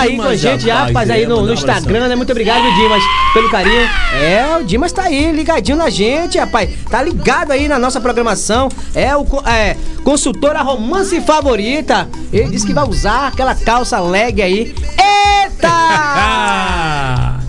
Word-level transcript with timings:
aí 0.00 0.16
com 0.16 0.22
a 0.22 0.36
gente 0.36 0.68
rapaz, 0.68 1.10
aí 1.10 1.26
no, 1.26 1.42
no 1.42 1.52
Instagram, 1.52 2.08
né? 2.08 2.16
Muito 2.16 2.30
obrigado, 2.30 2.62
Dimas, 2.74 3.02
pelo 3.32 3.50
carinho. 3.50 3.88
É, 4.20 4.56
o 4.60 4.64
Dimas 4.64 4.92
tá 4.92 5.04
aí, 5.04 5.32
ligadinho 5.32 5.76
na 5.76 5.90
gente, 5.90 6.38
rapaz. 6.38 6.70
Tá 6.90 7.02
ligado 7.02 7.52
aí 7.52 7.68
na 7.68 7.78
nossa 7.78 8.00
programação. 8.00 8.68
É 8.94 9.16
o 9.16 9.26
é, 9.46 9.76
consultora 10.04 10.60
romance 10.62 11.20
favorita. 11.20 12.08
Ele 12.32 12.50
disse 12.50 12.66
que 12.66 12.72
vai 12.72 12.88
usar 12.88 13.28
aquela 13.28 13.54
calça 13.54 14.00
leg 14.00 14.40
aí. 14.42 14.74
Eita! 14.98 15.68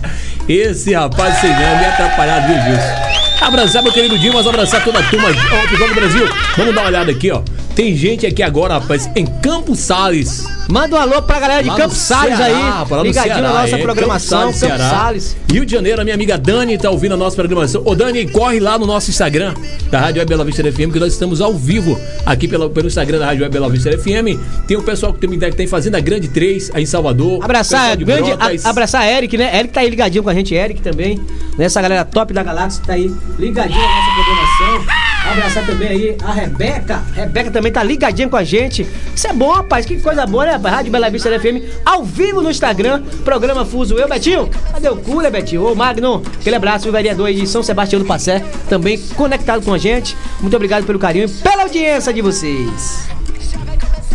Esse 0.48 0.94
rapaz 0.94 1.38
sem 1.40 1.50
nome 1.50 1.62
é 1.64 1.88
atrapalhado, 1.90 2.46
viu, 2.48 2.56
Gilson? 2.62 3.19
Abraçar 3.40 3.82
meu 3.82 3.92
querido 3.92 4.18
Dimas, 4.18 4.46
abraçar 4.46 4.84
toda 4.84 4.98
a 4.98 5.02
turma 5.08 5.28
ó, 5.28 5.86
do 5.88 5.94
Brasil. 5.94 6.28
Vamos 6.56 6.74
dar 6.74 6.82
uma 6.82 6.88
olhada 6.88 7.10
aqui, 7.10 7.30
ó. 7.30 7.42
Tem 7.74 7.96
gente 7.96 8.26
aqui 8.26 8.42
agora, 8.42 8.74
rapaz, 8.74 9.08
em 9.16 9.24
Campos 9.24 9.78
Sales. 9.78 10.44
Manda 10.68 10.96
um 10.96 10.98
alô 11.00 11.22
pra 11.22 11.40
galera 11.40 11.62
de 11.62 11.74
Campos 11.74 11.96
Salles 11.96 12.38
aí. 12.38 12.54
Ligadinho 13.02 13.42
na 13.42 13.62
nossa 13.62 13.76
é, 13.76 13.82
programação, 13.82 14.46
Campos, 14.46 14.60
Campos 14.60 14.80
Salles. 14.80 15.36
Rio 15.50 15.64
de 15.64 15.72
Janeiro, 15.72 16.00
a 16.00 16.04
minha 16.04 16.14
amiga 16.14 16.36
Dani 16.36 16.76
tá 16.76 16.90
ouvindo 16.90 17.14
a 17.14 17.16
nossa 17.16 17.34
programação. 17.34 17.82
Ô 17.84 17.94
Dani, 17.94 18.28
corre 18.30 18.60
lá 18.60 18.78
no 18.78 18.86
nosso 18.86 19.10
Instagram 19.10 19.54
da 19.90 19.98
Rádio 19.98 20.20
Web 20.20 20.28
Bela 20.28 20.44
Vista 20.44 20.62
FM, 20.62 20.92
que 20.92 21.00
nós 21.00 21.12
estamos 21.12 21.40
ao 21.40 21.54
vivo 21.54 21.98
aqui 22.26 22.46
pelo, 22.46 22.68
pelo 22.70 22.86
Instagram 22.86 23.18
da 23.18 23.26
Rádio 23.26 23.42
Web 23.42 23.52
Bela 23.52 23.70
Vista 23.70 23.90
FM. 23.90 24.38
Tem 24.66 24.76
o 24.76 24.82
pessoal 24.82 25.12
que 25.14 25.26
tem, 25.26 25.38
que 25.38 25.52
tem 25.52 25.66
Fazenda 25.66 25.98
Grande 26.00 26.28
3 26.28 26.72
aí 26.74 26.82
em 26.82 26.86
Salvador. 26.86 27.42
Abraçar, 27.42 27.96
grande, 27.96 28.30
a, 28.32 28.68
abraçar 28.68 29.08
Eric, 29.08 29.36
né? 29.38 29.58
Eric 29.58 29.72
tá 29.72 29.80
aí 29.80 29.88
ligadinho 29.88 30.22
com 30.22 30.30
a 30.30 30.34
gente, 30.34 30.54
Eric 30.54 30.82
também. 30.82 31.18
Nessa 31.56 31.80
galera 31.80 32.04
top 32.04 32.32
da 32.32 32.42
galáxia 32.42 32.82
tá 32.86 32.92
aí 32.92 33.10
ligadinho 33.38 33.80
na 33.80 33.88
nossa 33.88 34.10
programação. 34.14 35.10
Abraçar 35.30 35.66
também 35.66 35.88
aí 35.88 36.16
a 36.24 36.32
Rebeca. 36.32 37.02
Rebeca 37.14 37.50
também 37.50 37.70
tá 37.70 37.82
ligadinha 37.82 38.28
com 38.28 38.36
a 38.36 38.44
gente. 38.44 38.86
Isso 39.14 39.26
é 39.26 39.32
bom, 39.32 39.52
rapaz. 39.52 39.84
Que 39.84 40.00
coisa 40.00 40.26
boa, 40.26 40.46
né? 40.46 40.56
Rádio 40.56 40.90
Bela 40.90 41.10
Vista 41.10 41.28
FM 41.38 41.62
ao 41.84 42.04
vivo 42.04 42.40
no 42.40 42.50
Instagram. 42.50 43.02
Programa 43.24 43.64
Fuso 43.64 43.98
Eu, 43.98 44.08
Betinho. 44.08 44.48
Cadê 44.72 44.88
o 44.88 44.96
cooler, 44.96 45.30
Betinho? 45.30 45.66
Ô, 45.66 45.74
Magno, 45.74 46.22
aquele 46.40 46.56
abraço, 46.56 46.88
o 46.88 46.92
vereador 46.92 47.26
aí 47.26 47.34
de 47.34 47.46
São 47.46 47.62
Sebastião 47.62 48.00
do 48.00 48.06
Passé, 48.06 48.42
também 48.68 48.98
conectado 49.14 49.64
com 49.64 49.74
a 49.74 49.78
gente. 49.78 50.16
Muito 50.40 50.56
obrigado 50.56 50.84
pelo 50.84 50.98
carinho 50.98 51.26
e 51.26 51.28
pela 51.28 51.62
audiência 51.62 52.12
de 52.12 52.22
vocês. 52.22 53.08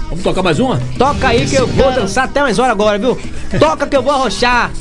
Vamos 0.10 0.24
tocar 0.24 0.44
mais 0.44 0.60
uma? 0.60 0.82
Toca 0.98 1.28
aí 1.28 1.46
que 1.46 1.56
eu 1.56 1.68
vou 1.68 1.92
dançar 1.92 2.26
até 2.26 2.42
mais 2.42 2.58
hora 2.58 2.72
agora, 2.72 2.98
viu? 2.98 3.18
Toca 3.60 3.86
que 3.86 3.96
eu 3.96 4.02
vou 4.02 4.14
arrochar. 4.14 4.72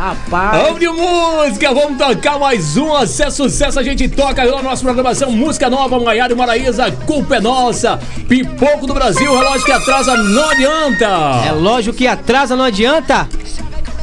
Rapaz. 0.00 0.62
Vamos 0.62 0.80
de 0.80 0.88
música, 0.88 1.74
vamos 1.74 1.98
tocar 1.98 2.38
mais 2.38 2.74
um. 2.74 3.06
Se 3.06 3.22
é 3.22 3.30
sucesso, 3.30 3.78
a 3.78 3.82
gente 3.82 4.08
toca 4.08 4.42
na 4.46 4.62
nossa 4.62 4.82
programação. 4.82 5.30
Música 5.30 5.68
nova, 5.68 6.00
Maiara 6.00 6.32
e 6.32 6.34
Maraísa, 6.34 6.90
culpa 7.04 7.36
é 7.36 7.40
nossa. 7.40 8.00
Pipoco 8.26 8.86
do 8.86 8.94
Brasil, 8.94 9.30
relógio 9.30 9.66
que 9.66 9.72
atrasa, 9.72 10.16
não 10.16 10.48
adianta. 10.48 11.40
Relógio 11.42 11.92
que 11.92 12.06
atrasa, 12.06 12.56
não 12.56 12.64
adianta. 12.64 13.28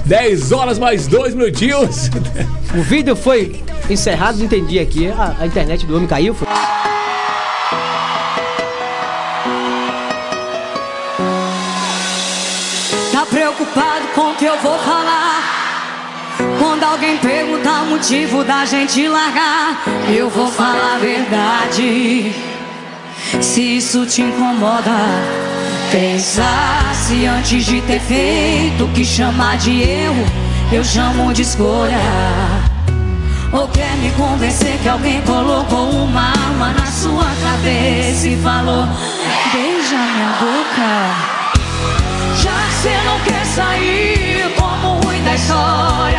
10 0.06 0.52
horas 0.52 0.78
mais 0.78 1.08
2 1.08 1.34
minutinhos. 1.34 2.12
O 2.75 2.84
vídeo 2.84 3.16
foi 3.16 3.64
encerrado, 3.90 4.38
não 4.38 4.45
entendi 4.45 4.78
aqui. 4.78 5.08
A, 5.08 5.36
a 5.40 5.48
internet 5.48 5.84
do 5.84 5.95
homem 5.95 6.08
caiu. 6.08 6.36
Foi... 6.36 6.48
Tá 13.12 13.25
preocupado 13.28 14.08
com 14.14 14.30
o 14.30 14.36
que 14.36 14.45
eu 14.45 14.59
vou 14.59 14.78
falar? 14.78 15.56
Quando 16.59 16.83
alguém 16.83 17.17
perguntar 17.17 17.83
o 17.83 17.86
motivo 17.88 18.44
da 18.44 18.66
gente 18.66 19.08
largar, 19.08 19.83
eu 20.09 20.30
vou 20.30 20.52
falar 20.52 20.95
a 20.95 20.97
verdade. 20.97 22.33
Se 23.41 23.77
isso 23.77 24.05
te 24.05 24.22
incomoda, 24.22 24.91
pensasse 25.91 27.25
antes 27.25 27.66
de 27.66 27.81
ter 27.81 28.00
feito 28.00 28.85
o 28.85 28.88
que 28.89 29.05
chamar 29.05 29.58
de 29.58 29.81
erro, 29.81 30.25
eu 30.72 30.83
chamo 30.83 31.33
de 31.33 31.41
escolha. 31.41 31.97
Ou 33.52 33.67
quer 33.69 33.95
me 33.97 34.11
convencer 34.11 34.78
que 34.81 34.89
alguém 34.89 35.22
colocou 35.22 35.89
uma 35.89 36.31
arma 36.31 36.73
na 36.73 36.85
sua 36.88 37.25
cabeça 37.41 38.28
e 38.28 38.38
falou: 38.38 38.85
Beija 39.53 39.95
minha 39.95 40.34
boca. 40.39 41.38
Já 42.41 42.51
que 42.51 42.74
você 42.74 42.97
não 43.06 43.19
quer 43.22 43.45
sair 43.45 44.53
como 44.57 45.00
ruim 45.00 45.24
da 45.24 45.35
história, 45.35 46.16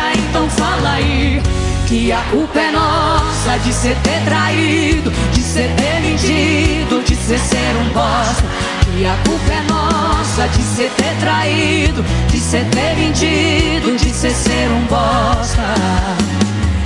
fala 0.59 0.91
aí 0.91 1.41
que 1.87 2.11
a 2.11 2.21
culpa 2.29 2.59
é 2.59 2.71
nossa 2.71 3.57
de 3.63 3.73
ser 3.73 3.95
ter 4.03 4.21
traído, 4.25 5.11
de 5.31 5.41
ser 5.41 5.69
ter 5.75 6.01
mentido, 6.01 7.03
de 7.03 7.15
ser 7.15 7.39
ser 7.39 7.75
um 7.81 7.89
bosta. 7.93 8.43
Que 8.83 9.05
a 9.05 9.15
culpa 9.25 9.53
é 9.53 9.61
nossa 9.71 10.47
de 10.49 10.61
ser 10.61 10.91
ter 10.97 11.15
traído, 11.19 12.03
de 12.27 12.39
ser 12.39 12.65
ter 12.65 12.95
mentido, 12.95 13.97
de 13.97 14.09
ser 14.11 14.31
ser 14.31 14.69
um 14.69 14.85
bosta. 14.85 15.63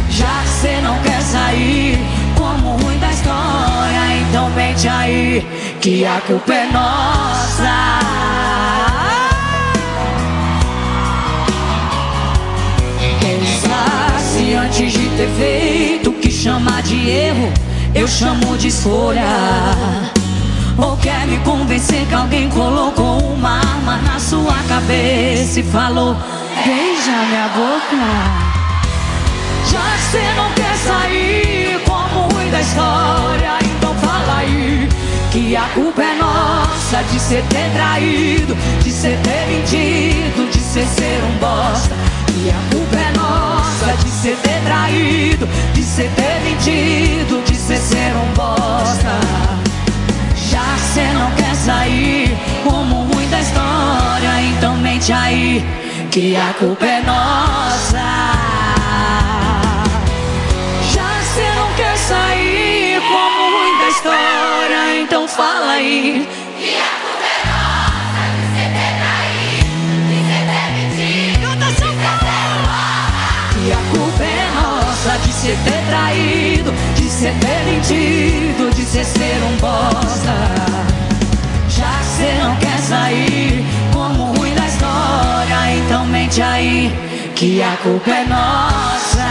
Já 0.10 0.42
que 0.44 0.50
você 0.50 0.82
não 0.82 0.98
quer 1.00 1.22
sair 1.22 1.98
como 2.38 2.78
ruim 2.78 3.00
da 3.00 3.12
história, 3.12 4.22
então 4.22 4.50
mente 4.52 4.88
aí 4.88 5.46
que 5.82 6.06
a 6.06 6.22
culpa 6.22 6.54
é 6.54 6.66
nossa. 6.72 8.43
Ter 15.18 15.30
feito 15.38 16.10
o 16.10 16.14
que 16.14 16.32
chamar 16.32 16.82
de 16.82 17.10
erro, 17.10 17.52
eu 17.94 18.08
chamo 18.08 18.58
de 18.58 18.68
escolha. 18.68 19.24
Ou 20.78 20.98
quer 20.98 21.28
me 21.28 21.38
convencer 21.40 22.06
que 22.08 22.16
alguém 22.16 22.50
colocou 22.50 23.20
uma 23.20 23.60
arma 23.60 23.98
na 23.98 24.20
sua 24.20 24.56
cabeça 24.68 25.60
e 25.60 25.64
falou: 25.64 26.16
Beija 26.66 27.12
minha 27.30 27.48
boca. 27.50 28.54
Já 29.72 29.98
você 29.98 30.34
não 30.36 30.52
quer 30.54 30.76
sair 30.78 31.80
como 31.86 32.34
ruim 32.34 32.50
da 32.50 32.62
história, 32.62 33.60
então 33.62 33.94
fala 33.96 34.40
aí 34.40 34.90
que 35.32 35.56
a 35.56 35.64
culpa 35.74 36.02
é 36.02 36.16
nossa 36.16 37.04
de 37.12 37.20
ser 37.20 37.44
ter 37.50 37.72
traído, 37.74 38.56
de 38.84 38.92
ser 38.92 39.18
ter 39.20 39.48
mentido, 39.48 40.52
de 40.52 40.60
ser 40.60 40.86
ser 40.88 41.24
um 41.24 41.38
bosta. 41.38 41.96
E 42.44 42.50
a 42.50 42.76
culpa 42.76 42.98
é 42.98 43.13
de 43.92 44.10
ser 44.10 44.38
ter 44.38 44.62
traído, 44.64 45.48
de 45.74 45.84
ser 45.84 46.10
ter 46.16 46.40
mentido, 46.42 47.44
de 47.44 47.56
ser 47.56 47.78
ser 47.78 48.14
um 48.16 48.34
bosta. 48.34 49.20
Já 50.36 50.78
cê 50.94 51.06
não 51.14 51.30
quer 51.32 51.56
sair 51.56 52.38
como 52.64 53.04
ruim 53.04 53.30
da 53.30 53.40
história, 53.42 54.42
então 54.42 54.78
mente 54.78 55.12
aí 55.12 55.66
que 56.12 56.36
a 56.36 56.54
culpa 56.54 56.86
é 56.86 57.02
nossa. 57.02 58.00
Já 60.94 61.12
cê 61.34 61.50
não 61.56 61.74
quer 61.76 61.98
sair 61.98 63.02
como 63.02 63.58
ruim 63.58 63.80
da 63.80 63.90
história, 63.90 65.02
então 65.02 65.28
fala 65.28 65.74
aí. 65.74 66.43
Ser 77.24 77.34
ter 77.40 77.64
mentido, 77.64 78.76
de 78.76 78.84
ser 78.84 79.06
ser 79.06 79.42
um 79.44 79.56
bosta. 79.56 80.36
Já 81.70 82.04
cê 82.04 82.34
não 82.44 82.54
quer 82.58 82.78
sair 82.80 83.64
como 83.94 84.34
ruim 84.34 84.54
da 84.54 84.68
história, 84.68 85.78
então 85.78 86.06
mente 86.06 86.42
aí 86.42 86.92
que 87.34 87.64
a 87.64 87.78
culpa 87.78 88.12
é 88.12 88.26
nossa. 88.26 89.24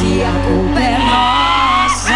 Que 0.00 0.24
a 0.24 0.32
culpa 0.48 0.80
é 0.80 0.98
nossa. 0.98 2.12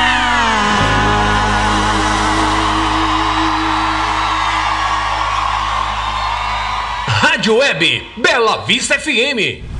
Rádio 7.07 7.59
Web 7.59 8.03
Bela 8.17 8.65
Vista 8.67 8.99
FM. 8.99 9.76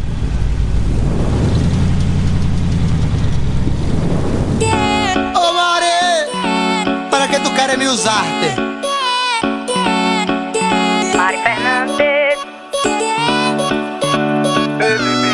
¿Para 7.67 7.73
qué 7.73 7.79
tú 7.79 7.79
quieres 7.79 7.79
me 7.79 7.89
usarte? 7.89 8.55
Mari 11.17 11.39
Fernandes. 11.39 12.39
Baby, 14.79 15.27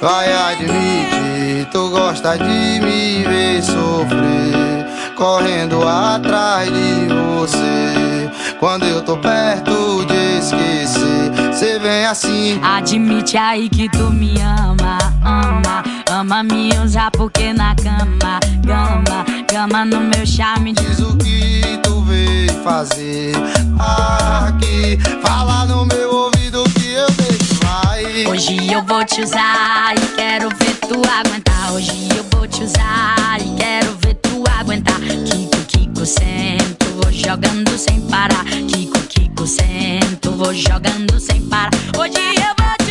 Vai 0.00 0.32
admitir, 0.32 1.66
tu 1.70 1.90
gosta 1.90 2.36
de 2.36 2.80
me 2.80 3.24
ver 3.24 3.62
sofrer, 3.62 4.86
correndo 5.16 5.86
atrás 5.88 6.68
de 6.70 7.08
você. 7.08 8.30
Quando 8.58 8.84
eu 8.84 9.02
tô 9.02 9.16
perto 9.16 10.04
de 10.06 10.38
esquecer, 10.38 11.54
cê 11.54 11.78
vem 11.78 12.06
assim. 12.06 12.60
Admite 12.62 13.36
aí 13.36 13.68
que 13.68 13.88
tu 13.88 14.10
me 14.10 14.34
ama, 14.40 14.98
ama, 15.22 15.82
ama 16.24 16.42
me 16.42 16.70
usar 16.82 17.10
porque 17.10 17.52
na 17.52 17.74
cama, 17.74 18.40
cama, 18.66 19.26
cama 19.46 19.84
no 19.84 20.00
meu 20.00 20.26
charme. 20.26 20.72
Diz 20.72 20.98
o 21.00 21.14
que 21.18 21.78
tu 21.82 22.00
veio 22.00 22.50
fazer 22.62 23.34
aqui. 23.78 24.98
Fala 25.20 25.66
no 25.66 25.84
meu 25.84 26.10
ouvido 26.10 26.64
que 26.70 26.92
eu 26.92 27.10
deixo 27.10 27.54
vai. 27.62 28.26
Hoje 28.26 28.72
eu 28.72 28.82
vou 28.84 29.04
te 29.04 29.20
usar 29.20 29.94
e 29.96 30.16
quero 30.16 30.48
ver 30.48 30.74
tu 30.88 31.02
aguentar. 31.06 31.72
Hoje 31.74 32.08
eu 32.16 32.24
vou 32.32 32.48
te 32.48 32.64
usar 32.64 33.38
e 33.40 33.54
quero 33.56 33.94
ver 34.00 34.14
tu 34.14 34.44
aguentar. 34.58 34.98
Kiko, 35.00 35.58
Kiko, 35.68 36.06
sento, 36.06 36.86
vou 37.02 37.12
jogando 37.12 37.76
sem 37.76 38.00
parar. 38.00 38.44
Kiko, 38.46 38.98
Kiko, 39.10 39.46
sento, 39.46 40.30
vou 40.32 40.54
jogando 40.54 41.20
sem 41.20 41.42
parar. 41.42 41.70
Hoje 41.98 42.16
eu 42.16 42.54
vou 42.64 42.76
te 42.78 42.83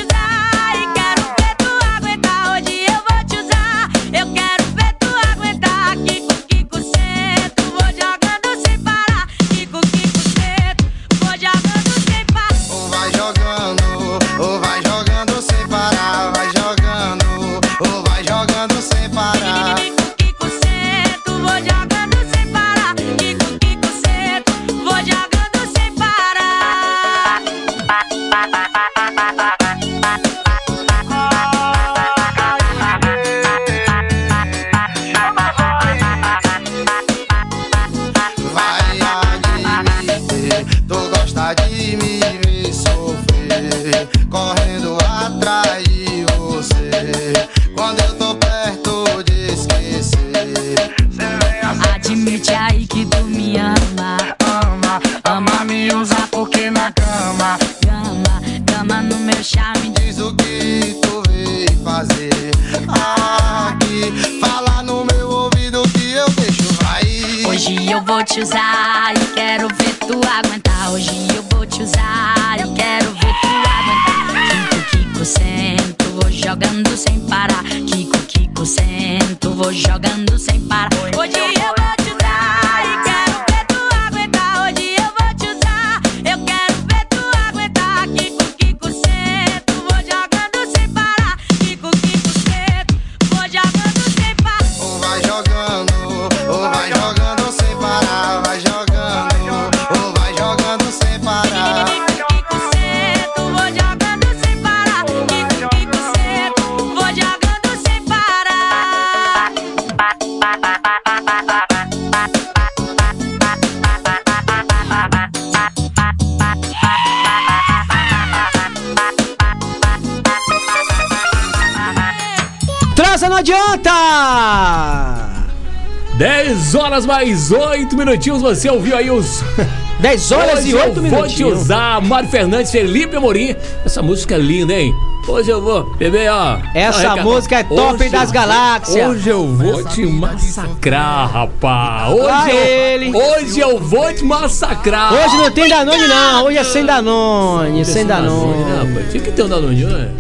horas 126.94 127.06
mais 127.08 127.52
8 127.52 127.98
minutinhos. 127.98 128.42
Você 128.42 128.70
ouviu 128.70 128.96
aí 128.96 129.10
os. 129.10 129.44
10 130.00 130.32
horas 130.32 130.60
Hoje 130.60 130.70
e 130.70 130.76
8 130.76 130.98
eu 130.98 131.04
minutos. 131.04 131.28
Vou 131.28 131.36
te 131.36 131.44
usar, 131.44 132.02
Mário 132.02 132.30
Fernandes, 132.30 132.72
Felipe 132.72 133.16
Amorim. 133.16 133.56
Essa 133.86 134.02
música 134.02 134.36
é 134.36 134.38
linda, 134.38 134.74
hein? 134.74 134.94
Hoje 135.28 135.50
eu 135.50 135.62
vou, 135.62 135.86
bebê, 135.96 136.28
ó. 136.28 136.58
Essa 136.76 137.16
música 137.16 137.60
é 137.60 137.64
top 137.64 137.96
Hoje 138.04 138.10
das 138.10 138.28
eu- 138.30 138.34
galáxias. 138.34 139.10
Hoje 139.10 139.30
eu 139.30 139.48
vou 139.48 139.84
te 139.86 140.06
massacrar, 140.06 141.32
rapaz. 141.32 142.12
Hoje, 142.12 142.52
eu, 142.52 142.58
ele. 142.58 143.16
hoje 143.16 143.60
eu 143.60 143.80
vou 143.80 144.14
te 144.14 144.26
massacrar. 144.26 145.14
Hoje 145.14 145.38
não 145.38 145.50
tem 145.50 145.70
Danone, 145.70 146.08
não. 146.08 146.46
Hoje 146.46 146.58
é 146.58 146.64
sem 146.66 146.86
Danone. 146.86 147.86
Sem 147.86 148.04
né, 148.04 148.14
Danone. 148.16 148.64
rapaz? 148.64 149.12
Tinha 149.12 149.24
que 149.24 149.32
ter 149.32 149.44
um 149.44 149.50
Danone, 149.50 149.86
né? 149.86 150.12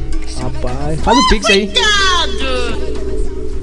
Rapaz, 0.41 0.99
faz 1.01 1.17
o 1.17 1.29
pix 1.29 1.45
aí. 1.47 1.71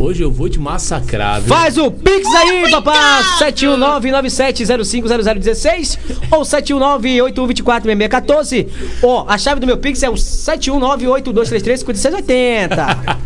Hoje 0.01 0.23
eu 0.23 0.31
vou 0.33 0.49
te 0.49 0.59
massacrar, 0.59 1.43
viu? 1.43 1.55
Faz 1.55 1.77
o 1.77 1.91
Pix 1.91 2.27
aí, 2.35 2.71
papá! 2.71 3.23
71997050016 3.39 5.99
ou 6.31 6.41
71981246614. 6.41 8.67
Ó, 9.03 9.27
a 9.29 9.37
chave 9.37 9.61
do 9.61 9.67
meu 9.67 9.77
Pix 9.77 10.03
é 10.03 10.09
o 10.09 10.15
71982335680. 10.15 12.71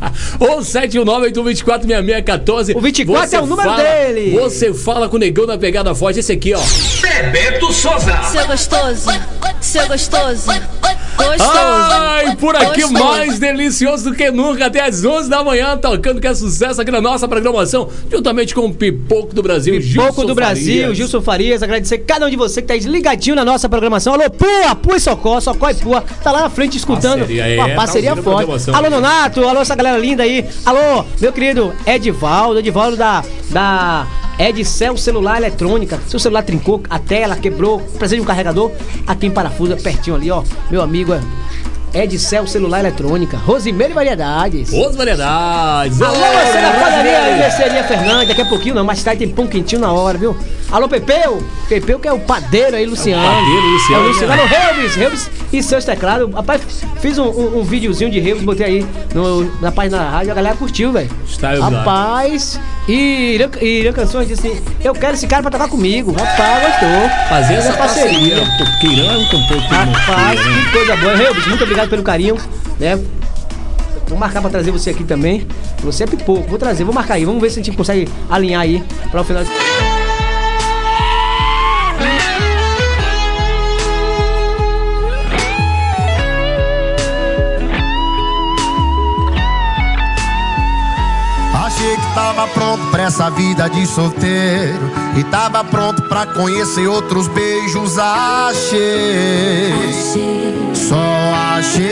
Ou 0.41 0.59
719-824-6614. 0.61 2.75
O 2.77 2.81
24 2.81 3.29
Você 3.29 3.37
é 3.37 3.41
o 3.41 3.47
número 3.47 3.69
fala- 3.71 3.83
dele. 3.83 4.37
Você 4.39 4.75
fala 4.75 5.09
com 5.09 5.15
o 5.17 5.19
negão 5.19 5.47
na 5.47 5.57
pegada 5.57 5.95
forte. 5.95 6.19
Esse 6.19 6.33
aqui, 6.33 6.53
ó. 6.55 6.61
Bebeto 7.01 7.73
Souza. 7.73 8.21
Seu 8.25 8.47
gostoso, 8.49 9.11
seu 9.61 9.87
gostoso, 9.87 10.51
gostoso. 11.17 11.51
Ai, 11.51 12.37
por 12.37 12.57
aqui 12.57 12.83
Gostoso. 12.83 13.05
mais 13.05 13.39
delicioso 13.39 14.11
do 14.11 14.17
que 14.17 14.31
nunca. 14.31 14.67
Até 14.67 14.81
às 14.81 15.05
11 15.05 15.29
da 15.29 15.43
manhã, 15.43 15.77
tocando 15.77 16.21
que 16.21 16.27
é 16.27 16.35
sucesso 16.35 16.81
aqui 16.81 16.91
na 16.91 17.01
nossa 17.01 17.27
programação. 17.29 17.89
Juntamente 18.11 18.55
com 18.55 18.67
o 18.67 18.75
Pipoco 18.75 19.35
do 19.35 19.43
Brasil, 19.43 19.81
Pouco 19.95 20.25
do 20.25 20.35
Brasil, 20.35 20.81
Farias. 20.83 20.97
Gilson 20.97 21.21
Farias, 21.21 21.63
agradecer 21.63 21.99
cada 21.99 22.27
um 22.27 22.31
de 22.31 22.37
você 22.37 22.63
que 22.63 22.69
tá 22.69 22.75
ligadinho 22.75 23.37
na 23.37 23.45
nossa 23.45 23.69
programação. 23.69 24.15
Alô, 24.15 24.31
Pua, 24.31 24.75
Pua 24.75 24.97
e 24.97 25.01
Socorro, 25.01 25.41
Socorro 25.41 25.73
e 25.73 25.75
Pua, 25.75 26.05
tá 26.23 26.33
lá 26.33 26.43
na 26.43 26.51
frente 26.51 26.77
escutando 26.77 27.19
Parceria, 27.21 27.47
é, 27.47 27.57
uma 27.57 27.69
tá 27.69 27.75
parceria 27.75 28.13
a 28.13 28.17
forte. 28.17 28.71
Alô, 28.71 28.91
Nonato, 28.91 29.45
alô, 29.45 29.61
essa 29.61 29.75
galera 29.75 29.99
linda 29.99 30.23
aí. 30.23 30.45
Alô, 30.65 31.05
meu 31.21 31.33
querido 31.33 31.73
Edivaldo, 31.87 32.59
Edivaldo 32.59 32.97
da, 32.97 33.25
da 33.51 34.07
Edcel 34.39 34.97
Celular 34.97 35.39
Eletrônica. 35.39 35.99
Seu 36.07 36.19
celular 36.19 36.43
trincou, 36.43 36.83
a 36.89 36.99
tela 36.99 37.37
quebrou, 37.37 37.81
precisa 37.81 38.17
de 38.17 38.23
um 38.23 38.25
carregador, 38.25 38.71
aqui 39.07 39.27
em 39.27 39.31
Parafuso, 39.31 39.77
pertinho 39.77 40.17
ali, 40.17 40.31
ó. 40.31 40.43
Meu 40.71 40.83
amigo 40.83 41.13
é 41.95 42.05
Edcel 42.05 42.47
Celular 42.47 42.81
Eletrônica, 42.81 43.37
Rosimeire 43.37 43.93
Variedades. 43.95 44.71
Os 44.73 44.97
variedades. 44.97 46.03
Alô, 46.03 46.15
você 46.17 46.61
da 46.61 46.71
padaria 46.81 47.37
mercearia 47.39 47.85
Fernandes, 47.85 48.29
daqui 48.29 48.43
a 48.43 48.47
pouquinho 48.47 48.75
não, 48.75 48.85
mais 48.85 49.03
tarde 49.03 49.25
tem 49.25 49.35
pão 49.35 49.47
quentinho 49.47 49.81
na 49.81 49.93
hora, 49.93 50.19
viu? 50.19 50.37
Alô, 50.73 50.89
Pepeu, 50.89 51.43
Pepeu 51.69 52.01
que 52.01 52.09
é 52.09 52.13
o 52.13 52.19
padeiro 52.19 52.75
aí, 52.77 52.85
Luciano. 52.85 53.23
padeiro, 53.23 53.67
Luciano, 53.69 54.03
É 54.03 54.05
o 54.05 54.09
Luciano. 54.09 54.35
né? 54.37 54.45
Reubs, 54.47 54.95
Reubs 54.97 55.31
e 55.53 55.63
seus 55.63 55.85
teclados. 55.85 56.35
Rapaz, 56.35 56.63
fiz 57.01 57.17
um, 57.17 57.27
um, 57.29 57.59
um 57.61 57.63
videozinho 57.63 58.11
de 58.11 58.19
Reubs, 58.19 58.43
botei 58.43 58.67
aí 58.67 58.87
no- 59.15 59.45
na 59.61 59.71
página 59.71 59.99
da 59.99 60.09
rádio, 60.11 60.33
a 60.33 60.35
galera 60.35 60.57
curtiu, 60.57 60.91
velho. 60.91 61.09
Rapaz, 61.61 62.59
e 62.89 63.35
Irã, 63.35 63.49
Irã 63.61 63.93
Canções 63.93 64.27
disse 64.27 64.47
assim, 64.49 64.61
eu 64.83 64.95
quero 64.95 65.15
esse 65.15 65.27
cara 65.27 65.43
pra 65.43 65.51
tocar 65.51 65.69
comigo. 65.69 66.13
Rapaz, 66.13 66.63
gostou. 66.67 67.11
Fazer 67.29 67.55
essa 67.55 67.69
Essa 67.69 67.79
parceria. 67.79 68.37
parceria. 68.37 68.57
Porque 68.59 68.87
Irã 68.89 69.13
é 69.13 69.17
um 69.19 69.25
cantor 69.29 69.63
que 69.63 69.75
Rapaz, 69.75 70.41
que 70.41 70.71
coisa 70.73 70.97
boa. 70.97 71.17
Reubs, 71.17 71.47
muito 71.47 71.63
obrigado 71.63 71.84
pelo 71.89 72.03
carinho, 72.03 72.37
né? 72.79 72.99
Vou 74.09 74.19
marcar 74.19 74.41
pra 74.41 74.51
trazer 74.51 74.71
você 74.71 74.91
aqui 74.91 75.05
também. 75.05 75.47
Você 75.83 76.05
é 76.05 76.07
pipoco, 76.07 76.49
vou 76.49 76.59
trazer, 76.59 76.85
vou 76.85 76.95
marcar 76.95 77.15
aí. 77.15 77.25
Vamos 77.25 77.41
ver 77.41 77.51
se 77.51 77.61
a 77.61 77.63
gente 77.63 77.77
consegue 77.77 78.09
alinhar 78.29 78.63
aí 78.63 78.83
para 79.11 79.21
o 79.21 79.25
final. 79.25 79.45
Achei 91.55 91.97
que 91.97 92.15
tava 92.15 92.47
pronto 92.49 92.87
pra 92.91 93.03
essa 93.03 93.31
vida 93.31 93.69
de 93.69 93.87
solteiro 93.87 94.91
E 95.17 95.25
tava 95.25 95.65
pronto 95.65 96.03
pra 96.03 96.25
conhecer 96.25 96.87
outros 96.87 97.27
beijos 97.29 97.99
Achei, 97.99 99.73
só 100.89 100.97
achei 101.57 101.91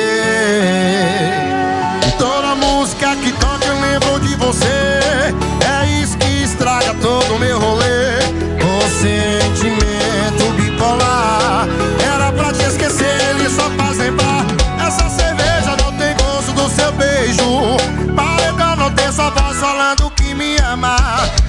E 2.07 2.13
toda 2.19 2.55
música 2.55 3.17
que 3.17 3.33
toca 3.33 3.65
eu 3.65 3.81
lembro 3.81 4.13
você. 4.43 4.67
É 4.67 6.03
isso 6.03 6.19
que 6.19 6.43
estraga 6.43 6.95
todo 6.95 7.35
o 7.35 7.39
meu 7.39 7.59
rolê. 7.59 8.19
O 8.61 8.83
sentimento 9.01 10.53
bipolar. 10.57 11.67
Era 12.05 12.33
pra 12.33 12.53
te 12.53 12.63
esquecer, 12.65 13.31
ele 13.31 13.49
só 13.49 13.71
faz 13.71 13.99
lembrar. 13.99 14.45
Essa 14.85 15.09
cerveja 15.09 15.77
não 15.83 15.93
tem 15.93 16.15
gosto 16.17 16.53
do 16.53 16.69
seu 16.71 16.93
beijo. 16.93 17.77
Paredão 18.15 18.77
não 18.77 18.91
tem 18.91 19.13
sua 19.13 19.31
voz 19.31 19.57
falando 19.59 20.11
que 20.11 20.35
me 20.35 20.57
ama. 20.59 20.97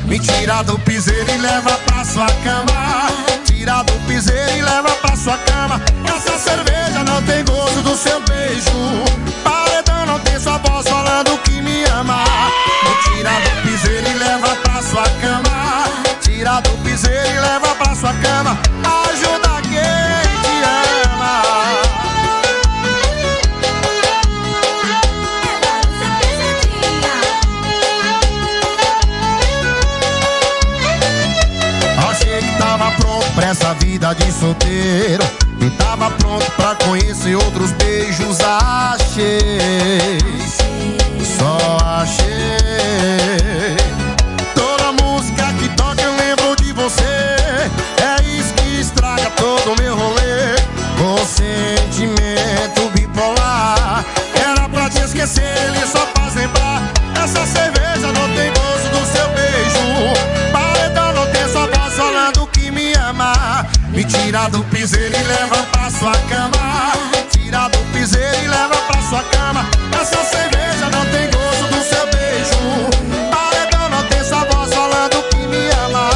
Me 0.06 0.20
tira 0.20 0.64
do 0.64 0.78
piseiro 0.80 1.30
e 1.32 1.38
leva 1.38 1.72
pra 1.86 2.06
sua 2.06 2.28
cama. 2.44 3.33
Sua 5.24 5.38
cama. 5.38 5.82
Essa 6.06 6.38
cerveja 6.38 7.04
não 7.06 7.22
tem 7.24 7.46
gosto 7.46 7.82
do 7.82 7.96
seu 7.96 8.20
beijo. 8.22 8.72
Paredão 9.42 10.06
não 10.06 10.20
tem 10.20 10.38
sua 10.38 10.58
voz 10.58 10.86
falando 10.86 11.43
E 34.66 35.70
tava 35.78 36.10
pronto 36.12 36.50
pra 36.52 36.76
conhecer 36.76 37.36
outros 37.36 37.72
beijos. 37.72 38.40
Achei, 38.42 40.18
Me 63.94 64.04
tira 64.04 64.50
do 64.50 64.64
piseiro 64.66 65.16
e 65.16 65.24
leva 65.24 65.64
pra 65.72 65.90
sua 65.92 66.14
cama. 66.28 66.94
Tira 67.30 67.68
do 67.68 67.78
piseiro 67.94 68.44
e 68.44 68.48
leva 68.48 68.76
pra 68.88 69.02
sua 69.04 69.24
cama. 69.26 69.70
Essa 70.02 70.24
cerveja 70.24 70.90
não 70.90 71.06
tem 71.12 71.30
gosto 71.30 71.68
do 71.68 71.84
seu 71.84 72.06
beijo. 72.08 72.90
Paredão 73.30 73.90
não 73.90 74.04
tem 74.08 74.24
sua 74.24 74.44
voz 74.46 74.74
falando 74.74 75.22
que 75.30 75.38
me 75.48 75.70
ama. 75.86 76.10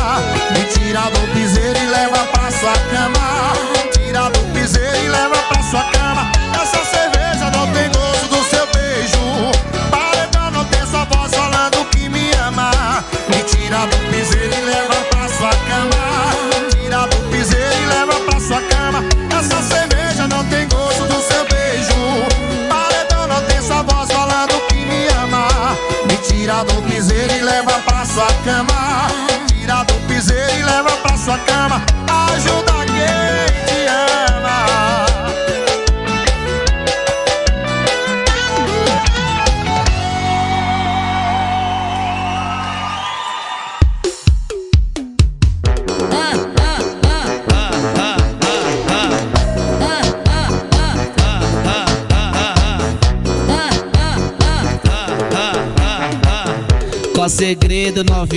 Me 0.51 0.65
tira 0.73 1.01
do 1.01 1.33
piseiro 1.33 1.77
e 1.77 1.85
leva 1.85 2.17
pra 2.25 2.51
sua 2.51 2.73
cama. 2.73 3.53
Tira 3.93 4.29
do 4.31 4.39
piseiro 4.53 4.97
e 4.97 5.09
leva 5.09 5.37
pra 5.43 5.61
sua 5.61 5.83
cama. 5.83 6.36
Sua 28.17 28.33
cama. 28.43 29.07
Tira 29.47 29.83
do 29.83 29.93
piseiro 30.07 30.59
e 30.59 30.63
leva 30.63 30.89
pra 31.03 31.15
sua 31.15 31.37
cama. 31.37 32.06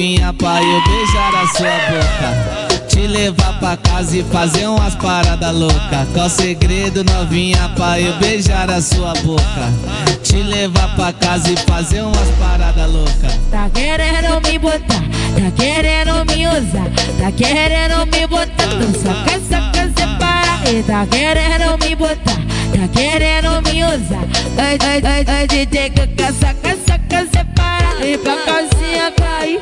Novinha 0.01 0.33
pra 0.33 0.63
eu 0.63 0.83
beijar 0.85 1.35
a 1.35 1.47
sua 1.49 1.77
boca? 1.91 2.89
Te 2.89 3.07
levar 3.07 3.59
pra 3.59 3.77
casa 3.77 4.17
e 4.17 4.23
fazer 4.25 4.67
umas 4.67 4.95
paradas 4.95 5.55
loucas. 5.55 6.09
Qual 6.15 6.29
segredo 6.29 7.05
novinha 7.05 7.71
pra 7.77 8.01
eu 8.01 8.17
beijar 8.17 8.71
a 8.71 8.81
sua 8.81 9.13
boca? 9.23 9.43
Te 10.23 10.37
levar 10.37 10.97
pra 10.97 11.13
casa 11.13 11.53
e 11.53 11.57
fazer 11.71 12.01
umas 12.01 12.29
paradas 12.39 12.91
loucas. 12.91 13.39
Tá 13.51 13.69
querendo 13.75 14.41
me 14.49 14.59
botar, 14.59 14.79
tá 14.81 15.51
querendo 15.55 16.25
me 16.33 16.47
usar, 16.47 16.91
tá 17.21 17.33
querendo 17.33 18.07
me 18.07 18.27
botar. 18.27 18.65
Então 18.65 19.03
saca, 19.03 19.41
saca, 19.51 19.93
separa. 19.97 20.71
E 20.71 20.83
tá 20.83 21.07
querendo 21.07 21.85
me 21.85 21.95
botar, 21.95 22.41
tá 22.73 22.89
querendo 22.95 23.63
me 23.63 23.85
usar. 23.85 24.25
Ai, 24.57 24.79
ai, 24.81 25.03
ai, 25.05 25.25
ai, 25.29 25.47
DJ, 25.47 25.93
saca, 26.41 26.79
saca, 26.87 27.27
separa. 27.31 27.51
E 28.03 28.17
pra 28.17 28.37
casinha 28.39 29.13
cair, 29.13 29.61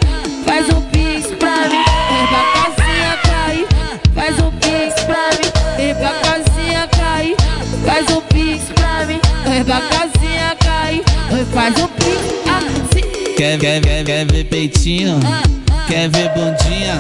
faz 0.49 0.67
um 0.71 0.81
pix 0.81 1.27
pra 1.39 1.69
mim. 1.69 1.85
E 2.11 2.27
pra 2.29 2.43
casinha 2.55 3.19
cair, 3.23 3.67
faz 4.15 4.39
um 4.39 4.51
pix 4.53 5.05
pra 5.05 5.29
mim. 5.37 5.49
E 5.79 5.95
pra 5.95 6.13
casinha 6.25 6.89
cair, 6.89 7.37
faz 7.85 8.11
um 8.17 8.21
pix 8.23 8.65
pra 8.75 9.05
mim. 9.05 9.21
E 9.45 9.65
pra 9.65 9.81
casinha 9.83 10.57
cair, 10.59 11.05
faz 11.53 11.75
um 11.79 11.89
pix 11.89 12.17
assim. 12.49 13.35
Quer, 13.37 13.59
quer, 13.59 13.81
quer, 13.83 14.05
quer 14.05 14.25
ver 14.25 14.45
peitinho? 14.45 15.21
Quer 15.87 16.09
ver 16.09 16.31
bundinha? 16.31 16.97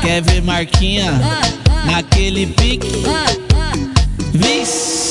Quer 0.00 0.22
ver 0.22 0.42
marquinha? 0.42 1.12
Naquele 1.84 2.46
pique? 2.46 3.02
Vixe! 4.32 5.08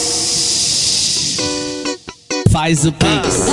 Faz 2.49 2.85
o 2.85 2.91
pix. 2.93 3.47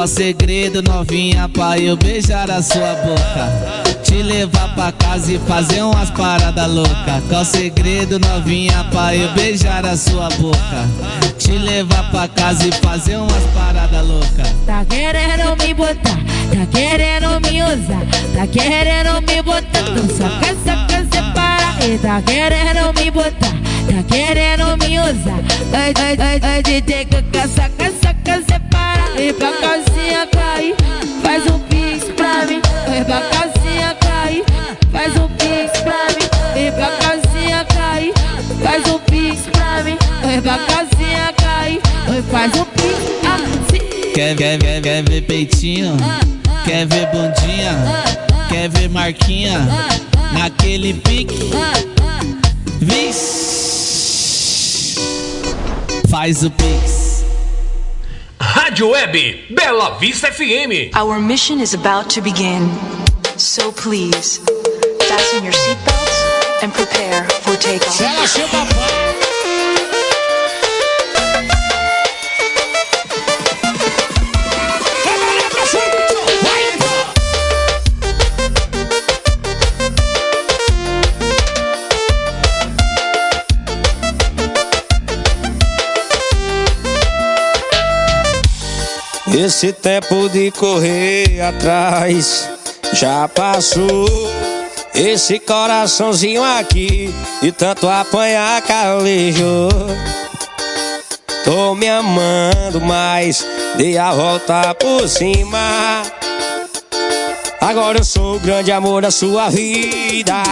Qual 0.00 0.08
segredo 0.08 0.80
novinha 0.80 1.46
pra 1.46 1.78
eu 1.78 1.94
beijar 1.94 2.50
a 2.50 2.62
sua 2.62 2.94
boca? 3.04 3.92
Te 4.02 4.22
levar 4.22 4.74
pra 4.74 4.90
casa 4.92 5.30
e 5.30 5.38
fazer 5.40 5.82
umas 5.82 6.08
paradas 6.08 6.68
loucas. 6.68 7.22
Qual 7.28 7.44
segredo 7.44 8.18
novinha 8.18 8.82
pra 8.90 9.14
eu 9.14 9.30
beijar 9.34 9.84
a 9.84 9.94
sua 9.98 10.30
boca? 10.30 10.88
Te 11.36 11.52
levar 11.52 12.10
pra 12.10 12.26
casa 12.28 12.66
e 12.66 12.72
fazer 12.76 13.16
umas 13.16 13.42
paradas 13.52 14.06
loucas. 14.06 14.48
Tá 14.64 14.86
querendo 14.86 15.62
me 15.62 15.74
botar, 15.74 16.18
tá 16.50 16.66
querendo 16.72 17.40
me 17.42 17.62
usar, 17.62 18.06
tá 18.34 18.46
querendo 18.46 19.20
me 19.20 19.42
botar. 19.42 19.80
Então 19.80 20.08
saca, 20.16 20.56
saca, 20.64 21.06
separa. 21.12 21.86
E 21.86 21.98
tá 21.98 22.22
querendo 22.22 22.98
me 22.98 23.10
botar, 23.10 23.54
tá 23.90 24.02
querendo 24.04 24.76
me 24.78 24.98
usar. 24.98 25.40
Ai, 25.72 25.92
ai, 25.96 26.16
ai, 26.18 26.40
ai, 26.42 26.62
DJ, 26.62 27.04
caca, 27.06 27.48
saca, 27.48 27.92
saca, 28.00 28.42
separa. 28.46 29.20
E 29.20 29.32
pra 29.32 29.52
casinha 29.52 30.26
cair, 30.28 30.74
faz 31.22 31.46
um 31.46 31.58
pix 31.60 32.04
pra 32.16 32.46
mim. 32.46 32.60
E 32.86 33.04
pra 33.04 33.20
casinha 33.22 33.96
cair, 34.00 34.44
faz 34.92 35.16
um 35.16 35.28
pix 35.28 35.80
pra 35.80 36.06
mim. 36.14 36.28
E 36.56 36.70
pra 36.70 36.90
casinha 36.98 37.64
cair, 37.64 38.12
faz 38.62 38.86
um 38.86 38.98
pix 39.00 39.42
pra 39.50 39.82
mim. 39.82 39.98
E 40.22 40.40
pra 40.40 40.58
casinha 40.58 41.32
cair, 41.36 41.80
faz 42.30 42.54
um 42.54 42.64
pix 42.64 43.00
assim. 43.26 44.12
Quer, 44.14 44.36
quer, 44.36 44.58
quer, 44.58 44.80
quer 44.80 45.02
ver 45.02 45.22
peitinho? 45.22 45.96
Quer 46.64 46.86
ver 46.86 47.06
bundinha? 47.06 47.74
Quer 48.48 48.68
ver 48.68 48.88
marquinha? 48.88 49.66
Naquele 50.32 50.94
pique? 50.94 51.50
Vixe! 52.80 53.69
Faz 56.10 56.42
o 56.42 56.50
pix. 56.50 57.24
Rádio 58.40 58.88
Web 58.90 59.46
Bela 59.50 59.96
Vista 60.00 60.26
FM. 60.32 60.90
Our 60.92 61.20
mission 61.20 61.60
is 61.60 61.72
about 61.72 62.12
to 62.14 62.20
begin. 62.20 62.68
So 63.36 63.70
please, 63.70 64.40
fasten 65.06 65.44
your 65.44 65.52
seatbelts 65.52 66.64
and 66.64 66.72
prepare 66.72 67.22
for 67.42 67.56
takeoff. 67.56 69.09
Esse 89.32 89.72
tempo 89.72 90.28
de 90.28 90.50
correr 90.50 91.40
atrás 91.40 92.48
já 92.92 93.28
passou. 93.28 94.08
Esse 94.92 95.38
coraçãozinho 95.38 96.42
aqui 96.42 97.14
de 97.40 97.52
tanto 97.52 97.88
apanhar 97.88 98.60
calejou. 98.62 99.70
Tô 101.44 101.74
me 101.74 101.88
amando 101.88 102.80
mais, 102.80 103.46
dei 103.76 103.96
a 103.96 104.12
volta 104.12 104.74
por 104.74 105.08
cima. 105.08 106.02
Agora 107.60 107.98
eu 107.98 108.04
sou 108.04 108.36
o 108.36 108.40
grande 108.40 108.72
amor 108.72 109.02
da 109.02 109.10
sua 109.10 109.48
vida. 109.48 110.42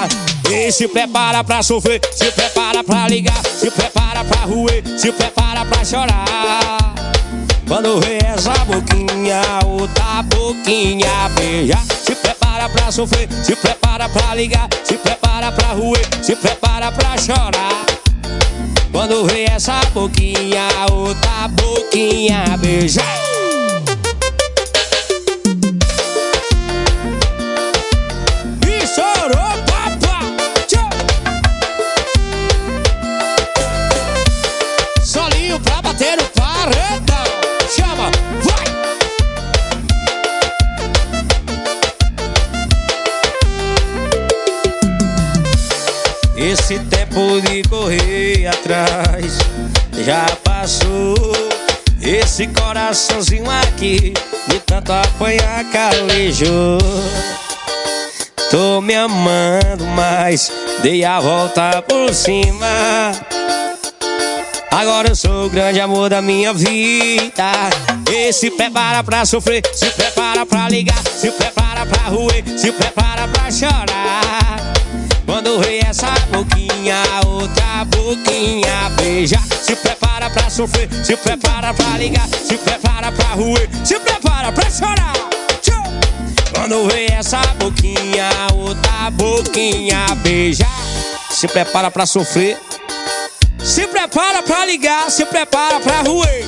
E 0.51 0.71
se 0.71 0.87
prepara 0.87 1.43
pra 1.43 1.63
sofrer, 1.63 2.01
se 2.13 2.31
prepara 2.31 2.85
pra 2.85 3.09
ligar, 3.09 3.43
se 3.45 3.71
prepara 3.71 4.25
pra 4.25 4.41
ruer, 4.43 4.83
se 4.97 5.11
prepara 5.13 5.65
pra 5.65 5.85
chorar. 5.85 6.98
Quando 7.69 8.01
vê 8.01 8.19
essa 8.25 8.53
boquinha, 8.65 9.43
outra 9.67 10.23
boquinha 10.23 11.29
beija. 11.37 11.77
Se 12.03 12.15
prepara 12.15 12.67
pra 12.71 12.91
sofrer, 12.91 13.29
se 13.45 13.55
prepara 13.55 14.09
pra 14.09 14.35
ligar, 14.35 14.67
se 14.83 14.95
prepara 14.95 15.53
pra 15.53 15.69
ruer, 15.75 16.09
se 16.23 16.35
prepara 16.35 16.91
pra 16.91 17.19
chorar. 17.19 17.85
Quando 18.91 19.27
vê 19.27 19.45
essa 19.45 19.81
boquinha, 19.93 20.67
outra 20.91 21.49
boquinha 21.49 22.57
beija. 22.57 23.28
Esse 46.51 46.79
tempo 46.79 47.43
de 47.43 47.63
correr 47.69 48.47
atrás 48.47 49.37
já 50.03 50.25
passou. 50.43 51.15
Esse 52.01 52.47
coraçãozinho 52.47 53.45
aqui 53.51 54.15
de 54.47 54.59
tanto 54.61 54.91
apanhar 54.91 55.63
calejou. 55.71 56.79
Tô 58.51 58.81
me 58.81 58.95
amando 58.95 59.85
mais, 59.95 60.51
dei 60.83 61.05
a 61.05 61.21
volta 61.21 61.83
por 61.83 62.15
cima. 62.15 63.13
Agora 64.71 65.11
eu 65.11 65.17
sou 65.17 65.45
o 65.45 65.51
grande 65.51 65.83
amor 65.83 66.09
da 66.09 66.23
minha 66.23 66.55
vida. 66.55 67.53
E 68.11 68.33
se 68.33 68.51
prepara 68.53 69.05
pra 69.05 69.27
sofrer, 69.27 69.61
se 69.75 69.91
prepara 69.91 70.47
pra 70.47 70.67
ligar, 70.71 71.03
se 71.03 71.31
prepara 71.31 71.85
pra 71.85 72.05
ruer, 72.05 72.43
se 72.57 72.73
prepara 72.73 73.29
pra 73.29 73.51
chorar. 73.51 74.68
Quando 75.29 75.61
vê 75.61 75.81
essa 75.87 76.07
boquinha, 76.33 77.03
outra 77.27 77.85
boquinha 77.85 78.89
beija. 78.97 79.39
Se 79.63 79.77
prepara 79.77 80.31
pra 80.31 80.49
sofrer, 80.49 80.89
se 81.05 81.15
prepara 81.19 81.75
pra 81.75 81.99
ligar, 81.99 82.27
se 82.27 82.57
prepara 82.57 83.13
pra 83.13 83.27
ruer, 83.35 83.69
se 83.85 84.01
prepara 84.01 84.51
pra 84.51 84.71
chorar. 84.71 85.13
Quando 86.55 86.89
vê 86.89 87.09
essa 87.13 87.41
boquinha, 87.59 88.31
outra 88.55 89.11
boquinha 89.11 90.07
beija. 90.23 90.67
Se 91.31 91.47
prepara 91.47 91.91
pra 91.91 92.07
sofrer, 92.07 92.59
se 93.63 93.87
prepara 93.87 94.43
pra 94.43 94.65
ligar, 94.65 95.11
se 95.11 95.27
prepara 95.27 95.79
pra 95.79 96.01
ruer. 96.01 96.43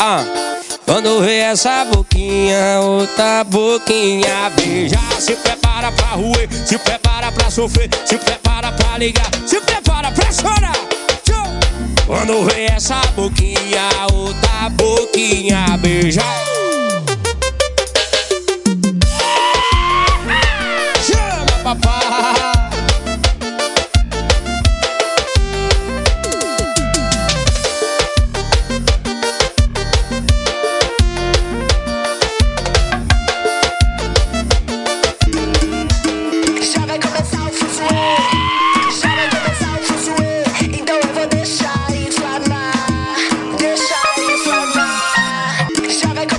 Ah. 0.00 0.53
Quando 0.84 1.22
vê 1.22 1.38
essa 1.38 1.84
boquinha, 1.86 2.80
outra 2.80 3.42
boquinha 3.44 4.50
beija. 4.54 4.98
Se 5.18 5.34
prepara 5.34 5.90
pra 5.90 6.08
ruer, 6.08 6.48
se 6.66 6.78
prepara 6.78 7.32
pra 7.32 7.50
sofrer, 7.50 7.88
se 8.04 8.18
prepara 8.18 8.70
pra 8.72 8.98
ligar, 8.98 9.30
se 9.46 9.60
prepara 9.60 10.12
pra 10.12 10.30
chorar. 10.30 10.76
Quando 12.06 12.44
vê 12.44 12.66
essa 12.66 13.00
boquinha, 13.16 13.88
outra 14.12 14.68
boquinha 14.70 15.64
beija. 15.78 16.22
Chama, 21.06 21.76
papai. 21.76 22.03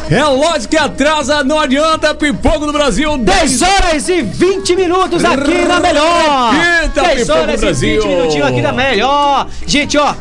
É 0.10 0.24
lógico 0.24 0.70
que 0.70 0.78
atrasa, 0.78 1.44
não 1.44 1.60
adianta, 1.60 2.14
pipoco 2.14 2.66
do 2.68 2.72
Brasil. 2.74 3.18
10 3.18 3.62
horas 3.62 4.08
e 4.08 4.22
20 4.22 4.76
minutos 4.76 5.26
aqui 5.26 5.66
na 5.66 5.80
melhor. 5.80 6.54
Repita, 6.54 7.02
10 7.02 7.20
Pipoco 7.22 7.40
horas 7.40 7.50
e 7.50 7.58
20 7.58 7.60
Brasil. 7.66 8.08
minutinhos 8.08 8.48
aqui 8.48 8.62
na 8.62 8.72
melhor. 8.72 9.48
Gente, 9.66 9.98
ó. 9.98 10.14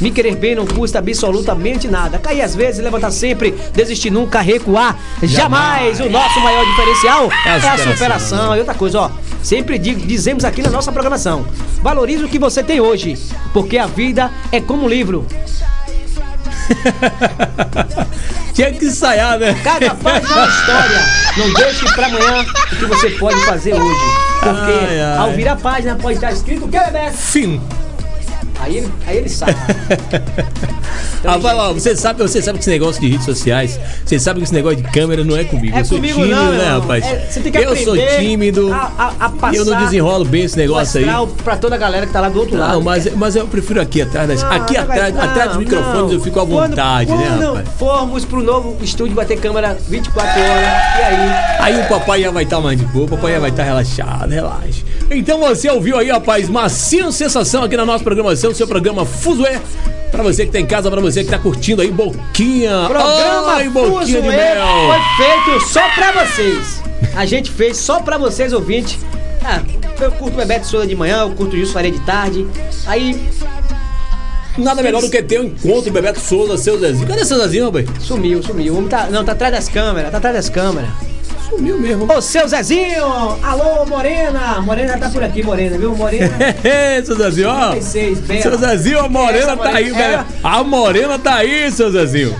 Me 0.00 0.10
querer 0.10 0.34
bem 0.34 0.54
não 0.56 0.66
custa 0.66 0.98
absolutamente 0.98 1.86
nada. 1.86 2.18
Cair 2.18 2.42
às 2.42 2.56
vezes, 2.56 2.82
levantar 2.82 3.10
sempre, 3.12 3.54
desistir 3.72 4.10
nunca, 4.10 4.40
recuar 4.40 4.98
jamais. 5.22 6.00
O 6.00 6.08
nosso 6.08 6.40
maior 6.40 6.64
diferencial 6.64 7.28
É 7.46 7.50
a 7.50 7.52
é 7.52 7.56
a 7.56 7.60
superação. 7.60 7.92
superação. 7.92 8.56
E 8.56 8.58
outra 8.58 8.74
coisa, 8.74 9.00
ó. 9.00 9.10
Sempre 9.42 9.78
digo- 9.78 10.04
dizemos 10.06 10.44
aqui 10.44 10.60
na 10.62 10.70
nossa 10.70 10.90
programação: 10.90 11.46
valorize 11.82 12.24
o 12.24 12.28
que 12.28 12.38
você 12.38 12.62
tem 12.64 12.80
hoje, 12.80 13.16
porque 13.52 13.76
a 13.78 13.86
vida 13.86 14.30
é 14.50 14.60
como 14.60 14.84
um 14.86 14.88
livro. 14.88 15.24
Tinha 18.52 18.70
que 18.72 18.84
ensaiar, 18.84 19.38
né? 19.38 19.54
Cada 19.64 19.94
página 19.94 20.28
é 20.30 20.38
uma 20.38 20.48
história. 20.48 21.00
Não 21.38 21.54
deixe 21.54 21.84
pra 21.94 22.06
amanhã 22.06 22.42
o 22.42 22.76
que 22.76 22.84
você 22.84 23.10
pode 23.10 23.40
fazer 23.46 23.74
hoje. 23.74 24.00
Porque 24.40 24.72
Ai, 24.88 25.00
ai. 25.00 25.18
ao 25.18 25.30
virar 25.32 25.52
a 25.52 25.56
página 25.56 25.96
pode 25.96 26.16
estar 26.16 26.32
escrito 26.32 26.66
o 26.66 26.68
que, 26.68 26.78
Bebeto? 26.78 27.16
Fim. 27.16 27.60
Aí 28.62 28.76
ele, 28.78 28.88
aí 29.06 29.16
ele 29.18 29.28
sabe. 29.28 29.54
Rapaz, 31.24 31.56
ó, 31.58 31.72
você 31.72 31.94
sabe, 31.96 32.20
você 32.22 32.42
sabe 32.42 32.58
que 32.58 32.62
esse 32.64 32.70
negócio 32.70 33.00
de 33.00 33.08
redes 33.08 33.24
sociais, 33.24 33.78
você 34.04 34.18
sabe 34.18 34.38
que 34.40 34.44
esse 34.44 34.54
negócio 34.54 34.76
de 34.78 34.82
câmera 34.90 35.24
não 35.24 35.36
é 35.36 35.44
comigo. 35.44 35.76
É 35.76 35.80
eu 35.80 35.84
sou 35.84 35.98
comigo 35.98 36.20
tímido, 36.20 36.34
não, 36.34 36.52
né, 36.52 36.68
rapaz? 36.68 37.04
É, 37.04 37.26
você 37.30 37.40
tem 37.40 37.52
que 37.52 37.58
eu 37.58 37.76
sou 37.76 37.96
tímido. 38.18 38.72
a- 38.72 39.14
a- 39.20 39.32
a 39.48 39.54
eu 39.54 39.64
não 39.64 39.78
desenrolo 39.78 40.24
bem 40.24 40.42
esse 40.44 40.56
negócio 40.56 41.00
aí. 41.00 41.06
Pra 41.44 41.56
toda 41.56 41.74
a 41.76 41.78
galera 41.78 42.06
que 42.06 42.12
tá 42.12 42.20
lá 42.20 42.28
do 42.28 42.40
outro 42.40 42.56
lado. 42.56 42.72
Não, 42.74 42.80
mas, 42.82 43.12
mas 43.14 43.36
eu 43.36 43.46
prefiro 43.46 43.80
aqui 43.80 44.02
atrás 44.02 44.30
aqui 44.42 44.76
não 44.76 44.86
vai- 44.86 44.96
atrás, 44.98 45.14
não, 45.14 45.22
atrás 45.22 45.48
dos 45.50 45.58
microfones 45.58 46.12
eu 46.12 46.20
fico 46.20 46.40
à 46.40 46.46
Quando- 46.46 46.68
vontade, 46.70 47.10
né, 47.12 47.26
quando 47.28 47.46
rapaz? 47.54 47.68
formos 47.78 48.24
pro 48.24 48.42
novo 48.42 48.76
estúdio, 48.82 49.14
vai 49.14 49.24
ter 49.26 49.36
câmera 49.38 49.76
24 49.88 50.40
horas. 50.40 50.62
E 50.98 51.02
aí? 51.02 51.18
Aí 51.60 51.80
o 51.80 51.88
papai 51.88 52.22
já 52.22 52.30
vai 52.30 52.42
estar 52.44 52.60
mais 52.60 52.78
de 52.78 52.84
boa, 52.86 53.06
o 53.06 53.08
papai 53.08 53.32
já 53.32 53.38
vai 53.40 53.50
estar 53.50 53.62
relaxado, 53.62 54.30
relaxa. 54.30 54.82
Então 55.14 55.38
você 55.38 55.68
ouviu 55.70 55.98
aí, 55.98 56.10
rapaz, 56.10 56.48
Macio 56.48 57.12
Sensação 57.12 57.62
aqui 57.64 57.76
na 57.76 57.84
nossa 57.84 58.02
programação, 58.02 58.54
seu 58.54 58.66
programa 58.66 59.04
Fuzué. 59.04 59.60
Pra 60.10 60.22
você 60.22 60.44
que 60.44 60.52
tá 60.52 60.60
em 60.60 60.66
casa, 60.66 60.90
pra 60.90 61.00
você 61.00 61.24
que 61.24 61.30
tá 61.30 61.38
curtindo 61.38 61.80
aí, 61.82 61.90
Boquinha. 61.90 62.84
Programa 62.86 63.52
Ai, 63.52 63.68
Boquinha 63.68 64.20
de 64.20 64.28
Mel. 64.28 64.66
foi 64.86 65.26
feito 65.26 65.68
só 65.68 65.88
pra 65.94 66.24
vocês. 66.24 66.82
A 67.14 67.24
gente 67.24 67.50
fez 67.50 67.76
só 67.76 68.00
pra 68.00 68.18
vocês, 68.18 68.52
ouvintes. 68.52 68.98
Ah, 69.44 69.60
eu 70.00 70.12
curto 70.12 70.36
Bebeto 70.36 70.66
Souza 70.66 70.86
de 70.86 70.94
manhã, 70.94 71.20
eu 71.22 71.30
curto 71.30 71.56
Gilson 71.56 71.72
Faria 71.72 71.90
de 71.90 72.00
tarde. 72.00 72.46
Aí. 72.86 73.20
Nada 74.56 74.82
melhor 74.82 75.00
do 75.00 75.10
que 75.10 75.22
ter 75.22 75.40
um 75.40 75.44
encontro 75.44 75.90
Bebeto 75.90 76.20
Souza, 76.20 76.56
seu 76.58 76.78
Zezinho. 76.78 77.08
Cadê 77.08 77.24
seu 77.24 77.38
Zezinho, 77.38 77.66
rapaz? 77.66 77.86
Sumiu, 78.00 78.42
sumiu. 78.42 78.74
O 78.74 78.78
homem 78.78 78.88
tá, 78.88 79.08
não, 79.10 79.24
tá 79.24 79.32
atrás 79.32 79.52
das 79.52 79.68
câmeras, 79.68 80.10
tá 80.10 80.18
atrás 80.18 80.36
das 80.36 80.48
câmeras. 80.48 80.90
Sumiu 81.52 81.78
mesmo. 81.78 82.10
Ô, 82.10 82.20
seu 82.22 82.48
Zezinho! 82.48 83.04
Alô, 83.42 83.84
Morena! 83.84 84.58
Morena 84.62 84.96
tá 84.96 85.10
por 85.10 85.22
aqui, 85.22 85.42
Morena, 85.42 85.76
viu? 85.76 85.94
Morena. 85.94 86.30
seu 87.04 87.14
Zezinho, 87.14 87.48
ó. 87.50 87.70
36, 87.72 88.18
bela. 88.20 88.40
Seu 88.40 88.56
Zezinho, 88.58 89.00
a 89.00 89.08
morena 89.08 89.38
Essa 89.38 89.56
tá 89.58 89.68
aí, 89.68 89.90
morena- 89.92 90.08
velho. 90.08 90.26
A 90.42 90.64
morena 90.64 91.18
tá 91.18 91.34
aí, 91.36 91.70
seu 91.70 91.90
Zezinho. 91.92 92.34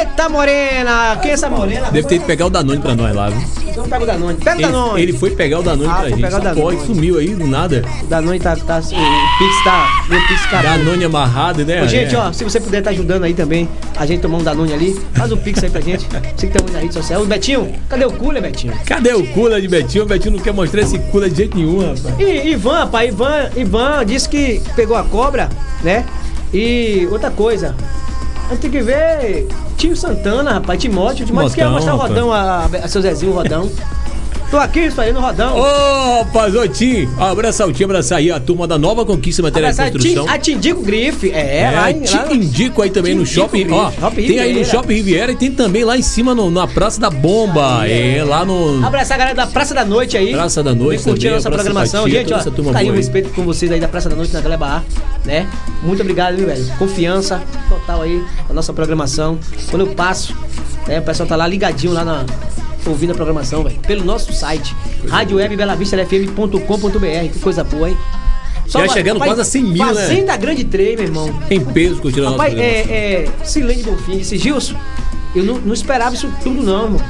Eita, 0.00 0.28
Morena! 0.28 1.16
Quem 1.22 1.30
é 1.30 1.34
essa 1.34 1.48
Morena? 1.48 1.90
Deve 1.90 2.06
ter 2.08 2.16
ido 2.16 2.24
pegar 2.24 2.46
o 2.46 2.50
Danone 2.50 2.80
pra 2.80 2.94
nós 2.94 3.14
lá, 3.14 3.30
viu? 3.30 3.40
Então 3.66 3.84
pega 3.88 4.04
o 4.04 4.06
Danone. 4.06 4.36
Pega 4.38 4.50
o 4.50 4.60
Ele, 4.60 4.62
Danone. 4.62 5.02
ele 5.02 5.12
foi 5.12 5.30
pegar 5.30 5.58
o 5.60 5.62
Danone 5.62 5.90
Ah, 5.90 5.94
pra 5.96 6.08
gente. 6.10 6.24
o 6.24 6.30
Danone. 6.30 6.60
pode, 6.60 6.86
sumiu 6.86 7.18
aí 7.18 7.34
do 7.34 7.46
nada. 7.46 7.84
O 8.02 8.06
Danone 8.06 8.38
tá, 8.40 8.56
tá 8.56 8.76
assim, 8.76 8.96
o 8.96 9.38
Pix 9.38 9.64
tá. 9.64 9.88
Meu 10.08 10.20
Pix 10.26 10.46
caro. 10.46 10.68
Danone 10.68 11.04
amarrado, 11.04 11.64
né? 11.64 11.82
Ô, 11.82 11.86
gente, 11.86 12.14
É. 12.14 12.18
ó, 12.18 12.32
se 12.32 12.42
você 12.44 12.60
puder 12.60 12.78
estar 12.78 12.90
ajudando 12.90 13.24
aí 13.24 13.34
também, 13.34 13.68
a 13.96 14.04
gente 14.06 14.20
tomar 14.20 14.38
um 14.38 14.42
Danone 14.42 14.72
ali, 14.72 15.00
faz 15.14 15.30
um 15.32 15.36
Pix 15.36 15.62
aí 15.62 15.70
pra 15.70 15.80
gente. 15.80 16.06
Você 16.36 16.46
que 16.46 16.52
tá 16.52 16.62
muito 16.62 16.72
na 16.72 16.80
rede 16.80 16.94
social. 16.94 17.22
Ô, 17.22 17.26
Betinho, 17.26 17.72
cadê 17.88 18.04
o 18.04 18.12
cooler, 18.12 18.42
Betinho? 18.42 18.72
Cadê 18.86 19.12
o 19.14 19.26
cooler 19.28 19.60
de 19.60 19.68
Betinho? 19.68 20.04
O 20.04 20.06
Betinho 20.06 20.36
não 20.36 20.42
quer 20.42 20.52
mostrar 20.52 20.82
esse 20.82 20.98
cooler 21.10 21.30
de 21.30 21.36
jeito 21.36 21.56
nenhum, 21.56 21.80
rapaz. 21.80 22.02
E 22.18 22.48
Ivan, 22.50 22.78
rapaz, 22.80 23.08
Ivan, 23.08 23.50
Ivan 23.56 24.04
disse 24.06 24.28
que 24.28 24.60
pegou 24.74 24.96
a 24.96 25.04
cobra, 25.04 25.48
né? 25.82 26.04
E 26.52 27.06
outra 27.10 27.30
coisa, 27.30 27.74
a 28.46 28.52
gente 28.52 28.60
tem 28.60 28.70
que 28.70 28.80
ver 28.82 29.46
Tio 29.76 29.94
Santana, 29.94 30.52
rapaz, 30.52 30.80
Timóteo. 30.80 31.26
Timóteo 31.26 31.54
quer 31.54 31.64
Timotão, 31.64 31.72
mostrar 31.74 31.94
o 31.94 31.98
rodão, 31.98 32.32
a, 32.32 32.64
a 32.64 32.88
seu 32.88 33.02
Zezinho, 33.02 33.32
o 33.32 33.34
rodão. 33.34 33.70
Tô 34.50 34.58
aqui, 34.58 34.90
fazendo 34.92 35.18
rodão. 35.20 35.56
Ô, 35.58 36.18
rapaz, 36.22 36.54
ô 36.54 36.66
Tim, 36.68 37.08
abraça 37.18 37.66
o 37.66 37.72
Tim, 37.72 37.82
abraça 37.84 38.14
aí 38.16 38.30
a 38.30 38.38
turma 38.38 38.66
da 38.66 38.78
Nova 38.78 39.04
Conquista 39.04 39.42
Material 39.42 39.72
de 39.72 39.76
Construção. 39.90 40.28
A 40.28 40.38
Tindico 40.38 40.82
Grife, 40.82 41.30
é, 41.32 41.62
É, 41.62 41.70
lá 41.72 41.92
te 41.92 42.14
lá- 42.16 42.32
indico 42.32 42.80
aí 42.80 42.88
também 42.90 43.14
no 43.14 43.26
shopping. 43.26 43.66
Ó, 43.70 43.90
tem 44.12 44.38
aí 44.38 44.54
no. 44.58 44.64
Shopping 44.64 44.94
Riviera 44.94 45.32
e 45.32 45.36
tem 45.36 45.50
também 45.50 45.82
lá 45.84 45.98
em 45.98 46.02
cima 46.02 46.32
no- 46.32 46.48
na 46.50 46.66
Praça 46.66 47.00
da 47.00 47.10
Bomba. 47.10 47.88
É, 47.88 48.22
lá 48.24 48.44
no. 48.44 48.84
Abraçar 48.86 49.16
a 49.16 49.18
galera 49.18 49.36
da 49.36 49.46
Praça 49.48 49.74
da 49.74 49.84
Noite 49.84 50.16
aí. 50.16 50.32
Praça 50.32 50.62
da 50.62 50.74
Noite 50.74 51.02
Vem 51.02 51.12
curtir 51.12 51.28
a 51.28 51.32
nossa 51.32 51.50
programação. 51.50 52.04
Simpatia, 52.04 52.20
Gente, 52.20 52.32
ó, 52.32 52.36
essa 52.38 52.50
turma 52.50 52.72
carinho 52.72 52.92
boa 52.92 53.00
aí. 53.00 53.04
respeito 53.04 53.30
com 53.30 53.42
vocês 53.44 53.70
aí 53.72 53.80
da 53.80 53.88
Praça 53.88 54.08
da 54.08 54.14
Noite 54.14 54.32
na 54.32 54.40
Gleba 54.40 54.66
A, 54.66 54.82
né? 55.26 55.46
Muito 55.82 56.00
obrigado, 56.02 56.36
viu, 56.36 56.46
velho? 56.46 56.64
Confiança 56.78 57.42
total 57.68 58.02
aí 58.02 58.22
na 58.48 58.54
nossa 58.54 58.72
programação. 58.72 59.38
Quando 59.70 59.86
eu 59.86 59.94
passo, 59.94 60.36
né, 60.86 61.00
o 61.00 61.02
pessoal 61.02 61.28
tá 61.28 61.34
lá 61.34 61.46
ligadinho 61.48 61.92
lá 61.92 62.04
na 62.04 62.24
ouvindo 62.90 63.12
a 63.12 63.14
programação, 63.14 63.62
velho, 63.62 63.78
pelo 63.80 64.04
nosso 64.04 64.32
site, 64.32 64.74
rádio 65.08 65.36
web 65.36 65.56
belavistafm.com.br. 65.56 67.32
Que 67.32 67.38
coisa 67.38 67.64
boa, 67.64 67.90
hein? 67.90 67.96
Já 68.66 68.88
chegando 68.88 69.18
quase 69.20 69.40
a 69.40 69.44
100 69.44 69.62
mil, 69.62 69.86
né? 69.86 69.94
Fazenda 69.94 70.36
Grande 70.36 70.64
Trem, 70.64 70.96
meu 70.96 71.04
irmão. 71.04 71.42
Em 71.50 71.60
peso 71.60 72.00
a 72.02 72.10
nossa 72.10 72.30
Rapaz, 72.30 72.54
é, 72.58 72.80
é 72.80 73.28
Silene 73.44 73.82
Bonfim, 73.82 74.18
esse 74.18 74.36
Gilson, 74.36 74.74
eu 75.34 75.44
não, 75.44 75.58
não 75.58 75.74
esperava 75.74 76.14
isso 76.14 76.30
tudo 76.42 76.62
não, 76.62 76.84
irmão. 76.84 77.00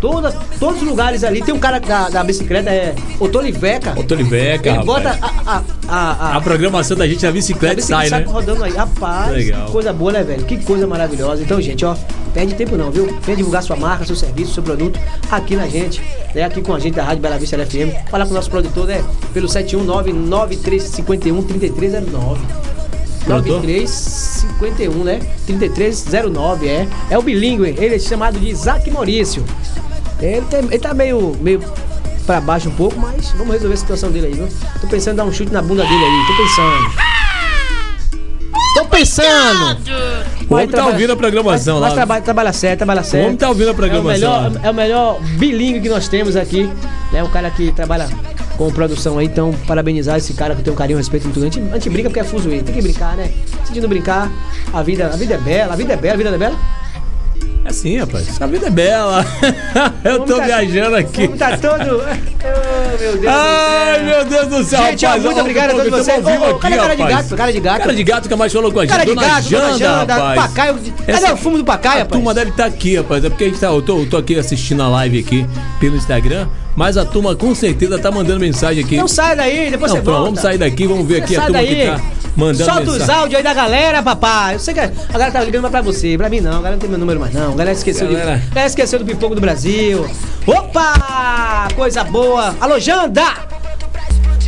Toda, 0.00 0.32
todos 0.58 0.82
os 0.82 0.88
lugares 0.88 1.22
ali, 1.22 1.40
tem 1.40 1.54
um 1.54 1.60
cara 1.60 1.78
da, 1.78 2.08
da 2.08 2.24
bicicleta, 2.24 2.68
é 2.70 2.92
Otoliveca. 3.20 3.94
Otoliveca, 3.96 4.68
Ele 4.68 4.78
rapaz. 4.78 4.84
bota 4.84 5.18
a, 5.22 5.62
a, 5.88 6.10
a, 6.32 6.36
A 6.36 6.40
programação 6.40 6.96
da 6.96 7.06
gente 7.06 7.22
na 7.22 7.28
a 7.28 7.32
bicicleta 7.32 7.76
bicicleta 7.76 8.08
sai, 8.08 8.20
né? 8.20 8.26
rodando 8.26 8.64
aí. 8.64 8.72
Rapaz, 8.72 9.30
Legal. 9.30 9.66
que 9.66 9.70
coisa 9.70 9.92
boa, 9.92 10.10
né, 10.10 10.24
velho? 10.24 10.44
Que 10.44 10.56
coisa 10.64 10.88
maravilhosa. 10.88 11.44
Então, 11.44 11.60
gente, 11.60 11.84
ó, 11.84 11.94
perde 12.32 12.54
tempo 12.54 12.76
não, 12.76 12.90
viu? 12.90 13.06
Vem 13.22 13.36
divulgar 13.36 13.62
sua 13.62 13.76
marca, 13.76 14.04
seu 14.04 14.16
serviço, 14.16 14.54
seu 14.54 14.62
produto 14.62 14.98
aqui 15.30 15.56
na 15.56 15.66
gente, 15.68 16.00
né? 16.34 16.44
Aqui 16.44 16.60
com 16.62 16.74
a 16.74 16.78
gente 16.78 16.94
da 16.94 17.04
Rádio 17.04 17.22
Bela 17.22 17.38
Vista 17.38 17.56
FM. 17.64 18.08
Falar 18.10 18.24
com 18.26 18.32
o 18.32 18.34
nosso 18.34 18.50
produtor, 18.50 18.86
né? 18.86 19.02
Pelo 19.32 19.48
71993513309. 19.48 22.38
Produtor? 23.24 23.60
9351, 23.62 25.04
né? 25.04 25.20
3309, 25.46 26.66
é. 26.68 26.88
É 27.10 27.18
o 27.18 27.22
bilíngue, 27.22 27.74
ele 27.78 27.94
é 27.94 27.98
chamado 27.98 28.38
de 28.38 28.48
Isaac 28.48 28.90
Maurício. 28.90 29.44
Ele, 30.20 30.44
tem- 30.46 30.60
ele 30.64 30.78
tá 30.78 30.92
meio, 30.94 31.36
meio 31.40 31.60
pra 32.26 32.40
baixo 32.40 32.68
um 32.68 32.72
pouco, 32.72 32.98
mas 32.98 33.30
vamos 33.32 33.52
resolver 33.52 33.74
a 33.74 33.76
situação 33.76 34.10
dele 34.10 34.26
aí, 34.28 34.32
viu? 34.34 34.48
Tô 34.80 34.86
pensando 34.88 35.14
em 35.14 35.16
dar 35.16 35.24
um 35.24 35.32
chute 35.32 35.52
na 35.52 35.62
bunda 35.62 35.82
dele 35.84 36.04
aí, 36.04 36.26
tô 36.26 36.36
pensando. 36.42 36.90
Tô 38.74 38.84
pensando! 38.86 39.78
O 40.52 40.56
homem 40.56 40.68
tá 40.68 40.86
ouvindo 40.86 41.12
a 41.12 41.16
programação 41.16 41.74
mas, 41.74 41.82
mas 41.82 41.90
lá. 41.90 41.96
trabalha, 41.96 42.22
trabalha 42.22 42.52
certo, 42.52 42.78
trabalha 42.78 43.02
certo. 43.02 43.24
homem 43.24 43.36
tá 43.36 43.48
ouvindo 43.48 43.70
a 43.70 43.74
programação 43.74 44.12
É 44.12 44.38
o 44.38 44.42
melhor, 44.42 44.60
é 44.64 44.70
o 44.70 44.74
melhor 44.74 45.20
bilíngue 45.38 45.80
que 45.80 45.88
nós 45.88 46.08
temos 46.08 46.36
aqui, 46.36 46.70
né? 47.12 47.22
Um 47.22 47.30
cara 47.30 47.50
que 47.50 47.72
trabalha 47.72 48.08
com 48.56 48.70
produção 48.70 49.18
aí, 49.18 49.26
então 49.26 49.52
parabenizar 49.66 50.18
esse 50.18 50.34
cara 50.34 50.54
que 50.54 50.62
tem 50.62 50.72
um 50.72 50.76
carinho 50.76 50.94
e 50.94 50.98
um 50.98 50.98
respeito 50.98 51.24
muito 51.24 51.40
grande. 51.40 51.58
A 51.58 51.62
gente, 51.62 51.72
a 51.72 51.74
gente 51.78 51.90
brinca 51.90 52.08
porque 52.10 52.20
é 52.20 52.24
fuzuê, 52.24 52.62
tem 52.62 52.74
que 52.74 52.82
brincar, 52.82 53.16
né? 53.16 53.30
Se 53.46 53.64
a 53.64 53.66
gente 53.66 53.80
não 53.80 53.88
brincar, 53.88 54.30
a 54.72 54.82
vida, 54.82 55.06
a 55.06 55.16
vida 55.16 55.34
é 55.34 55.38
bela, 55.38 55.72
a 55.72 55.76
vida 55.76 55.92
é 55.92 55.96
bela, 55.96 56.14
a 56.14 56.16
vida 56.16 56.30
é 56.30 56.38
bela. 56.38 56.81
É 57.64 57.72
sim, 57.72 57.96
rapaz. 57.98 58.40
A 58.42 58.46
vida 58.46 58.66
é 58.66 58.70
bela. 58.70 59.24
Eu 60.04 60.20
tô 60.20 60.36
tá- 60.38 60.44
viajando 60.44 60.96
aqui. 60.96 61.26
Como 61.26 61.38
tá 61.38 61.56
todo. 61.56 62.02
Oh, 62.44 62.98
meu 62.98 63.16
Deus 63.18 63.32
Ai, 63.32 63.92
do 63.92 63.94
céu. 63.94 64.04
meu 64.04 64.24
Deus 64.24 64.46
do 64.48 64.64
céu, 64.64 64.82
Gente, 64.82 65.06
ó, 65.06 65.10
muito 65.16 65.36
Ó, 65.36 65.40
obrigado 65.42 65.70
a 65.70 65.74
todos 65.74 65.90
vocês. 65.90 66.26
Ô, 66.26 66.28
ô, 66.28 66.32
aqui, 66.32 66.58
cara, 66.60 66.76
cara 66.76 66.96
de 66.96 67.02
gato, 67.04 67.36
cara 67.36 67.52
de 67.52 67.60
gato. 67.60 67.78
Cara 67.78 67.94
de 67.94 68.02
gato 68.04 68.28
que 68.28 68.34
mais 68.34 68.52
falou 68.52 68.72
com 68.72 68.80
a 68.80 68.82
gente. 68.82 68.90
Cara 68.90 69.04
de 69.04 69.14
Dona 69.14 69.28
gato, 69.28 69.42
Janda, 69.48 69.64
Dona 69.66 69.78
Janda, 69.78 70.14
rapaz. 70.14 70.40
Pacaio. 70.42 70.74
Cadê 70.74 71.12
Essa- 71.12 71.34
o 71.34 71.36
fumo 71.36 71.56
do 71.58 71.64
Pacaio, 71.64 71.94
A 71.94 71.98
rapaz? 72.00 72.12
turma 72.20 72.34
deve 72.34 72.50
estar 72.50 72.64
aqui, 72.66 72.96
rapaz. 72.96 73.24
É 73.24 73.28
porque 73.28 73.44
a 73.44 73.46
gente 73.46 73.60
tá, 73.60 73.68
eu, 73.68 73.80
tô, 73.80 74.00
eu 74.00 74.10
tô 74.10 74.16
aqui 74.16 74.36
assistindo 74.36 74.82
a 74.82 74.88
live 74.88 75.20
aqui 75.20 75.46
pelo 75.78 75.94
Instagram, 75.96 76.48
mas 76.76 76.96
a 76.96 77.04
turma 77.04 77.34
com 77.36 77.54
certeza 77.54 77.98
tá 77.98 78.10
mandando 78.10 78.40
mensagem 78.40 78.82
aqui. 78.84 78.96
Não 78.96 79.08
sai 79.08 79.36
daí, 79.36 79.70
depois 79.70 79.90
Não, 79.92 79.98
você 79.98 80.02
pronto, 80.02 80.14
volta. 80.16 80.24
vamos 80.30 80.40
sair 80.40 80.58
daqui, 80.58 80.86
vamos 80.86 81.06
ver 81.06 81.22
aqui 81.22 81.36
a 81.36 81.40
turma 81.42 81.58
daí. 81.58 81.68
que 81.76 81.86
tá 81.86 82.00
mandando 82.36 82.64
Solta 82.64 82.82
os 82.90 82.98
mensagem. 82.98 83.14
áudios 83.14 83.36
aí 83.38 83.42
da 83.42 83.54
galera, 83.54 84.02
papai. 84.02 84.54
Eu 84.54 84.58
sei 84.58 84.72
que 84.74 84.80
a 84.80 84.90
galera 85.12 85.30
tá 85.30 85.40
ligando 85.44 85.70
pra 85.70 85.80
você. 85.82 86.16
Pra 86.16 86.28
mim 86.28 86.40
não, 86.40 86.50
a 86.52 86.54
galera 86.56 86.72
não 86.72 86.78
tem 86.80 86.88
meu 86.90 86.98
número 86.98 87.20
mais 87.20 87.34
não. 87.34 87.48
A 87.52 87.56
galera 87.56 87.72
esqueceu, 87.72 88.06
Galera. 88.08 88.36
De, 88.38 88.42
a 88.46 88.48
galera 88.50 88.66
esqueceu 88.68 88.98
do 88.98 89.04
pipoco 89.04 89.34
do 89.34 89.40
Brasil. 89.40 90.08
Opa! 90.46 91.68
Coisa 91.76 92.04
boa. 92.04 92.54
Alô, 92.60 92.78
Janda! 92.78 93.22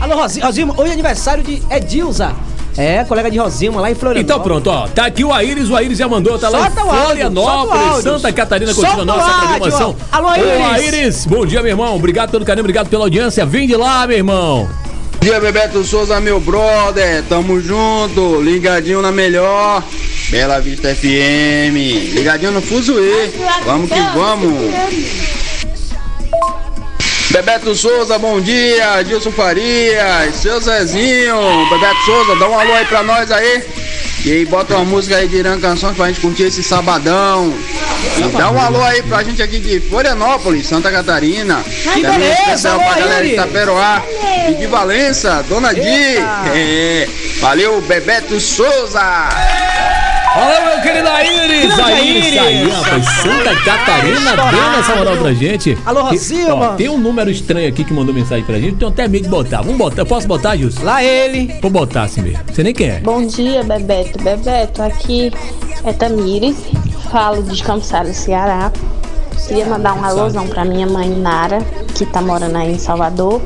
Alô. 0.00 0.16
Rosinha, 0.16 0.46
hoje 0.76 0.90
é 0.90 0.92
aniversário 0.92 1.42
de 1.44 1.62
Edilza. 1.70 2.32
É, 2.76 3.04
colega 3.04 3.30
de 3.30 3.38
Rosinha, 3.38 3.70
lá 3.72 3.90
em 3.90 3.94
Florianópolis. 3.94 4.24
Então 4.24 4.40
pronto, 4.40 4.68
ó. 4.68 4.88
Tá 4.88 5.06
aqui 5.06 5.24
o 5.24 5.32
Aíris, 5.32 5.70
o 5.70 5.76
Aíris 5.76 5.96
já 5.98 6.08
mandou, 6.08 6.36
tá 6.38 6.48
lá 6.48 6.66
Solta 6.66 6.82
o 6.82 6.86
em 6.86 6.90
áudio, 6.90 7.04
Florianópolis, 7.04 7.54
solta 7.54 7.74
o 7.76 7.88
áudio. 7.88 8.02
Santa 8.02 8.32
Catarina, 8.32 8.74
continua 8.74 9.04
nossa 9.04 9.22
áudio, 9.30 9.48
programação. 9.48 9.96
ó. 10.12 10.16
Alô, 10.16 10.28
Aíris. 10.28 10.50
Ô, 10.50 10.64
Aíris, 10.64 11.26
bom 11.26 11.46
dia, 11.46 11.62
meu 11.62 11.70
irmão. 11.70 11.94
Obrigado 11.94 12.30
pelo 12.30 12.44
carinho, 12.44 12.62
obrigado 12.62 12.88
pela 12.88 13.04
audiência. 13.04 13.46
Vem 13.46 13.66
de 13.68 13.76
lá, 13.76 14.06
meu 14.06 14.16
irmão. 14.16 14.68
Bom 15.12 15.20
dia, 15.20 15.40
Bebeto 15.40 15.84
Souza, 15.84 16.20
meu 16.20 16.40
brother. 16.40 17.22
Tamo 17.28 17.60
junto, 17.60 18.40
ligadinho 18.42 19.00
na 19.00 19.12
melhor. 19.12 19.82
Bela 20.30 20.58
Vista 20.60 20.94
FM. 20.94 22.12
Ligadinho 22.12 22.52
no 22.52 22.60
Fuzuê. 22.60 23.30
Vamos 23.64 23.88
que 23.88 24.00
vamos. 24.14 24.52
Bebeto 27.34 27.74
Souza, 27.74 28.16
bom 28.16 28.40
dia. 28.40 29.04
Gilson 29.04 29.32
Farias, 29.32 30.36
seu 30.36 30.60
Zezinho. 30.60 31.36
Bebeto 31.68 32.00
Souza, 32.04 32.36
dá 32.36 32.48
um 32.48 32.56
alô 32.56 32.72
aí 32.72 32.84
pra 32.84 33.02
nós 33.02 33.28
aí. 33.32 33.60
E 34.24 34.30
aí, 34.30 34.44
bota 34.46 34.76
uma 34.76 34.84
música 34.84 35.16
aí 35.16 35.26
de 35.26 35.38
Irã 35.38 35.58
Canções 35.58 35.96
pra 35.96 36.06
gente 36.06 36.20
curtir 36.20 36.44
esse 36.44 36.62
sabadão. 36.62 37.52
E 38.18 38.38
dá 38.38 38.52
um 38.52 38.60
alô 38.60 38.80
aí 38.84 39.02
pra 39.02 39.24
gente 39.24 39.42
aqui 39.42 39.58
de 39.58 39.80
Florianópolis, 39.80 40.68
Santa 40.68 40.92
Catarina. 40.92 41.60
Que 41.64 42.02
Também 42.02 42.20
beleza, 42.20 42.40
especial 42.42 42.78
pra 42.78 43.00
galera 43.00 43.26
de 43.26 43.32
Itaperoá 43.32 44.02
e 44.48 44.54
de 44.54 44.66
Valença, 44.68 45.44
Dona 45.48 45.74
Di. 45.74 45.80
É, 46.54 47.08
valeu, 47.40 47.80
Bebeto 47.80 48.40
Souza. 48.40 49.02
Fala, 50.34 50.60
meu 50.68 50.82
querido 50.82 51.08
Aíris, 51.08 51.78
Aíris. 51.78 52.38
aí, 52.38 52.68
rapaz. 52.68 53.04
Santa 53.22 53.54
Catarina 53.64 54.34
dando 54.36 54.80
essa 54.80 54.96
moral 54.96 55.16
pra 55.16 55.32
gente. 55.32 55.78
Alô, 55.86 56.02
Rosilma. 56.02 56.74
Tem 56.74 56.88
um 56.88 56.98
número 56.98 57.30
estranho 57.30 57.68
aqui 57.68 57.84
que 57.84 57.92
mandou 57.92 58.12
mensagem 58.12 58.44
pra 58.44 58.58
gente. 58.58 58.74
Tenho 58.74 58.90
até 58.90 59.06
medo 59.06 59.22
de 59.22 59.28
botar. 59.28 59.58
Vamos 59.58 59.78
botar. 59.78 60.02
Eu 60.02 60.06
posso 60.06 60.26
botar, 60.26 60.56
Gilson? 60.56 60.82
Lá 60.82 61.04
ele. 61.04 61.54
Vou 61.62 61.70
botar 61.70 62.02
assim 62.02 62.20
mesmo. 62.20 62.40
Você 62.52 62.64
nem 62.64 62.74
quem 62.74 62.88
é. 62.88 62.98
Bom 62.98 63.24
dia, 63.24 63.62
Bebeto. 63.62 64.20
Bebeto, 64.24 64.82
aqui 64.82 65.32
é 65.84 65.92
Tamires, 65.92 66.56
falo 67.12 67.40
de 67.44 67.62
Campos 67.62 67.86
Salles, 67.86 68.16
Ceará. 68.16 68.72
Queria 69.46 69.66
mandar 69.66 69.94
um 69.94 70.04
alôzão 70.04 70.48
pra 70.48 70.64
minha 70.64 70.86
mãe 70.86 71.10
Nara, 71.10 71.60
que 71.94 72.04
tá 72.06 72.20
morando 72.20 72.56
aí 72.56 72.72
em 72.72 72.78
Salvador. 72.78 73.40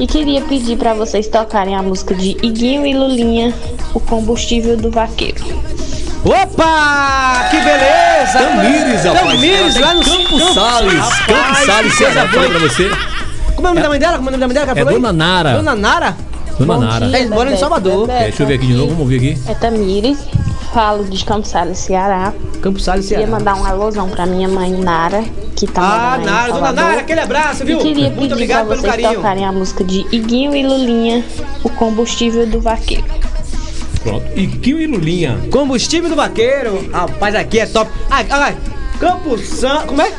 E 0.00 0.08
queria 0.08 0.40
pedir 0.40 0.76
pra 0.76 0.92
vocês 0.92 1.28
tocarem 1.28 1.76
a 1.76 1.82
música 1.82 2.16
de 2.16 2.30
Iguinho 2.42 2.84
e 2.84 2.94
Lulinha, 2.94 3.54
o 3.94 4.00
combustível 4.00 4.76
do 4.76 4.90
vaqueiro. 4.90 5.44
Opa! 6.26 7.48
Que 7.50 7.56
beleza! 7.60 8.38
Tamires, 8.38 9.04
rapaz. 9.04 9.26
Tamires, 9.26 9.76
Ela 9.76 9.86
lá 9.86 9.94
no 9.94 10.04
Campos 10.04 10.54
Salles. 10.54 10.94
Rapaz, 10.98 11.26
Campos 11.26 11.66
Salles, 11.66 11.98
boa. 11.98 12.28
Fala 12.28 12.48
pra 12.50 12.58
você. 12.58 12.90
Como 13.54 13.68
é 13.68 13.70
o 13.70 13.74
nome 13.74 13.82
da 13.82 13.88
mãe 13.88 13.98
dela? 14.00 14.16
Como 14.16 14.28
é 14.30 14.32
o 14.34 14.38
nome 14.38 14.40
da 14.40 14.46
mãe 14.48 14.54
dela? 14.66 14.80
ela 14.80 14.90
É? 14.90 14.94
Dona 14.94 15.12
Nara. 15.12 15.52
Dona 15.54 15.74
Nara? 15.76 16.16
Dona 16.58 16.78
Nara. 16.78 17.06
dia, 17.06 17.18
Eles 17.18 17.30
moram 17.30 17.52
em. 17.52 17.56
Salvador. 17.56 18.10
É, 18.10 18.24
deixa 18.24 18.42
eu 18.42 18.46
ver 18.48 18.54
aqui 18.54 18.66
de 18.66 18.74
novo. 18.74 18.90
Vamos 18.94 19.08
ver 19.08 19.16
aqui. 19.16 19.38
É 19.48 19.54
Tamires, 19.54 20.18
falo 20.74 21.04
de 21.04 21.24
Campos 21.24 21.50
Salles, 21.50 21.78
Ceará. 21.78 22.32
Campos 22.60 22.82
Salles, 22.84 23.06
Queria 23.06 23.24
Ceará. 23.26 23.38
mandar 23.38 23.54
um 23.54 23.64
alôzão 23.64 24.08
pra 24.08 24.26
minha 24.26 24.48
mãe 24.48 24.70
Nara, 24.72 25.22
que 25.54 25.66
tá 25.68 25.80
Ah, 25.80 26.18
Nara, 26.18 26.52
Dona. 26.52 26.72
Nara, 26.72 27.00
aquele 27.02 27.20
abraço, 27.20 27.64
viu? 27.64 27.78
E 27.78 27.82
queria 27.82 28.04
Muito 28.08 28.18
pedir 28.20 28.32
obrigado 28.32 28.66
pra 28.66 28.76
pelo 28.76 28.80
vocês 28.80 28.90
carinho. 28.94 29.14
tocarem 29.14 29.44
a 29.46 29.52
música 29.52 29.84
de 29.84 30.04
Iguinho 30.10 30.56
e 30.56 30.66
Lulinha, 30.66 31.24
o 31.62 31.68
combustível 31.70 32.46
do 32.46 32.60
vaqueiro. 32.60 33.04
Pronto. 34.06 34.24
E 34.36 34.46
Quinho 34.46 34.80
e 34.80 34.86
Lulinha. 34.86 35.36
Combustível 35.50 36.08
do 36.08 36.14
vaqueiro. 36.14 36.88
Rapaz, 36.92 37.34
aqui 37.34 37.58
é 37.58 37.66
top. 37.66 37.90
Ai, 38.08 38.24
ai, 38.30 38.56
Campos 39.00 39.40
San... 39.48 39.80
Como 39.86 40.00
é? 40.00 40.12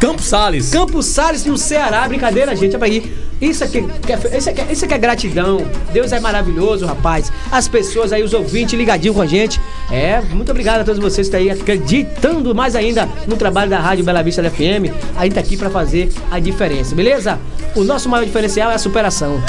Campos 0.00 0.24
Salles. 0.24 0.70
Campos 0.70 1.04
Salles 1.04 1.44
no 1.44 1.58
Ceará. 1.58 2.08
Brincadeira, 2.08 2.56
gente. 2.56 2.74
Olha 2.74 2.84
aí. 2.86 3.12
Isso 3.42 3.64
aqui, 3.64 3.78
é- 3.78 4.36
isso, 4.38 4.50
aqui, 4.50 4.72
isso 4.72 4.84
aqui 4.86 4.94
é 4.94 4.98
gratidão. 4.98 5.66
Deus 5.92 6.12
é 6.12 6.20
maravilhoso, 6.20 6.84
rapaz. 6.86 7.30
As 7.50 7.68
pessoas 7.68 8.12
aí, 8.12 8.22
os 8.22 8.32
ouvintes 8.34 8.78
ligadinho 8.78 9.12
com 9.14 9.20
a 9.22 9.26
gente. 9.26 9.60
É, 9.90 10.20
muito 10.20 10.50
obrigado 10.50 10.80
a 10.80 10.84
todos 10.84 11.00
vocês 11.00 11.28
que 11.28 11.36
estão 11.36 11.40
aí 11.40 11.50
acreditando 11.50 12.54
mais 12.54 12.74
ainda 12.76 13.06
no 13.26 13.36
trabalho 13.36 13.70
da 13.70 13.78
Rádio 13.80 14.04
Bela 14.04 14.22
Vista 14.22 14.42
da 14.42 14.50
FM. 14.50 14.92
A 15.16 15.24
gente 15.24 15.34
tá 15.34 15.40
aqui 15.40 15.56
pra 15.56 15.68
fazer 15.70 16.10
a 16.30 16.38
diferença, 16.38 16.94
beleza? 16.94 17.38
O 17.74 17.82
nosso 17.84 18.08
maior 18.10 18.24
diferencial 18.24 18.70
é 18.70 18.74
a 18.74 18.78
superação. 18.78 19.42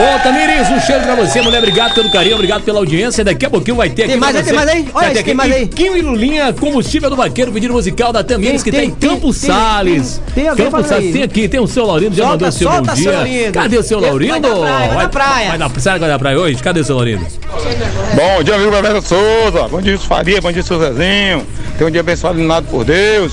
Ô, 0.00 0.18
Tamires, 0.22 0.70
um 0.70 0.80
cheiro 0.80 1.02
pra 1.02 1.14
você, 1.14 1.42
mulher. 1.42 1.58
Obrigado 1.58 1.92
pelo 1.92 2.10
carinho, 2.10 2.34
obrigado 2.36 2.62
pela 2.62 2.78
audiência. 2.78 3.22
Daqui 3.22 3.44
a 3.44 3.50
pouquinho 3.50 3.76
vai 3.76 3.90
ter 3.90 4.06
Tem 4.06 4.12
aqui. 4.12 4.16
mais 4.16 4.32
pra 4.32 4.40
aí, 4.40 4.46
tem 4.46 4.54
mais 4.54 4.68
aí? 4.70 4.88
Olha 4.94 5.04
isso, 5.04 5.12
tem 5.12 5.20
aqui 5.20 5.34
mais 5.34 5.52
aí. 5.52 5.66
Kim 5.66 5.96
e 5.96 6.00
Lulinha, 6.00 6.52
combustível 6.54 7.10
do 7.10 7.16
vaqueiro, 7.16 7.52
pedido 7.52 7.74
musical 7.74 8.10
da 8.10 8.24
Tamires, 8.24 8.62
que 8.62 8.70
Tem, 8.70 8.80
tem, 8.80 8.90
tem, 8.92 9.10
Campos 9.10 9.38
tem, 9.40 9.50
Salles. 9.50 10.22
tem 10.34 10.48
alguém 10.48 10.70
Campos 10.70 10.86
Salles, 10.86 11.06
aí. 11.06 11.12
tem 11.12 11.22
aqui, 11.22 11.48
tem 11.48 11.60
o 11.60 11.66
seu 11.66 11.84
Laurindo, 11.84 12.14
já 12.16 12.24
Solta, 12.24 12.32
mandou 12.32 12.48
o 12.48 12.52
seu 12.52 12.70
bom 12.70 12.94
dia. 12.94 13.52
Cadê 13.52 13.76
o 13.76 13.82
seu 13.82 14.00
Laurindo? 14.00 14.30
vai 14.32 14.40
da 14.40 14.48
praia, 14.56 14.88
vai 14.88 15.02
da 15.02 15.08
praia. 15.08 15.48
Vai 15.50 15.58
da, 15.58 15.70
será 15.80 15.94
que 15.96 16.00
vai 16.00 16.08
da 16.08 16.18
praia 16.18 16.38
hoje? 16.38 16.62
Cadê 16.62 16.80
o 16.80 16.84
seu 16.84 16.96
Laurindo? 16.96 17.26
Bom 18.14 18.42
dia, 18.42 18.54
amigo 18.54 18.70
Bebeto 18.70 19.02
Souza. 19.02 19.68
Bom 19.68 19.82
dia, 19.82 19.98
Faria. 19.98 20.40
Bom 20.40 20.50
dia, 20.50 20.62
seu 20.62 20.78
Zezinho. 20.78 21.46
Tenha 21.76 21.88
um 21.88 21.90
dia 21.90 22.00
abençoado 22.00 22.40
e 22.40 22.62
por 22.70 22.84
Deus. 22.84 23.32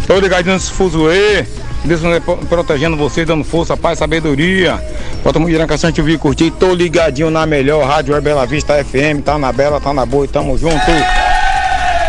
Estou 0.00 0.18
ligadinho 0.18 0.54
nesse 0.54 0.72
fuzuê. 0.72 1.44
Deus 1.84 2.00
protegendo 2.48 2.96
vocês, 2.96 3.26
dando 3.26 3.44
força, 3.44 3.76
paz, 3.76 3.98
sabedoria. 3.98 4.82
Bota 5.22 5.38
muito 5.38 5.56
canção, 5.66 5.88
a 5.88 5.90
gente 5.90 6.00
ouvir 6.00 6.14
e 6.14 6.18
curtir. 6.18 6.50
Tô 6.50 6.74
ligadinho 6.74 7.30
na 7.30 7.46
melhor 7.46 7.86
Rádio 7.86 8.14
Web 8.14 8.24
Bela 8.24 8.46
Vista 8.46 8.82
FM. 8.84 9.22
Tá 9.24 9.38
na 9.38 9.52
Bela, 9.52 9.80
tá 9.80 9.92
na 9.92 10.04
boa 10.04 10.24
e 10.24 10.28
tamo 10.28 10.56
junto. 10.58 10.74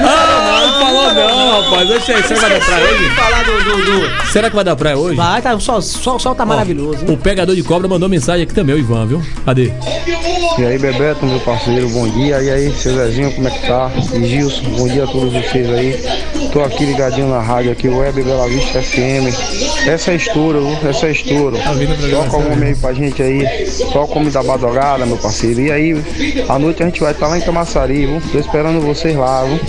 Ah, 0.02 0.29
não 0.60 0.80
falou 0.80 1.14
não, 1.14 1.62
rapaz. 1.62 1.90
Oxe, 1.92 2.06
será 2.06 2.22
que 2.22 2.34
vai 2.40 2.50
dar 2.50 2.66
praia 2.66 2.86
hoje? 2.90 3.10
falar 3.16 3.44
do, 3.44 3.64
do, 3.64 3.86
do- 3.86 4.28
Será 4.32 4.50
que 4.50 4.56
vai 4.56 4.64
dar 4.66 4.76
praia 4.76 4.98
hoje? 4.98 5.16
Vai, 5.16 5.42
tá, 5.42 5.56
o 5.56 5.60
sol, 5.62 5.82
sol, 5.82 6.20
sol 6.20 6.36
tá 6.36 6.46
maravilhoso. 6.46 7.00
hein? 7.06 7.14
O 7.14 7.18
pegador 7.18 7.56
de 7.56 7.64
cobra 7.64 7.88
mandou 7.88 8.08
mensagem 8.10 8.44
aqui 8.44 8.54
também, 8.54 8.76
o 8.76 8.80
Ivan, 8.80 9.06
viu? 9.08 9.22
Cadê? 9.46 9.72
E 10.58 10.66
aí, 10.66 10.78
Bebeto, 10.78 11.26
meu 11.26 11.40
parceiro, 11.40 11.88
bom 11.90 12.08
dia. 12.10 12.42
E 12.42 12.50
aí, 12.50 12.72
seu 12.74 12.94
Zezinho, 12.96 13.32
como 13.34 13.48
é 13.48 13.52
que 13.52 13.66
tá? 13.68 13.90
E 14.14 14.26
Gilson, 14.26 14.64
bom 14.78 14.88
dia 14.88 15.04
a 15.04 15.08
todos 15.08 15.32
vocês 15.34 15.70
aí. 15.72 16.50
Tô 16.52 16.62
aqui 16.64 16.86
ligadinho 16.86 17.30
na 17.30 17.40
rádio 17.40 17.72
aqui, 17.72 17.88
Web 17.88 18.22
Bela 18.24 18.48
Vista 18.48 18.82
FM. 18.82 19.88
Essa 19.88 20.12
é 20.12 20.16
estouro, 20.16 20.66
viu? 20.66 20.90
essa 20.90 21.08
é 21.08 21.12
estouro. 21.12 21.58
Toca 21.58 22.38
um 22.38 22.52
homem 22.54 22.70
aí 22.70 22.76
pra 22.76 22.94
gente 22.94 23.22
aí. 23.22 23.46
Toca 23.94 24.14
o 24.16 24.18
homem 24.18 24.32
da 24.32 24.42
badogada, 24.44 25.06
meu 25.06 25.18
parceiro. 25.18 25.62
E 25.62 25.72
aí, 25.72 26.04
à 26.50 26.58
noite 26.60 26.82
a 26.84 26.86
gente 26.88 27.00
vai 27.00 27.12
estar 27.12 27.28
lá 27.28 27.38
em 27.38 27.42
Camaçari, 27.42 28.06
viu? 28.08 28.22
Tô 28.32 28.40
esperando 28.40 28.82
vocês 28.82 29.16
lá, 29.16 29.44
viu? 29.46 29.60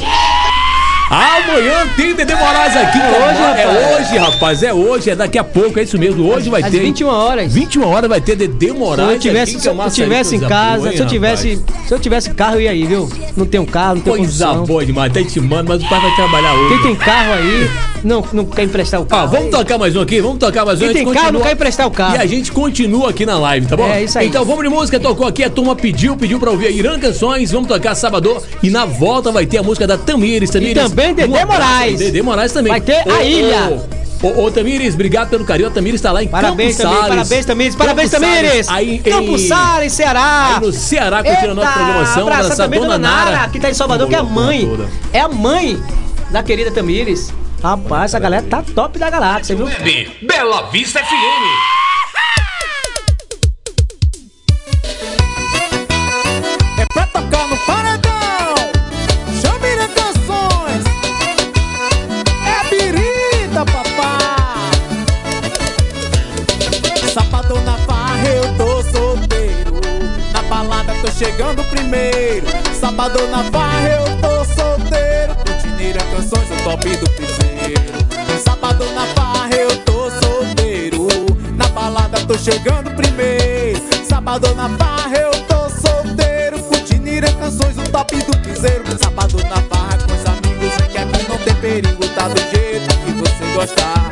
Amanhã 1.10 1.88
tem 1.96 2.14
Dedê 2.14 2.36
Moraes 2.36 2.76
aqui. 2.76 2.98
É 2.98 3.08
hoje, 3.10 3.40
É 3.42 3.64
rapaz. 3.64 4.00
hoje, 4.00 4.18
rapaz. 4.18 4.62
É 4.62 4.72
hoje, 4.72 5.10
é 5.10 5.16
daqui 5.16 5.38
a 5.38 5.42
pouco, 5.44 5.80
é 5.80 5.82
isso 5.82 5.98
mesmo. 5.98 6.24
Hoje 6.32 6.48
vai 6.48 6.62
Às 6.62 6.70
ter. 6.70 6.78
21 6.78 7.08
horas. 7.08 7.52
21 7.52 7.84
horas 7.84 8.08
vai 8.08 8.20
ter 8.20 8.38
Se 8.38 8.72
Moraes. 8.72 9.10
eu 9.14 9.18
tivesse, 9.18 9.58
se 9.58 9.66
eu 9.68 9.72
Camaçari, 9.72 9.94
tivesse 10.04 10.36
em 10.36 10.40
casa, 10.40 10.88
hein, 10.88 10.96
se 10.96 11.02
eu 11.02 11.06
tivesse, 11.08 11.54
rapaz? 11.56 11.88
se 11.88 11.94
eu 11.94 11.98
tivesse 11.98 12.30
carro 12.30 12.54
eu 12.54 12.60
ia 12.60 12.70
aí, 12.70 12.84
viu? 12.84 13.08
Não 13.36 13.44
tenho 13.44 13.66
carro, 13.66 13.96
não 13.96 14.02
tenho 14.02 14.16
Coisa 14.18 14.44
condição. 14.46 14.64
boa 14.64 14.86
demais, 14.86 15.12
tá 15.12 15.20
intimando, 15.20 15.68
mas 15.68 15.82
o 15.82 15.88
pai 15.88 16.00
vai 16.00 16.14
trabalhar 16.14 16.54
hoje. 16.54 16.68
Quem 16.74 16.82
tem 16.84 16.94
carro 16.96 17.32
aí, 17.32 17.70
não, 18.04 18.24
não 18.32 18.44
quer 18.44 18.62
emprestar 18.62 19.00
o 19.00 19.02
Ó, 19.02 19.06
carro. 19.06 19.28
vamos 19.32 19.50
tocar 19.50 19.78
mais 19.78 19.96
um 19.96 20.00
aqui, 20.02 20.20
vamos 20.20 20.38
tocar 20.38 20.64
mais 20.64 20.80
um. 20.80 20.84
Quem 20.84 20.92
tem 20.94 21.04
carro 21.06 21.14
não 21.16 21.22
continua- 21.24 21.42
quer 21.42 21.52
emprestar 21.54 21.86
o 21.88 21.90
carro. 21.90 22.14
E 22.14 22.18
a 22.18 22.26
gente 22.26 22.52
continua 22.52 23.10
aqui 23.10 23.26
na 23.26 23.36
live, 23.36 23.66
tá 23.66 23.76
bom? 23.76 23.88
É, 23.88 24.04
isso 24.04 24.16
aí. 24.16 24.28
Então 24.28 24.44
vamos 24.44 24.62
de 24.62 24.68
música, 24.70 25.00
tocou 25.00 25.26
aqui, 25.26 25.42
a 25.42 25.50
turma 25.50 25.74
pediu, 25.74 26.16
pediu 26.16 26.38
pra 26.38 26.50
ouvir 26.52 26.68
a 26.68 26.70
Irã 26.70 27.00
Canções, 27.00 27.50
vamos 27.50 27.66
tocar 27.68 27.96
Salvador 27.96 28.40
e 28.62 28.70
na 28.70 28.84
volta 28.84 29.32
vai 29.32 29.44
ter 29.44 29.58
a 29.58 29.62
música 29.64 29.88
da 29.88 29.98
Tamires. 29.98 30.50
Tamires 30.50 30.82
também 30.90 30.99
Dedê 31.14 31.22
abraço 31.22 31.40
aí, 31.40 31.46
Moraes. 31.46 31.98
Dedê 31.98 32.22
Moraes 32.22 32.52
também. 32.52 32.70
Vai 32.72 32.80
ter 32.80 33.10
a 33.10 33.22
ilha. 33.24 33.82
Ô, 34.22 34.26
ô, 34.28 34.44
ô, 34.44 34.50
Tamires, 34.50 34.92
obrigado 34.94 35.30
pelo 35.30 35.44
carinho. 35.46 35.68
A 35.68 35.70
Tamires 35.70 36.00
tá 36.00 36.12
lá 36.12 36.22
em 36.22 36.28
Parabéns, 36.28 36.76
Campos 36.76 36.92
Salles. 36.92 37.08
parabéns, 37.08 37.46
Tamires, 37.46 37.74
parabéns, 37.74 38.10
Campos 38.10 38.28
Salles, 38.28 38.42
Tamires. 38.46 38.68
Aí, 38.68 38.94
em- 38.96 38.98
Campos 39.02 39.40
Salles, 39.48 39.92
Ceará. 39.94 40.52
Aí 40.56 40.60
no 40.66 40.72
Ceará, 40.72 41.22
curtindo 41.24 41.52
a 41.52 41.54
nossa 41.54 41.72
programação. 41.72 42.22
abraçar 42.22 42.52
a 42.52 42.56
também 42.56 42.80
dona 42.80 42.98
Nara. 42.98 43.48
que 43.48 43.58
tá 43.58 43.70
em 43.70 43.74
Salvador, 43.74 44.08
que 44.08 44.14
é 44.14 44.18
a 44.18 44.22
mãe. 44.22 44.68
É 45.12 45.20
a 45.20 45.28
mãe 45.28 45.82
da 46.30 46.42
querida 46.42 46.70
Tamires. 46.70 47.32
Rapaz, 47.62 48.10
essa 48.12 48.18
galera 48.18 48.44
tá 48.48 48.62
top 48.74 48.98
da 48.98 49.08
galáxia, 49.10 49.56
viu? 49.56 49.66
Web 49.66 50.10
Bela 50.22 50.68
Vista 50.70 50.98
FM. 50.98 51.79
Sábado 84.30 84.54
na 84.54 84.68
farra 84.78 85.16
eu 85.16 85.30
tô 85.48 85.68
solteiro. 85.70 86.62
Curtineira 86.62 87.32
canções, 87.32 87.76
o 87.76 87.82
top 87.90 88.14
do 88.14 88.38
piseiro. 88.38 88.84
Sábado 88.96 89.36
na 89.42 89.56
farra 89.62 89.98
com 89.98 90.14
os 90.14 90.24
amigos. 90.24 90.76
Que 90.88 90.98
aqui 90.98 91.28
não 91.28 91.36
tem 91.38 91.54
perigo, 91.56 92.08
tá 92.14 92.28
do 92.28 92.38
jeito 92.38 92.96
que 93.04 93.10
você 93.10 93.52
gostar. 93.56 94.08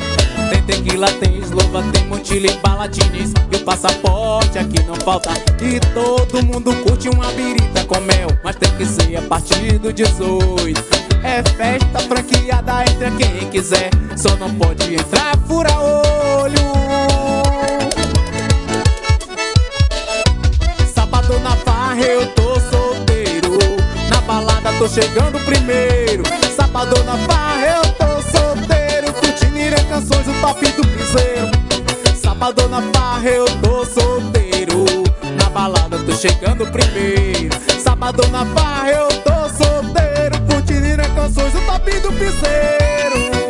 Tem 0.50 0.60
tequila, 0.62 1.06
tem 1.20 1.38
eslova, 1.38 1.84
tem 1.92 2.04
montilha 2.06 2.50
e 2.50 2.56
balatines 2.56 3.32
E 3.52 3.56
o 3.56 3.60
passaporte 3.60 4.58
aqui 4.58 4.82
não 4.88 4.96
falta 4.96 5.30
E 5.60 5.78
todo 5.94 6.42
mundo 6.42 6.74
curte 6.82 7.08
uma 7.08 7.30
birita 7.32 7.84
com 7.84 8.00
mel 8.00 8.28
Mas 8.42 8.56
tem 8.56 8.70
que 8.72 8.86
ser 8.86 9.16
a 9.16 9.22
partir 9.22 9.78
do 9.78 9.92
18 9.92 10.80
É 11.22 11.42
festa 11.42 12.00
franqueada, 12.00 12.82
entra 12.90 13.10
quem 13.12 13.48
quiser 13.50 13.90
Só 14.16 14.34
não 14.36 14.52
pode 14.54 14.94
entrar 14.94 15.36
fura 15.46 15.70
olho 15.78 16.18
tô 24.78 24.88
chegando 24.88 25.40
primeiro. 25.40 26.22
Sábado 26.54 27.02
na 27.04 27.18
farra 27.26 27.66
eu 27.66 27.82
tô 27.94 28.22
solteiro. 28.22 29.12
Curtindo 29.12 29.58
irã 29.58 29.76
canções, 29.88 30.26
o 30.28 30.40
top 30.40 30.64
do 30.72 30.86
piseiro. 30.86 31.50
Sábado 32.14 32.68
na 32.68 32.80
farra 32.92 33.28
eu 33.28 33.44
tô 33.60 33.84
solteiro. 33.84 34.84
Na 35.42 35.50
balada 35.50 35.98
tô 35.98 36.12
chegando 36.12 36.64
primeiro. 36.70 37.58
Sábado 37.82 38.26
na 38.28 38.46
farra 38.46 38.90
eu 38.90 39.08
tô 39.08 39.48
solteiro. 39.48 40.40
Curtindo 40.48 40.86
irã 40.86 41.04
canções, 41.14 41.54
o 41.54 41.60
top 41.66 41.90
do 42.00 42.12
piseiro 42.12 43.47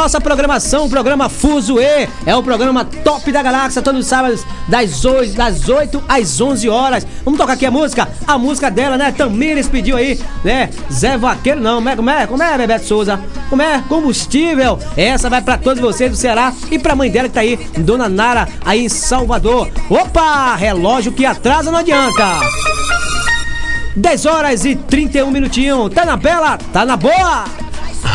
nossa 0.00 0.18
programação, 0.18 0.86
o 0.86 0.88
programa 0.88 1.28
Fuso 1.28 1.78
E. 1.78 2.08
É 2.24 2.34
o 2.34 2.42
programa 2.42 2.86
top 2.86 3.30
da 3.30 3.42
galáxia, 3.42 3.82
todos 3.82 4.00
os 4.00 4.06
sábados, 4.06 4.46
das 4.66 5.04
8, 5.04 5.34
das 5.34 5.68
8 5.68 6.02
às 6.08 6.40
11 6.40 6.70
horas. 6.70 7.06
Vamos 7.22 7.38
tocar 7.38 7.52
aqui 7.52 7.66
a 7.66 7.70
música? 7.70 8.08
A 8.26 8.38
música 8.38 8.70
dela, 8.70 8.96
né? 8.96 9.12
Tamires 9.12 9.68
pediu 9.68 9.98
aí, 9.98 10.18
né? 10.42 10.70
Zé 10.90 11.18
Vaqueiro, 11.18 11.60
não. 11.60 11.76
Como 11.76 11.88
é, 11.90 11.96
como 11.96 12.10
é, 12.10 12.26
como 12.26 12.42
é 12.42 12.56
Bebeto 12.56 12.86
Souza? 12.86 13.20
Como 13.50 13.60
é? 13.60 13.84
Combustível. 13.90 14.78
Essa 14.96 15.28
vai 15.28 15.42
para 15.42 15.58
todos 15.58 15.82
vocês 15.82 16.10
do 16.10 16.16
Ceará 16.16 16.50
e 16.70 16.78
pra 16.78 16.96
mãe 16.96 17.10
dela 17.10 17.28
que 17.28 17.34
tá 17.34 17.40
aí, 17.40 17.58
Dona 17.76 18.08
Nara, 18.08 18.48
aí 18.64 18.86
em 18.86 18.88
Salvador. 18.88 19.70
Opa! 19.90 20.54
Relógio 20.56 21.12
que 21.12 21.26
atrasa 21.26 21.70
não 21.70 21.78
adianta. 21.78 22.40
10 23.94 24.24
horas 24.24 24.64
e 24.64 24.76
31 24.76 25.30
minutinho. 25.30 25.90
Tá 25.90 26.06
na 26.06 26.16
bela? 26.16 26.56
Tá 26.72 26.86
na 26.86 26.96
boa? 26.96 27.44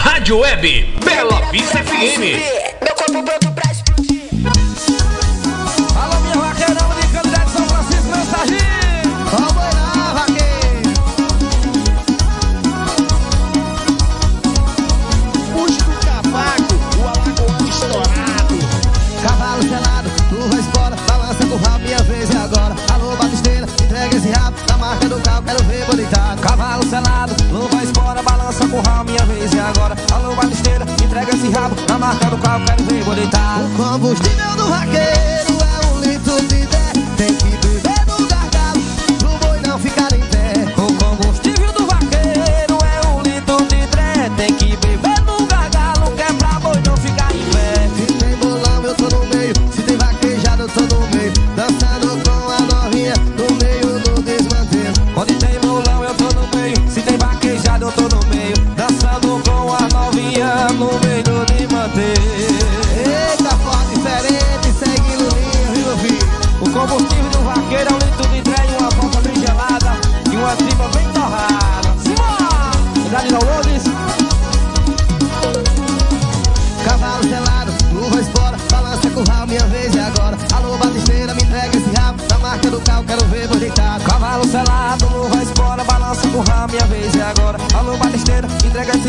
Rádio 0.06 0.38
Web 0.38 0.86
Bela 1.04 1.50
Vista 1.52 1.80
FM. 1.84 2.55
feliz 29.46 29.54
e 29.54 29.60
agora. 29.60 29.96
Alô, 30.14 30.36
balisteira, 30.36 30.86
entrega 31.04 31.36
esse 31.36 31.50
rabo. 31.50 31.76
Tá 31.88 31.98
marcado 31.98 32.36
do 32.36 32.42
carro, 32.42 32.66
quero 32.66 32.84
ver, 32.84 33.04
vou 33.04 33.16
deitar. 33.16 33.62
O 33.62 33.70
combustível 33.72 34.56
do 34.56 34.70
raqueiro 34.70 35.58
é 35.62 35.86
um 35.88 36.00
litro 36.02 36.42
de 36.48 36.66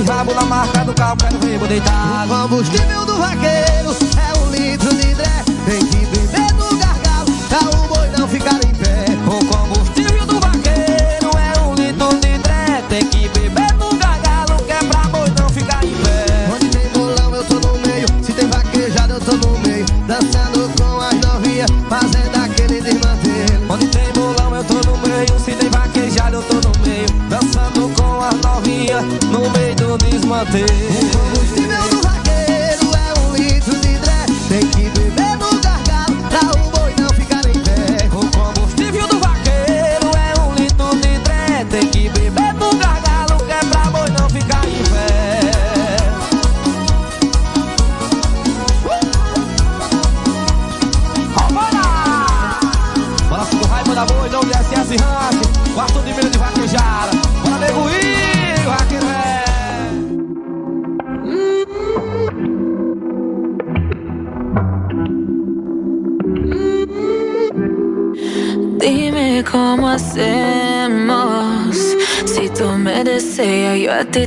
rabo 0.06 0.34
na 0.34 0.42
marca 0.42 0.84
do 0.84 0.94
quero 0.94 1.38
ver, 1.38 1.58
vou 1.58 1.68
deitar. 1.68 2.26
O 2.26 2.48
combustível 2.48 3.04
do 3.04 3.16
vaqueiro 3.18 3.96
é 4.16 4.38
um 4.38 4.50
litro 4.50 4.94
de 4.94 5.05
hacer. 30.64 30.95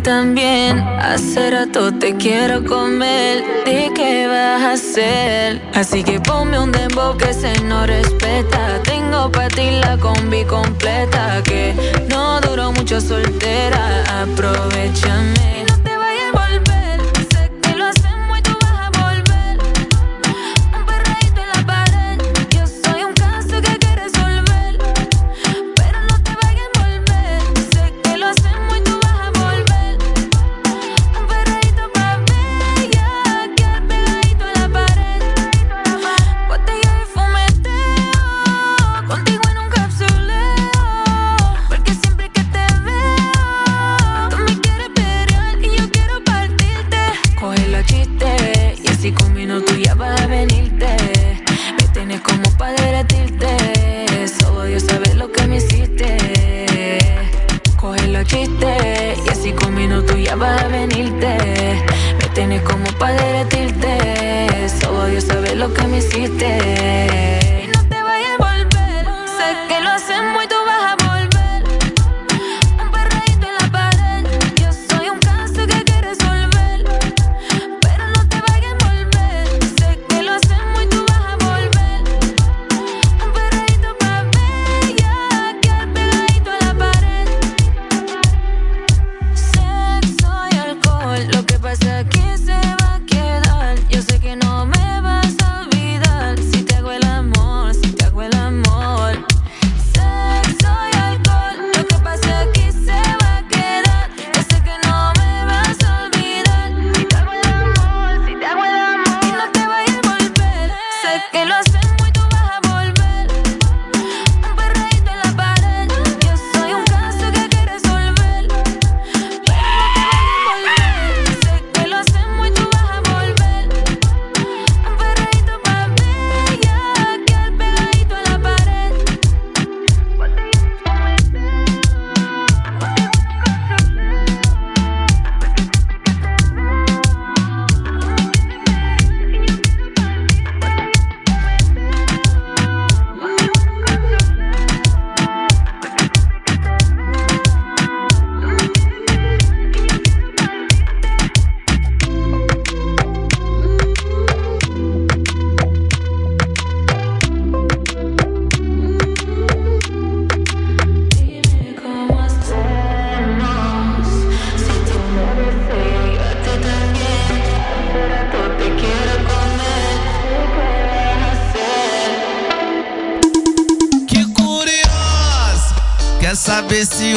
también. 0.10 0.80
Hace 0.80 1.52
rato 1.52 1.94
te 1.94 2.16
quiero 2.16 2.66
comer. 2.66 3.44
¿De 3.64 3.92
qué 3.94 4.26
vas 4.26 4.64
a 4.64 4.72
hacer? 4.72 5.62
Así 5.76 6.04
que 6.04 6.20
ponme 6.20 6.58
un 6.58 6.72
dembow 6.72 7.16
que 7.16 7.32
se 7.32 7.54
no 7.62 7.86
respeta. 7.86 8.82
Tengo 8.84 9.32
para 9.32 9.50
ti 9.50 9.70
la 9.70 9.98
combi 9.98 10.44
completa. 10.46 11.44
Que 11.44 11.76
no 12.10 12.42
duró 12.42 12.72
mucho 12.72 13.00
soltera. 13.00 13.84
Aprovechame. 14.24 15.69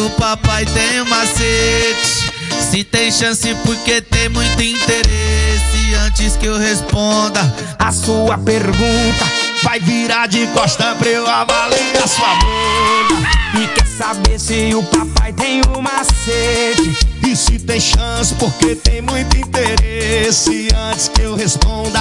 O 0.02 0.10
papai 0.10 0.64
tem 0.66 1.00
um 1.00 1.08
macete. 1.08 2.32
Se 2.60 2.84
tem 2.84 3.10
chance, 3.10 3.54
porque 3.64 4.00
tem 4.00 4.28
muito 4.28 4.60
interesse. 4.62 5.94
Antes 6.06 6.36
que 6.36 6.46
eu 6.46 6.56
responda 6.56 7.40
A 7.78 7.92
sua 7.92 8.38
pergunta 8.38 9.24
vai 9.62 9.78
virar 9.78 10.26
de 10.26 10.46
costa 10.48 10.94
pra 10.94 11.08
eu 11.08 11.26
avaliar 11.26 12.08
sua 12.08 12.34
bunda. 12.36 13.28
E 13.62 13.66
quer 13.68 13.86
saber 13.86 14.40
se 14.40 14.74
o 14.74 14.82
papai 14.82 15.32
tem 15.32 15.60
um 15.76 15.80
macete? 15.80 16.96
E 17.26 17.36
se 17.36 17.58
tem 17.58 17.80
chance, 17.80 18.34
porque 18.34 18.74
tem 18.74 19.00
muito 19.02 19.36
interesse. 19.36 20.68
Antes 20.90 21.08
que 21.08 21.22
eu 21.22 21.36
responda 21.36 22.00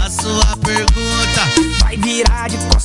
a 0.00 0.10
sua 0.10 0.56
pergunta, 0.58 1.80
vai 1.80 1.96
virar 1.96 2.48
de 2.48 2.56
costa 2.72 2.83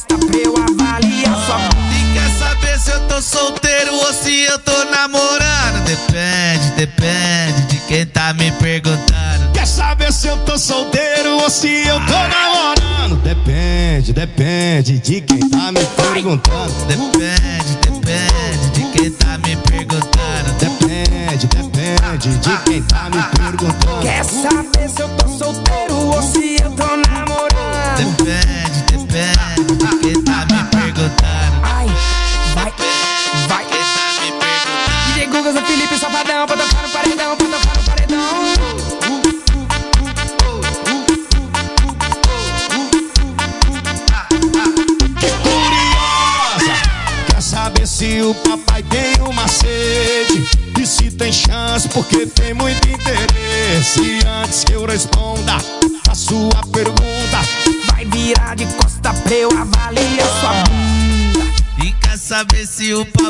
tá 8.29 8.33
me 8.33 8.51
perguntando. 8.51 9.51
Quer 9.53 9.65
saber 9.65 10.13
se 10.13 10.27
eu 10.27 10.37
tô 10.39 10.57
solteiro 10.57 11.37
ou 11.41 11.49
se 11.49 11.67
eu 11.87 11.95
tô 12.05 12.13
namorando? 12.13 13.15
Depende, 13.23 14.13
depende 14.13 14.99
de 14.99 15.21
quem 15.21 15.39
tá 15.49 15.71
me 15.71 15.83
perguntando. 15.85 16.73
Depende, 16.87 17.77
depende 17.81 18.69
de 18.73 18.97
quem 18.97 19.11
tá 19.11 19.37
me 19.39 19.55
perguntando. 19.55 20.53
Depende, 20.59 21.47
depende 21.47 22.37
de 22.37 22.57
quem 22.65 22.83
tá 22.83 23.09
me 23.09 23.23
perguntando. 23.37 24.01
Quer 24.01 24.23
saber 24.23 24.89
se 24.89 25.01
eu 25.01 25.09
tô 25.09 25.27
solteiro 25.27 25.95
ou 25.95 26.21
se 26.21 26.48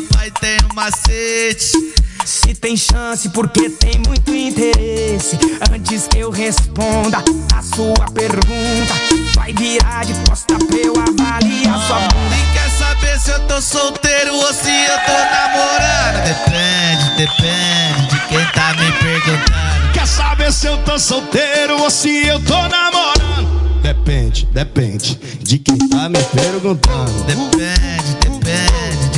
papai 0.02 0.30
tem 0.40 0.56
um 0.70 0.74
macete? 0.74 1.92
Se 2.24 2.54
tem 2.54 2.76
chance, 2.76 3.28
porque 3.30 3.70
tem 3.70 4.00
muito 4.06 4.32
interesse. 4.32 5.38
Antes 5.72 6.06
que 6.06 6.18
eu 6.18 6.30
responda 6.30 7.18
a 7.54 7.62
sua 7.62 8.06
pergunta, 8.12 8.94
vai 9.34 9.52
virar 9.54 10.04
de 10.04 10.14
costa 10.28 10.56
pra 10.58 10.76
eu 10.76 10.92
avaliar 10.92 11.86
sua 11.86 11.98
bunda. 11.98 12.36
E 12.36 12.52
quer 12.52 12.70
saber 12.70 13.18
se 13.18 13.30
eu 13.30 13.40
tô 13.46 13.60
solteiro 13.60 14.34
ou 14.34 14.52
se 14.52 14.70
eu 14.70 14.98
tô 15.06 15.12
namorando? 15.32 16.24
Depende, 16.24 17.10
depende 17.16 18.08
de 18.08 18.20
quem 18.28 18.46
tá 18.52 18.74
me 18.74 18.92
perguntando. 18.92 19.92
Quer 19.92 20.06
saber 20.06 20.52
se 20.52 20.66
eu 20.66 20.78
tô 20.78 20.98
solteiro 20.98 21.82
ou 21.82 21.90
se 21.90 22.26
eu 22.26 22.38
tô 22.40 22.68
namorando? 22.68 23.60
Depende, 23.82 24.46
depende 24.52 25.18
de 25.40 25.58
quem 25.58 25.78
tá 25.88 26.08
me 26.08 26.22
perguntando. 26.22 27.24
Depende, 27.24 28.14
depende 28.20 29.09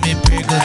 de 0.00 0.14
quem 0.16 0.42
tá 0.42 0.54
me 0.54 0.64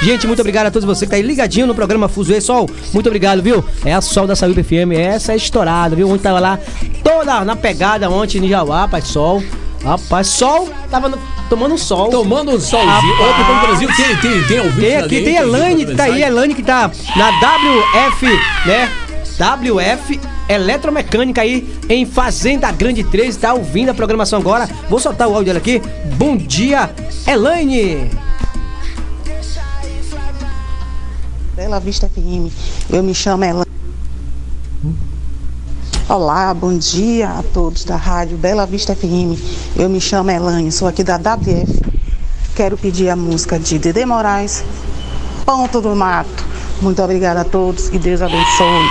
Gente, 0.00 0.28
muito 0.28 0.38
obrigado 0.38 0.66
a 0.66 0.70
todos 0.70 0.86
vocês 0.86 1.08
que 1.08 1.10
tá 1.10 1.16
aí 1.16 1.23
ligadinho 1.24 1.66
no 1.66 1.74
programa 1.74 2.08
Fuzuê 2.08 2.40
Sol. 2.40 2.68
Muito 2.92 3.06
obrigado, 3.06 3.42
viu? 3.42 3.64
É 3.84 3.92
a 3.94 4.00
Sol 4.00 4.26
da 4.26 4.36
Saúde 4.36 4.62
FM, 4.62 4.92
essa 4.96 5.32
é 5.32 5.36
estourada, 5.36 5.96
viu? 5.96 6.08
Ontem 6.08 6.22
tava 6.22 6.38
lá 6.40 6.58
toda 7.02 7.44
na 7.44 7.56
pegada 7.56 8.08
ontem 8.10 8.38
em 8.44 8.48
Jauá, 8.48 8.82
rapaz, 8.82 9.06
Sol. 9.08 9.42
Rapaz, 9.84 10.28
Sol 10.28 10.68
tava 10.90 11.08
no- 11.10 11.18
tomando 11.50 11.74
um 11.74 11.78
sol. 11.78 12.08
Tomando 12.08 12.52
um 12.52 12.58
solzinho. 12.60 12.90
Ô, 13.14 13.34
Pipoco 13.34 13.52
do 13.54 13.60
Brasil, 13.66 13.88
tem, 13.96 14.16
tem, 14.16 14.42
tem 14.44 14.60
ouvinte 14.60 14.80
Tem 14.80 14.96
aqui, 14.96 15.08
tem 15.22 15.24
que 15.86 15.94
tá 15.94 16.04
aí? 16.04 16.22
Elaine 16.22 16.54
que 16.54 16.62
tá 16.62 16.90
na 17.16 17.28
WF, 17.28 18.26
né? 18.64 18.88
WF 19.38 20.20
Eletromecânica 20.48 21.40
aí 21.42 21.68
em 21.88 22.06
Fazenda 22.06 22.70
Grande 22.70 23.02
13, 23.04 23.38
tá 23.38 23.52
ouvindo 23.52 23.90
a 23.90 23.94
programação 23.94 24.38
agora. 24.38 24.68
Vou 24.88 24.98
soltar 24.98 25.28
o 25.28 25.32
áudio 25.32 25.46
dela 25.46 25.58
aqui. 25.58 25.82
Bom 26.16 26.36
dia, 26.36 26.90
Elaine. 27.26 28.10
Bela 31.54 31.78
Vista 31.78 32.08
FM. 32.08 32.50
Eu 32.90 33.02
me 33.02 33.14
chamo 33.14 33.44
Elaine. 33.44 33.64
Olá, 36.08 36.52
bom 36.52 36.76
dia 36.76 37.28
a 37.30 37.42
todos 37.42 37.84
da 37.84 37.94
rádio 37.94 38.36
Bela 38.36 38.66
Vista 38.66 38.94
FM. 38.94 39.38
Eu 39.76 39.88
me 39.88 40.00
chamo 40.00 40.32
Elaine, 40.32 40.72
sou 40.72 40.88
aqui 40.88 41.04
da 41.04 41.16
WF. 41.16 41.80
Quero 42.56 42.76
pedir 42.76 43.08
a 43.08 43.14
música 43.14 43.56
de 43.56 43.78
Dede 43.78 44.04
Moraes, 44.04 44.64
Ponto 45.46 45.80
do 45.80 45.94
Mato. 45.94 46.44
Muito 46.82 47.00
obrigada 47.00 47.42
a 47.42 47.44
todos 47.44 47.88
e 47.88 47.98
Deus 47.98 48.20
abençoe. 48.20 48.88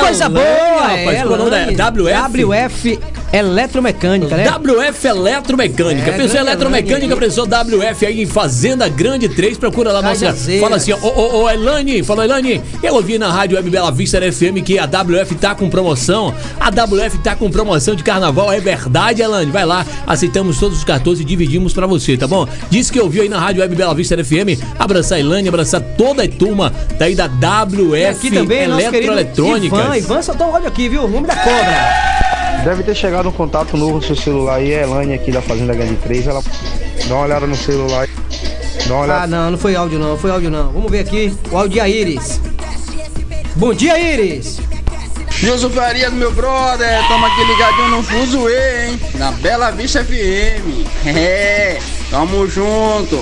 Coisa 0.00 0.28
boa, 0.28 0.44
rapaz, 0.80 1.04
qual 1.04 1.14
é 1.14 1.26
o 1.26 1.36
nome 1.36 1.76
da-. 1.76 1.90
WF? 1.90 2.44
WF 2.44 3.19
Eletromecânica, 3.32 4.36
né? 4.36 4.44
WF 4.48 5.06
Eletromecânica. 5.06 6.10
É, 6.10 6.16
Pensou 6.16 6.36
em 6.36 6.40
eletromecânica, 6.40 7.16
pensou 7.16 7.46
WF 7.46 8.06
aí 8.06 8.22
em 8.22 8.26
Fazenda 8.26 8.88
Grande 8.88 9.28
3. 9.28 9.56
Procura 9.56 9.92
lá, 9.92 10.02
nossa. 10.02 10.34
Fala 10.60 10.76
assim, 10.76 10.92
ô, 10.92 10.98
ô, 10.98 11.42
ô, 11.42 11.50
Elane, 11.50 12.02
falou, 12.02 12.24
Elane, 12.24 12.60
eu 12.82 12.94
ouvi 12.94 13.18
na 13.18 13.30
rádio 13.30 13.56
Web 13.56 13.70
Bela 13.70 13.90
Vista 13.92 14.20
FM 14.20 14.62
que 14.64 14.78
a 14.78 14.84
WF 14.84 15.34
tá 15.36 15.54
com 15.54 15.70
promoção. 15.70 16.34
A 16.58 16.68
WF 16.68 17.18
tá 17.18 17.36
com 17.36 17.50
promoção 17.50 17.94
de 17.94 18.02
carnaval, 18.02 18.52
é 18.52 18.60
verdade, 18.60 19.22
Elane? 19.22 19.50
Vai 19.50 19.64
lá, 19.64 19.86
aceitamos 20.06 20.58
todos 20.58 20.78
os 20.78 20.84
cartões 20.84 21.20
e 21.20 21.24
dividimos 21.24 21.72
pra 21.72 21.86
você, 21.86 22.16
tá 22.16 22.26
bom? 22.26 22.48
Diz 22.68 22.90
que 22.90 23.00
ouviu 23.00 23.22
aí 23.22 23.28
na 23.28 23.38
rádio 23.38 23.62
Web 23.62 23.76
Bela 23.76 23.94
Vista 23.94 24.16
FM. 24.22 24.60
Abraçar 24.78 25.18
a 25.18 25.20
Elane, 25.20 25.48
abraçar 25.48 25.80
toda 25.80 26.24
a 26.24 26.28
turma 26.28 26.72
daí 26.98 27.14
da 27.14 27.26
WF 27.26 27.96
E 27.96 28.06
aqui 28.06 28.30
também, 28.30 28.62
Eletroeletrônicas. 28.64 29.78
Ivan. 29.78 29.96
Ivan 29.96 30.22
soltou 30.22 30.48
um 30.48 30.54
áudio 30.54 30.68
aqui, 30.68 30.88
viu? 30.88 31.04
O 31.04 31.08
nome 31.08 31.26
da 31.26 31.36
cobra. 31.36 32.29
Deve 32.64 32.82
ter 32.82 32.94
chegado 32.94 33.28
um 33.28 33.32
contato 33.32 33.76
novo 33.76 33.94
no 33.96 34.02
seu 34.02 34.14
celular 34.14 34.56
aí, 34.56 34.72
é 34.72 34.80
a 34.80 34.82
Elane 34.82 35.14
aqui 35.14 35.32
da 35.32 35.40
Fazenda 35.40 35.72
Grande 35.74 35.96
3. 35.96 36.26
Ela 36.26 36.42
dá 37.08 37.14
uma 37.14 37.24
olhada 37.24 37.46
no 37.46 37.56
celular. 37.56 38.06
Dá 38.86 38.94
uma 38.94 39.02
olhada. 39.04 39.22
Ah, 39.22 39.26
não, 39.26 39.50
não 39.52 39.58
foi 39.58 39.74
áudio 39.74 39.98
não, 39.98 40.18
foi 40.18 40.30
áudio 40.30 40.50
não. 40.50 40.70
Vamos 40.70 40.90
ver 40.90 41.00
aqui 41.00 41.34
o 41.50 41.56
áudio 41.56 41.82
de 41.82 41.88
Iris. 41.88 42.40
Bom 43.56 43.72
dia, 43.72 43.98
Iris. 43.98 44.60
Gilson 45.30 45.70
Farias, 45.70 46.12
meu 46.12 46.30
brother, 46.32 47.08
tamo 47.08 47.24
aqui 47.24 47.44
ligadinho 47.44 47.88
no 47.88 48.02
Fuzuê, 48.02 48.88
hein? 48.88 49.00
Na 49.14 49.32
Bela 49.32 49.70
Vista 49.70 50.04
FM. 50.04 50.84
É, 51.06 51.78
tamo 52.10 52.46
junto. 52.46 53.18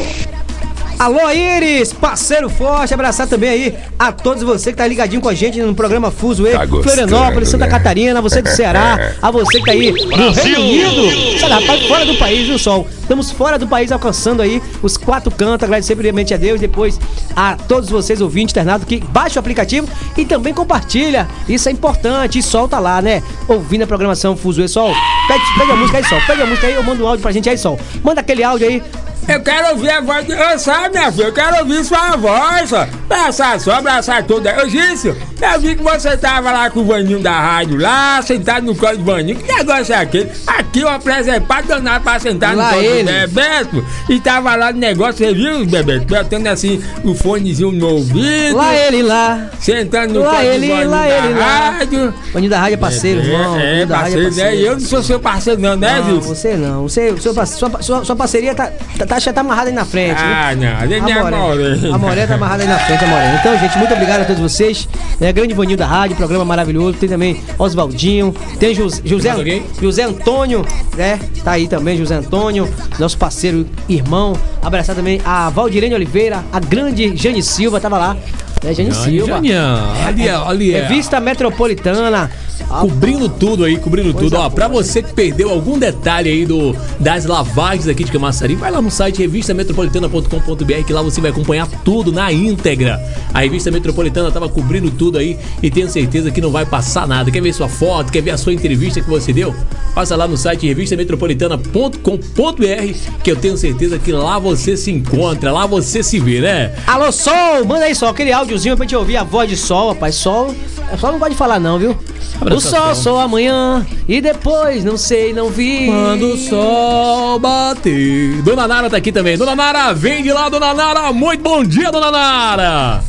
Alô, 0.98 1.30
Iris, 1.30 1.92
parceiro 1.92 2.50
forte, 2.50 2.92
abraçar 2.92 3.28
também 3.28 3.48
aí 3.48 3.74
a 3.96 4.10
todos 4.10 4.42
você 4.42 4.72
que 4.72 4.78
tá 4.78 4.84
ligadinho 4.84 5.22
com 5.22 5.28
a 5.28 5.34
gente 5.34 5.62
no 5.62 5.72
programa 5.72 6.10
Fuso 6.10 6.44
E, 6.44 6.50
Tá 6.50 6.66
gostando, 6.66 7.08
Florianópolis, 7.08 7.48
Santa 7.50 7.66
né? 7.66 7.70
Catarina, 7.70 8.20
você 8.20 8.42
do 8.42 8.48
Ceará, 8.48 9.12
a 9.22 9.30
você 9.30 9.60
que 9.60 9.64
tá 9.64 9.70
aí 9.70 9.92
no 9.92 10.06
Brasil! 10.08 10.42
Reino 10.42 10.60
Unido, 10.60 11.38
sabe, 11.38 11.52
rapaz, 11.52 11.86
fora 11.86 12.04
do 12.04 12.16
país, 12.16 12.48
viu, 12.48 12.58
Sol? 12.58 12.84
Estamos 13.00 13.30
fora 13.30 13.56
do 13.56 13.68
país 13.68 13.92
alcançando 13.92 14.42
aí 14.42 14.60
os 14.82 14.96
quatro 14.96 15.30
cantos, 15.30 15.62
agradecer 15.62 15.94
primeiramente 15.94 16.34
a 16.34 16.36
Deus, 16.36 16.58
depois 16.58 16.98
a 17.36 17.54
todos 17.54 17.88
vocês 17.88 18.20
ouvintes, 18.20 18.52
internados, 18.52 18.84
que 18.84 18.98
baixa 18.98 19.38
o 19.38 19.40
aplicativo 19.40 19.88
e 20.16 20.24
também 20.24 20.52
compartilha, 20.52 21.28
isso 21.48 21.68
é 21.68 21.72
importante, 21.72 22.40
e 22.40 22.42
Sol 22.42 22.66
tá 22.66 22.80
lá, 22.80 23.00
né, 23.00 23.22
ouvindo 23.46 23.84
a 23.84 23.86
programação 23.86 24.36
Fuso 24.36 24.60
E, 24.60 24.66
Sol, 24.66 24.92
pede, 25.28 25.44
pede 25.56 25.70
a 25.70 25.76
música 25.76 25.98
aí, 25.98 26.04
Sol, 26.04 26.18
pede 26.26 26.42
a 26.42 26.46
música 26.46 26.66
aí, 26.66 26.74
eu 26.74 26.82
mando 26.82 27.04
o 27.04 27.06
áudio 27.06 27.22
pra 27.22 27.30
gente 27.30 27.48
aí, 27.48 27.56
Sol, 27.56 27.78
manda 28.02 28.20
aquele 28.20 28.42
áudio 28.42 28.66
aí, 28.66 28.82
Eu 29.28 29.40
quero 29.40 29.68
ouvir 29.72 29.90
a 29.90 30.00
voz 30.00 30.26
de. 30.26 30.32
Eu 30.32 30.58
sabe, 30.58 30.96
minha 30.98 31.12
filha, 31.12 31.24
eu 31.24 31.32
quero 31.32 31.58
ouvir 31.58 31.84
sua 31.84 32.16
voz, 32.16 32.72
ó. 32.72 32.86
Abraçar 33.10 33.60
só, 33.60 33.72
abraçar 33.72 34.22
toda. 34.22 34.50
Eu 34.52 34.66
disse, 34.68 35.08
eu 35.08 35.60
vi 35.60 35.76
que 35.76 35.82
você 35.82 36.16
tava 36.16 36.50
lá 36.50 36.70
com 36.70 36.80
o 36.80 36.84
Vaninho 36.84 37.20
da 37.20 37.32
rádio, 37.38 37.78
lá, 37.78 38.20
sentado 38.22 38.64
no 38.66 38.74
colo 38.74 38.96
do 38.98 39.04
Vaninho. 39.04 39.36
Que 39.38 39.52
negócio 39.52 39.92
é 39.94 39.98
aquele? 39.98 40.30
Aqui 40.46 40.80
eu 40.80 40.88
apresentado 40.88 41.66
danado 41.66 42.04
pra 42.04 42.18
sentar 42.18 42.56
Lá 42.56 42.66
no 42.68 42.70
colo 42.70 42.82
ele. 42.84 43.02
do 43.02 43.10
Bebeto. 43.12 43.86
E 44.08 44.20
tava 44.20 44.54
lá 44.56 44.72
no 44.72 44.78
negócio, 44.78 45.18
você 45.18 45.34
viu, 45.34 45.66
Bebeto? 45.66 46.06
Botando 46.06 46.46
assim 46.46 46.82
o 47.04 47.14
fonezinho 47.14 47.72
no 47.72 47.86
ouvido. 47.88 48.56
Lá 48.56 48.74
ele 48.74 49.02
lá. 49.02 49.50
Sentando 49.60 50.14
no 50.14 50.20
Lá 50.20 50.30
colo 50.36 50.42
ele, 50.42 50.66
do 50.68 50.72
Vaninho 50.72 50.90
lá 50.90 50.98
da 51.06 51.08
ele 51.18 51.34
lá. 51.34 51.70
rádio. 51.70 52.14
Vaninho 52.32 52.50
da 52.50 52.60
rádio 52.60 52.74
é 52.74 52.78
parceiro, 52.78 53.20
É, 53.20 53.24
irmão. 53.24 53.58
é, 53.60 53.86
da 53.86 53.98
rádio 53.98 54.22
parceiro, 54.24 54.50
né? 54.50 54.56
E 54.56 54.64
eu 54.66 54.72
não 54.72 54.80
sou 54.80 55.02
seu 55.02 55.20
parceiro, 55.20 55.60
não, 55.60 55.76
né, 55.76 56.00
Não, 56.06 56.20
você 56.20 56.56
não. 56.56 56.82
Você, 56.88 57.14
seu 57.18 57.34
par- 57.34 57.46
sua, 57.46 57.82
sua, 57.82 58.04
sua 58.04 58.16
parceria 58.16 58.54
tá, 58.54 58.70
tá, 58.98 59.06
tá, 59.06 59.17
já 59.20 59.32
tá 59.32 59.40
amarrada 59.40 59.68
aí 59.70 59.74
na 59.74 59.84
frente. 59.84 60.20
Ah, 60.20 60.50
viu? 60.54 60.62
não, 60.62 60.82
ele 60.84 60.94
a 60.94 60.96
é 60.96 61.00
Morena. 61.00 61.30
Morena. 61.30 61.94
A 61.94 61.98
Morena 61.98 62.26
tá 62.26 62.34
amarrada 62.34 62.62
aí 62.62 62.68
na 62.68 62.78
frente, 62.78 63.04
a 63.04 63.06
Morena. 63.06 63.38
Então, 63.40 63.58
gente, 63.58 63.78
muito 63.78 63.94
obrigado 63.94 64.22
a 64.22 64.24
todos 64.24 64.40
vocês. 64.40 64.88
É, 65.20 65.32
grande 65.32 65.54
Vaninho 65.54 65.76
da 65.76 65.86
Rádio, 65.86 66.16
programa 66.16 66.44
maravilhoso. 66.44 66.98
Tem 66.98 67.08
também 67.08 67.40
Oswaldinho, 67.58 68.34
tem 68.58 68.74
José, 68.74 69.00
José? 69.04 69.62
José 69.80 70.02
Antônio, 70.02 70.64
né? 70.96 71.18
Tá 71.44 71.52
aí 71.52 71.68
também, 71.68 71.96
José 71.96 72.14
Antônio, 72.14 72.68
nosso 72.98 73.16
parceiro, 73.18 73.66
irmão. 73.88 74.34
Abraçar 74.62 74.94
também 74.94 75.20
a 75.24 75.48
Valdirene 75.50 75.94
Oliveira, 75.94 76.44
a 76.52 76.60
grande 76.60 77.16
Jane 77.16 77.42
Silva, 77.42 77.80
tava 77.80 77.98
lá. 77.98 78.16
É, 78.64 78.74
Jane 78.74 78.90
Jane, 78.90 79.04
Silva. 79.04 79.26
Janian, 79.34 79.82
ali 80.06 80.28
é- 80.28 80.34
ali 80.34 80.74
é. 80.74 80.82
Revista 80.82 81.20
Metropolitana. 81.20 82.30
Cobrindo 82.68 83.28
tudo 83.30 83.64
aí, 83.64 83.78
cobrindo 83.78 84.12
tudo. 84.12 84.36
Ó, 84.36 84.50
pra 84.50 84.68
você 84.68 85.02
que 85.02 85.14
perdeu 85.14 85.48
algum 85.48 85.78
detalhe 85.78 86.28
aí 86.28 86.44
do, 86.44 86.76
das 87.00 87.24
lavagens 87.24 87.88
aqui 87.88 88.04
de 88.04 88.12
Camaçari, 88.12 88.54
vai 88.56 88.70
lá 88.70 88.82
no 88.82 88.90
site 88.90 89.20
revistametropolitana.com.br 89.20 90.84
que 90.86 90.92
lá 90.92 91.00
você 91.00 91.18
vai 91.20 91.30
acompanhar 91.30 91.66
tudo 91.82 92.12
na 92.12 92.30
íntegra. 92.30 93.00
A 93.32 93.40
revista 93.40 93.70
Metropolitana 93.70 94.30
tava 94.30 94.50
cobrindo 94.50 94.90
tudo 94.90 95.16
aí 95.18 95.38
e 95.62 95.70
tenho 95.70 95.88
certeza 95.88 96.30
que 96.30 96.42
não 96.42 96.50
vai 96.50 96.66
passar 96.66 97.08
nada. 97.08 97.30
Quer 97.30 97.40
ver 97.40 97.54
sua 97.54 97.68
foto, 97.68 98.12
quer 98.12 98.20
ver 98.20 98.32
a 98.32 98.36
sua 98.36 98.52
entrevista 98.52 99.00
que 99.00 99.08
você 99.08 99.32
deu? 99.32 99.54
Passa 99.94 100.14
lá 100.14 100.28
no 100.28 100.36
site 100.36 100.66
revistametropolitana.com.br 100.66 102.98
que 103.22 103.30
eu 103.30 103.36
tenho 103.36 103.56
certeza 103.56 103.98
que 103.98 104.12
lá 104.12 104.38
você 104.38 104.76
se 104.76 104.90
encontra, 104.90 105.52
lá 105.52 105.64
você 105.64 106.02
se 106.02 106.18
vê, 106.18 106.40
né? 106.40 106.74
Alô, 106.86 107.10
Sol, 107.12 107.64
manda 107.64 107.86
aí 107.86 107.94
só 107.94 108.08
aquele 108.08 108.30
áudiozinho 108.48 108.76
pra 108.76 108.84
gente 108.84 108.96
ouvir 108.96 109.16
a 109.18 109.24
voz 109.24 109.48
de 109.48 109.56
Sol, 109.56 109.90
rapaz. 109.92 110.14
Sol, 110.14 110.54
Sol 110.98 111.12
não 111.12 111.18
gosta 111.18 111.32
de 111.32 111.36
falar 111.36 111.60
não, 111.60 111.78
viu? 111.78 111.96
O 112.40 112.60
sol, 112.60 112.70
Sol. 112.70 112.94
sol 112.94 113.18
amanhã 113.18 113.86
e 114.08 114.20
depois, 114.20 114.84
não 114.84 114.96
sei, 114.96 115.32
não 115.34 115.50
vi. 115.50 115.86
Quando 115.86 116.32
o 116.32 116.36
sol 116.36 117.38
bater. 117.38 118.40
Dona 118.42 118.66
Nara 118.66 118.88
tá 118.88 118.96
aqui 118.96 119.12
também. 119.12 119.36
Dona 119.36 119.54
Nara, 119.54 119.92
vem 119.92 120.22
de 120.22 120.32
lá, 120.32 120.48
Dona 120.48 120.72
Nara. 120.72 121.12
Muito 121.12 121.42
bom 121.42 121.62
dia, 121.62 121.90
Dona 121.90 122.10
Nara. 122.10 123.02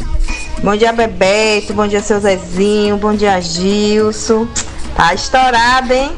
Bom 0.62 0.76
dia, 0.76 0.92
Bebeto. 0.92 1.74
Bom 1.74 1.88
dia, 1.88 2.02
seu 2.02 2.20
Zezinho. 2.20 2.98
Bom 2.98 3.14
dia, 3.14 3.40
Gilson. 3.40 4.48
Tá 4.96 5.14
estourado, 5.14 5.94
hein? 5.94 6.12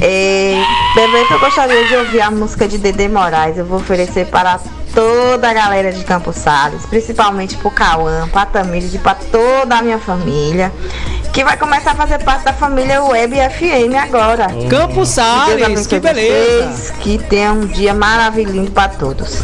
É, 0.00 0.62
Bebeto, 0.94 1.34
eu 1.34 1.40
gostaria 1.40 1.86
de 1.86 1.96
ouvir 1.96 2.20
a 2.20 2.30
música 2.30 2.66
de 2.66 2.78
Dedê 2.78 3.08
Moraes. 3.08 3.58
Eu 3.58 3.66
vou 3.66 3.78
oferecer 3.78 4.26
para 4.26 4.58
toda 4.98 5.48
a 5.48 5.54
galera 5.54 5.92
de 5.92 6.02
Campos 6.02 6.34
Salles, 6.34 6.84
principalmente 6.84 7.56
pro 7.56 7.70
Cauã, 7.70 8.28
pra 8.32 8.44
Tamires 8.44 8.92
e 8.92 8.98
pra 8.98 9.14
toda 9.14 9.76
a 9.76 9.80
minha 9.80 10.00
família, 10.00 10.72
que 11.32 11.44
vai 11.44 11.56
começar 11.56 11.92
a 11.92 11.94
fazer 11.94 12.18
parte 12.24 12.44
da 12.44 12.52
família 12.52 13.00
Web 13.04 13.32
FM 13.36 13.94
agora. 13.96 14.48
Campos 14.68 15.10
Salles, 15.10 15.54
Deus 15.54 15.66
abençoe 15.66 15.88
que 15.88 16.00
beleza. 16.00 16.72
vocês, 16.72 16.90
que 16.98 17.16
tenham 17.16 17.60
um 17.60 17.66
dia 17.66 17.94
maravilhoso 17.94 18.72
para 18.72 18.88
todos. 18.88 19.38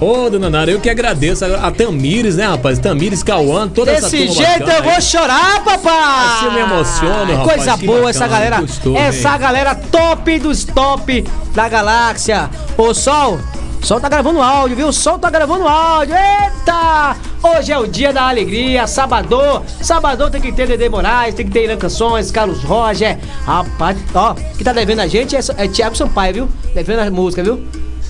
Ô, 0.00 0.30
Dona 0.30 0.48
Nara, 0.48 0.70
eu 0.70 0.80
que 0.80 0.88
agradeço 0.88 1.44
a, 1.44 1.66
a 1.66 1.70
Tamires, 1.70 2.36
né, 2.36 2.46
rapaz? 2.46 2.78
Tamires, 2.78 3.22
Cauã, 3.22 3.68
toda 3.68 3.92
essa 3.92 4.08
Desse 4.08 4.28
jeito 4.28 4.60
bacana 4.60 4.72
eu 4.72 4.82
vou 4.84 5.00
chorar, 5.02 5.62
papai! 5.62 6.36
Assim 6.36 6.46
eu 6.46 6.52
me 6.52 6.60
emociono, 6.60 7.36
rapaz, 7.36 7.56
Coisa 7.56 7.76
que 7.76 7.84
boa 7.84 7.98
bacana, 7.98 8.10
essa 8.10 8.26
galera. 8.26 8.60
gostou, 8.62 8.96
essa 8.96 9.32
hein? 9.32 9.38
galera 9.38 9.74
top 9.74 10.38
dos 10.38 10.64
top 10.64 11.28
da 11.52 11.68
galáxia. 11.68 12.48
Ô, 12.78 12.94
Sol, 12.94 13.38
Sol 13.82 14.00
tá 14.00 14.08
gravando 14.08 14.42
áudio, 14.42 14.76
viu? 14.76 14.92
Sol 14.92 15.18
tá 15.18 15.30
gravando 15.30 15.66
áudio. 15.66 16.14
Eita! 16.14 17.16
Hoje 17.42 17.72
é 17.72 17.78
o 17.78 17.86
dia 17.86 18.12
da 18.12 18.28
alegria, 18.28 18.86
sabadão. 18.86 19.64
Sabadão 19.80 20.30
tem 20.30 20.40
que 20.40 20.52
ter 20.52 20.66
Dedê 20.66 20.88
Moraes, 20.88 21.34
tem 21.34 21.46
que 21.46 21.52
ter 21.52 21.64
Irã 21.64 21.76
Canções, 21.76 22.30
Carlos 22.30 22.62
Roger. 22.62 23.18
Rapaz, 23.44 23.96
ó, 24.14 24.34
que 24.34 24.64
tá 24.64 24.72
devendo 24.72 25.00
a 25.00 25.06
gente 25.06 25.36
é, 25.36 25.40
é 25.56 25.68
Thiago 25.68 25.96
Sampaio, 25.96 26.34
viu? 26.34 26.48
Devendo 26.74 27.00
a 27.00 27.10
música, 27.10 27.42
viu? 27.42 27.64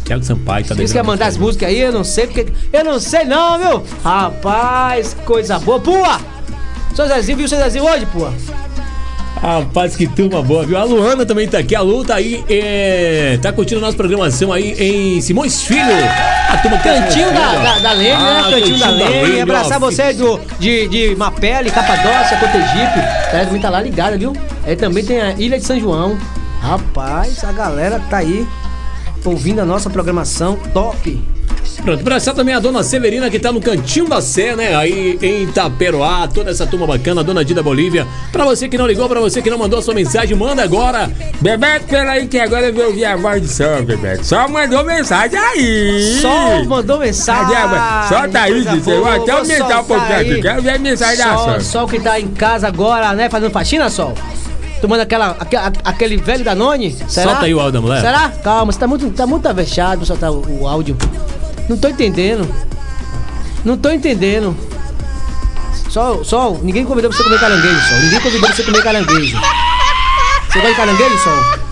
Thiago 0.04 0.24
Sampaio 0.24 0.66
tá 0.66 0.74
Diz 0.74 0.90
que 0.90 0.96
ia 0.96 1.02
devendo 1.02 1.06
mandar 1.06 1.26
as 1.26 1.36
músicas 1.36 1.68
aí, 1.68 1.80
eu 1.80 1.92
não 1.92 2.02
sei 2.02 2.26
porque. 2.26 2.46
Eu 2.72 2.84
não 2.84 2.98
sei 2.98 3.24
não, 3.24 3.58
viu? 3.58 3.82
Rapaz, 4.02 5.14
coisa 5.24 5.58
boa. 5.58 5.78
Pua! 5.78 6.18
Seu 6.94 7.06
Zezinho, 7.06 7.36
viu 7.36 7.46
o 7.46 7.48
seu 7.48 7.58
Zezinho 7.58 7.84
hoje, 7.84 8.06
pua? 8.06 8.32
Rapaz, 9.40 9.94
que 9.94 10.06
turma 10.08 10.42
boa, 10.42 10.64
viu? 10.66 10.76
A 10.76 10.82
Luana 10.84 11.24
também 11.24 11.46
tá 11.46 11.58
aqui. 11.58 11.74
A 11.74 11.80
Lu 11.80 12.04
tá 12.04 12.16
aí, 12.16 12.44
é, 12.48 13.38
tá 13.40 13.52
curtindo 13.52 13.78
a 13.78 13.82
nossa 13.82 13.96
programação 13.96 14.52
aí 14.52 14.72
em 14.78 15.20
Simões 15.20 15.62
Filho. 15.62 15.80
A 16.48 16.56
turma 16.58 16.76
que 16.78 16.82
Cantinho 16.88 17.32
da, 17.32 17.54
da, 17.54 17.78
da 17.78 17.92
Lene, 17.92 18.12
Ah, 18.12 18.42
né? 18.42 18.50
Cantinho, 18.50 18.78
da 18.78 18.88
Lene. 18.90 19.38
ó. 19.38 19.42
Abraçar 19.42 19.78
você 19.78 20.12
do, 20.12 20.40
de, 20.58 20.88
de 20.88 21.14
Mapele, 21.16 21.70
Capadócia, 21.70 22.36
Cotegipe. 22.38 22.98
A 23.32 23.44
também 23.44 23.60
tá 23.60 23.70
lá 23.70 23.80
ligada, 23.80 24.18
viu? 24.18 24.32
Aí 24.66 24.74
também 24.74 25.04
tem 25.04 25.20
a 25.20 25.32
Ilha 25.32 25.58
de 25.58 25.64
São 25.64 25.78
João. 25.78 26.18
Rapaz, 26.60 27.44
a 27.44 27.52
galera 27.52 28.00
tá 28.10 28.18
aí 28.18 28.46
ouvindo 29.24 29.60
a 29.60 29.64
nossa 29.64 29.88
programação 29.88 30.56
top. 30.74 31.22
Pronto, 31.82 32.00
abraçar 32.00 32.34
também 32.34 32.54
a 32.54 32.58
dona 32.60 32.82
Severina 32.82 33.30
que 33.30 33.38
tá 33.38 33.50
no 33.52 33.60
cantinho 33.60 34.08
da 34.08 34.20
Sé, 34.20 34.54
né? 34.54 34.74
Aí 34.74 35.18
em 35.22 35.44
Itaperoá, 35.44 36.28
toda 36.28 36.50
essa 36.50 36.66
turma 36.66 36.86
bacana, 36.86 37.20
a 37.20 37.24
dona 37.24 37.44
Dida 37.44 37.62
Bolívia. 37.62 38.06
Pra 38.32 38.44
você 38.44 38.68
que 38.68 38.76
não 38.76 38.86
ligou, 38.86 39.08
pra 39.08 39.20
você 39.20 39.40
que 39.40 39.48
não 39.48 39.56
mandou 39.58 39.78
a 39.78 39.82
sua 39.82 39.94
mensagem, 39.94 40.36
manda 40.36 40.62
agora. 40.62 41.10
Bebeto, 41.40 41.86
peraí 41.86 42.26
que 42.26 42.38
agora 42.38 42.66
eu 42.66 42.74
vou 42.74 42.86
ouvir 42.86 43.04
a 43.04 43.16
voz 43.16 43.40
do 43.40 43.48
Sol, 43.48 43.82
Bebeto. 43.84 44.24
Só 44.26 44.48
mandou 44.48 44.84
mensagem 44.84 45.38
aí. 45.38 46.18
Sol 46.20 46.64
mandou 46.66 46.98
mensagem. 46.98 47.56
A- 47.56 48.06
Solta 48.08 48.40
aí. 48.40 48.66
Eu 48.66 48.80
vou 49.00 49.06
até 49.08 49.30
aumentar 49.32 49.80
um 49.80 49.84
pouquinho. 49.84 50.42
Quero 50.42 50.62
ver 50.62 50.70
a 50.70 50.78
mensagem 50.78 51.18
da 51.18 51.36
Sol, 51.38 51.60
Sol. 51.60 51.88
Que 51.88 52.00
tá 52.00 52.18
em 52.20 52.28
casa 52.28 52.66
agora, 52.68 53.12
né? 53.14 53.30
Fazendo 53.30 53.50
faxina, 53.52 53.88
Sol? 53.88 54.14
Tomando 54.80 55.00
aquela, 55.00 55.36
aquele 55.84 56.16
velho 56.18 56.44
Danone? 56.44 56.96
Será? 57.08 57.30
Solta 57.30 57.46
aí 57.46 57.54
o 57.54 57.58
áudio 57.60 57.72
da 57.72 57.80
mulher. 57.80 58.00
Será? 58.00 58.28
Calma, 58.42 58.70
você 58.72 58.78
tá 58.78 58.86
muito, 58.86 59.10
tá 59.10 59.26
muito 59.26 59.46
avexado 59.48 59.98
pra 59.98 60.06
soltar 60.06 60.30
o, 60.30 60.60
o 60.62 60.68
áudio. 60.68 60.96
Não 61.68 61.76
tô 61.76 61.88
entendendo. 61.88 62.48
Não 63.64 63.76
tô 63.76 63.90
entendendo. 63.90 64.56
Sol, 65.90 66.24
Sol, 66.24 66.60
ninguém 66.62 66.84
convidou 66.84 67.12
você 67.12 67.22
a 67.22 67.24
comer 67.24 67.40
caranguejo, 67.40 67.80
Sol. 67.88 67.98
Ninguém 68.02 68.20
convidou 68.20 68.48
você 68.50 68.62
a 68.62 68.64
comer 68.64 68.82
caranguejo. 68.82 69.36
Você 70.48 70.58
gosta 70.60 70.68
de 70.70 70.74
caranguejo, 70.76 71.18
Sol? 71.18 71.68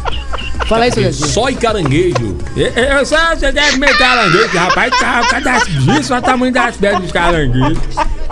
Fala 0.66 0.84
aí, 0.84 0.92
seu 0.92 1.02
Zezinho. 1.04 1.28
Só 1.28 1.48
e 1.48 1.54
caranguejo. 1.54 2.36
Eu, 2.56 2.66
eu 2.66 3.06
só 3.06 3.16
você 3.36 3.52
deve 3.52 3.72
comer 3.72 3.96
caranguejo, 3.96 4.58
rapaz. 4.58 4.98
Tá, 4.98 5.20
cada 5.30 5.58
disso, 5.58 6.12
olha 6.12 6.20
o 6.20 6.24
tamanho 6.24 6.52
das 6.52 6.76
pernas 6.76 7.02
dos 7.02 7.12
caranguejos. 7.12 7.78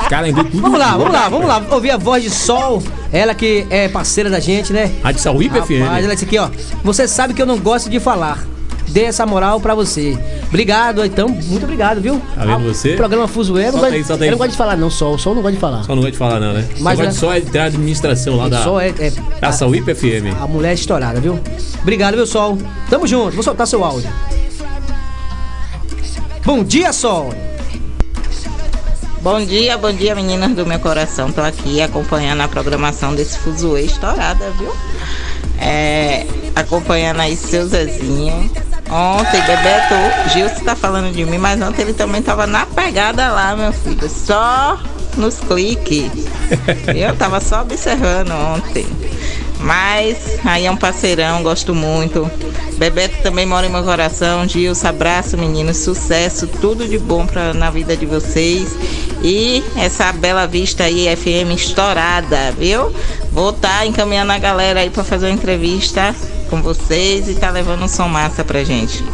Caranguejo 0.09 0.45
tudo 0.51 0.63
Vamos 0.63 0.79
lá, 0.79 0.91
vamos 0.93 1.13
lá, 1.13 1.19
rapaz. 1.21 1.33
vamos 1.33 1.47
lá. 1.47 1.63
Ouvir 1.71 1.91
a 1.93 1.97
voz 1.97 2.23
de 2.23 2.31
Sol. 2.31 2.83
Ela 3.13 3.35
que 3.35 3.67
é 3.71 3.89
parceira 3.89 4.29
da 4.29 4.41
gente, 4.41 4.73
né? 4.73 4.91
Rádio 5.03 5.21
Sauípe 5.21 5.59
Rapaz, 5.59 5.67
FM. 5.67 5.83
ela 6.05 6.13
disse 6.13 6.25
aqui, 6.25 6.39
ó. 6.39 6.49
Você 6.83 7.07
sabe 7.07 7.33
que 7.35 7.41
eu 7.41 7.47
não 7.47 7.59
gosto 7.59 7.89
de 7.89 8.01
falar. 8.01 8.39
Dê 8.89 9.05
essa 9.05 9.25
moral 9.27 9.61
pra 9.61 9.75
você. 9.75 10.17
Obrigado, 10.49 11.05
então, 11.05 11.29
muito 11.29 11.65
obrigado, 11.65 12.01
viu? 12.01 12.21
Tá 12.35 12.45
vendo 12.45 12.65
você? 12.73 12.93
O 12.95 12.97
programa 12.97 13.27
Fuzuê, 13.27 13.65
não 13.65 13.73
Solta 13.73 13.87
gosta- 13.87 13.97
aí, 13.97 14.05
solta 14.05 14.23
aí. 14.25 14.29
eu 14.29 14.33
não 14.33 14.39
gosto 14.39 14.51
de 14.53 14.57
falar, 14.57 14.77
não, 14.77 14.91
Sol. 14.91 15.19
Sol 15.19 15.35
não 15.35 15.43
gosta 15.43 15.55
de 15.55 15.61
falar. 15.61 15.83
Só 15.83 15.89
não 15.95 16.03
gosta 16.03 16.13
de 16.13 16.19
falar, 16.19 16.39
não, 16.39 16.53
né? 16.53 16.69
Mas 16.79 17.01
é- 17.01 17.11
só 17.11 17.33
é 17.35 17.41
ter 17.41 17.59
a 17.59 17.65
administração 17.65 18.37
lá 18.37 18.49
da, 18.49 18.63
Sol 18.63 18.79
é, 18.81 18.89
é 18.91 19.13
da 19.41 19.51
Sauípe 19.53 19.93
FM. 19.95 20.33
a 20.41 20.47
mulher 20.47 20.71
é 20.71 20.75
estourada, 20.75 21.19
viu? 21.21 21.41
Obrigado, 21.83 22.15
viu, 22.15 22.27
Sol? 22.27 22.57
Tamo 22.89 23.07
junto, 23.07 23.33
vou 23.35 23.43
soltar 23.43 23.67
seu 23.67 23.83
áudio. 23.85 24.09
Bom 26.45 26.63
dia, 26.63 26.93
Sol. 26.93 27.33
Bom 29.23 29.43
dia, 29.45 29.79
bom 29.79 29.91
dia, 29.93 30.15
meninas 30.15 30.53
do 30.55 30.67
meu 30.67 30.79
coração. 30.79 31.33
Tô 31.33 31.41
aqui 31.41 31.81
acompanhando 31.81 32.43
a 32.43 32.49
programação 32.49 33.15
desse 33.15 33.39
Fuzuê 33.39 33.83
estourada, 33.87 34.51
viu? 34.59 34.71
É, 35.59 36.27
acompanhando 36.55 37.21
aí 37.21 37.35
seu 37.35 37.67
Zezinho. 37.67 38.51
Ontem, 38.95 39.43
Bebeto, 39.43 40.31
Gilson 40.33 40.65
tá 40.65 40.77
falando 40.77 41.13
de 41.13 41.25
mim, 41.25 41.37
mas 41.37 41.61
ontem 41.61 41.83
ele 41.83 41.95
também 41.95 42.23
tava 42.23 42.47
na 42.47 42.65
pegada 42.65 43.29
lá, 43.33 43.57
meu 43.57 43.73
filho. 43.73 44.09
Só 44.09 44.79
nos 45.17 45.41
cliques. 45.41 46.13
Eu 46.95 47.17
tava 47.17 47.41
só 47.41 47.63
observando 47.63 48.31
ontem. 48.31 48.87
Mas 49.59 50.39
aí 50.45 50.67
é 50.67 50.71
um 50.71 50.77
parceirão, 50.77 51.43
gosto 51.43 51.75
muito. 51.75 52.31
Bebeto 52.77 53.21
também 53.21 53.45
mora 53.45 53.67
em 53.67 53.71
meu 53.71 53.83
coração. 53.83 54.47
Gilson, 54.47 54.87
abraço, 54.87 55.37
meninos. 55.37 55.79
Sucesso, 55.79 56.47
tudo 56.47 56.87
de 56.87 56.99
bom 56.99 57.27
pra, 57.27 57.53
na 57.53 57.71
vida 57.71 57.97
de 57.97 58.07
vocês. 58.07 58.77
E 59.25 59.65
essa 59.77 60.13
Bela 60.13 60.47
Vista 60.47 60.85
aí, 60.85 61.07
FM 61.17 61.53
estourada, 61.57 62.53
viu? 62.53 62.95
Vou 63.33 63.51
estar 63.51 63.85
encaminhando 63.87 64.31
a 64.31 64.39
galera 64.39 64.79
aí 64.79 64.91
pra 64.91 65.03
fazer 65.03 65.27
uma 65.27 65.33
entrevista 65.33 66.15
com 66.55 66.63
vocês 66.63 67.29
e 67.29 67.35
tá 67.35 67.51
levando 67.51 67.83
um 67.83 67.89
som 67.89 68.09
massa 68.09 68.45
pra 68.45 68.63
gente. 68.63 69.05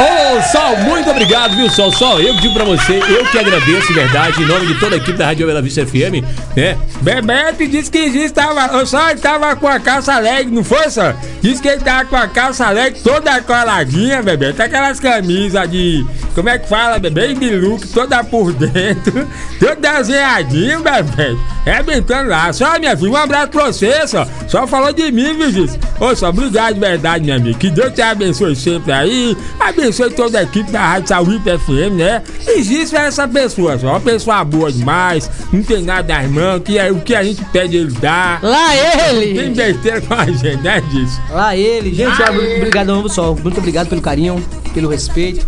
Ô, 0.00 0.42
Sol, 0.50 0.78
muito 0.78 1.10
obrigado, 1.10 1.54
viu, 1.54 1.68
Sol? 1.68 1.92
Só 1.92 2.18
eu 2.18 2.34
digo 2.36 2.54
pra 2.54 2.64
você, 2.64 2.98
eu 3.06 3.26
que 3.26 3.38
agradeço, 3.38 3.88
de 3.88 3.92
verdade, 3.92 4.42
em 4.42 4.46
nome 4.46 4.66
de 4.66 4.80
toda 4.80 4.94
a 4.94 4.96
equipe 4.96 5.18
da 5.18 5.26
Rádio 5.26 5.46
Bela 5.46 5.60
Vista 5.60 5.84
FM, 5.84 6.24
né? 6.56 6.78
Bebeto 7.02 7.68
disse 7.68 7.90
que 7.90 8.10
Giz 8.10 8.32
tava. 8.32 8.78
O 8.78 8.86
só 8.86 9.10
ele 9.10 9.20
tava 9.20 9.54
com 9.56 9.68
a 9.68 9.78
calça 9.78 10.18
leg, 10.18 10.50
não 10.50 10.64
foi, 10.64 10.88
só? 10.88 11.12
Disse 11.42 11.60
que 11.60 11.68
ele 11.68 11.82
tava 11.82 12.06
com 12.06 12.16
a 12.16 12.26
calça 12.28 12.70
leg 12.70 12.98
toda 13.02 13.42
coladinha, 13.42 14.22
Bebeto. 14.22 14.62
Aquelas 14.62 14.98
camisas 14.98 15.70
de. 15.70 16.06
Como 16.34 16.48
é 16.48 16.58
que 16.58 16.68
fala, 16.68 16.98
bebê? 16.98 17.34
De 17.34 17.50
look, 17.56 17.86
toda 17.88 18.24
por 18.24 18.52
dentro. 18.54 19.28
Todo 19.60 19.80
desenhadinho, 19.80 20.80
Bebeto. 20.80 21.38
É 21.66 21.82
brincando 21.82 22.30
lá. 22.30 22.50
Só, 22.52 22.78
minha 22.78 22.96
filha, 22.96 23.10
um 23.10 23.16
abraço 23.16 23.48
pra 23.48 23.66
você, 23.66 24.06
só. 24.06 24.26
Só 24.48 24.66
falou 24.66 24.92
de 24.92 25.12
mim, 25.12 25.36
viu, 25.36 25.50
Giz? 25.50 25.78
Ô, 25.98 26.14
só, 26.14 26.30
obrigado 26.30 26.74
de 26.74 26.80
verdade, 26.80 27.24
minha 27.24 27.36
amiga. 27.36 27.58
Que 27.58 27.68
Deus 27.68 27.92
te 27.92 28.00
abençoe 28.00 28.56
sempre 28.56 28.92
aí. 28.92 29.36
Abençoe 29.58 29.89
toda 30.10 30.38
a 30.38 30.42
equipe 30.42 30.70
da 30.70 30.80
Rádio 30.80 31.08
Saúde 31.08 31.40
FM, 31.44 31.96
né? 31.96 32.22
E 32.46 32.96
é 32.96 33.06
essa 33.06 33.26
pessoa, 33.28 33.78
só. 33.78 33.88
Uma 33.88 34.00
pessoa 34.00 34.44
boa 34.44 34.70
demais. 34.70 35.30
Não 35.52 35.62
tem 35.62 35.82
nada 35.82 36.02
das 36.14 36.30
mãos. 36.30 36.62
Que 36.64 36.78
é 36.78 36.90
o 36.90 37.00
que 37.00 37.14
a 37.14 37.22
gente 37.22 37.44
pede, 37.46 37.76
ele 37.76 37.92
dá. 38.00 38.38
Lá 38.42 38.74
ele! 38.76 39.34
Tem 39.40 39.52
besteira 39.52 40.00
com 40.00 40.14
a 40.14 40.26
gente, 40.26 40.56
né, 40.62 40.82
Giz? 40.90 41.20
Lá 41.30 41.56
ele, 41.56 41.94
gente, 41.94 42.22
ó, 42.22 42.32
muito 42.32 42.56
obrigado, 42.56 42.86
novo 42.88 43.08
sol. 43.08 43.38
Muito 43.42 43.58
obrigado 43.58 43.88
pelo 43.88 44.00
carinho, 44.02 44.42
pelo 44.74 44.88
respeito. 44.88 45.46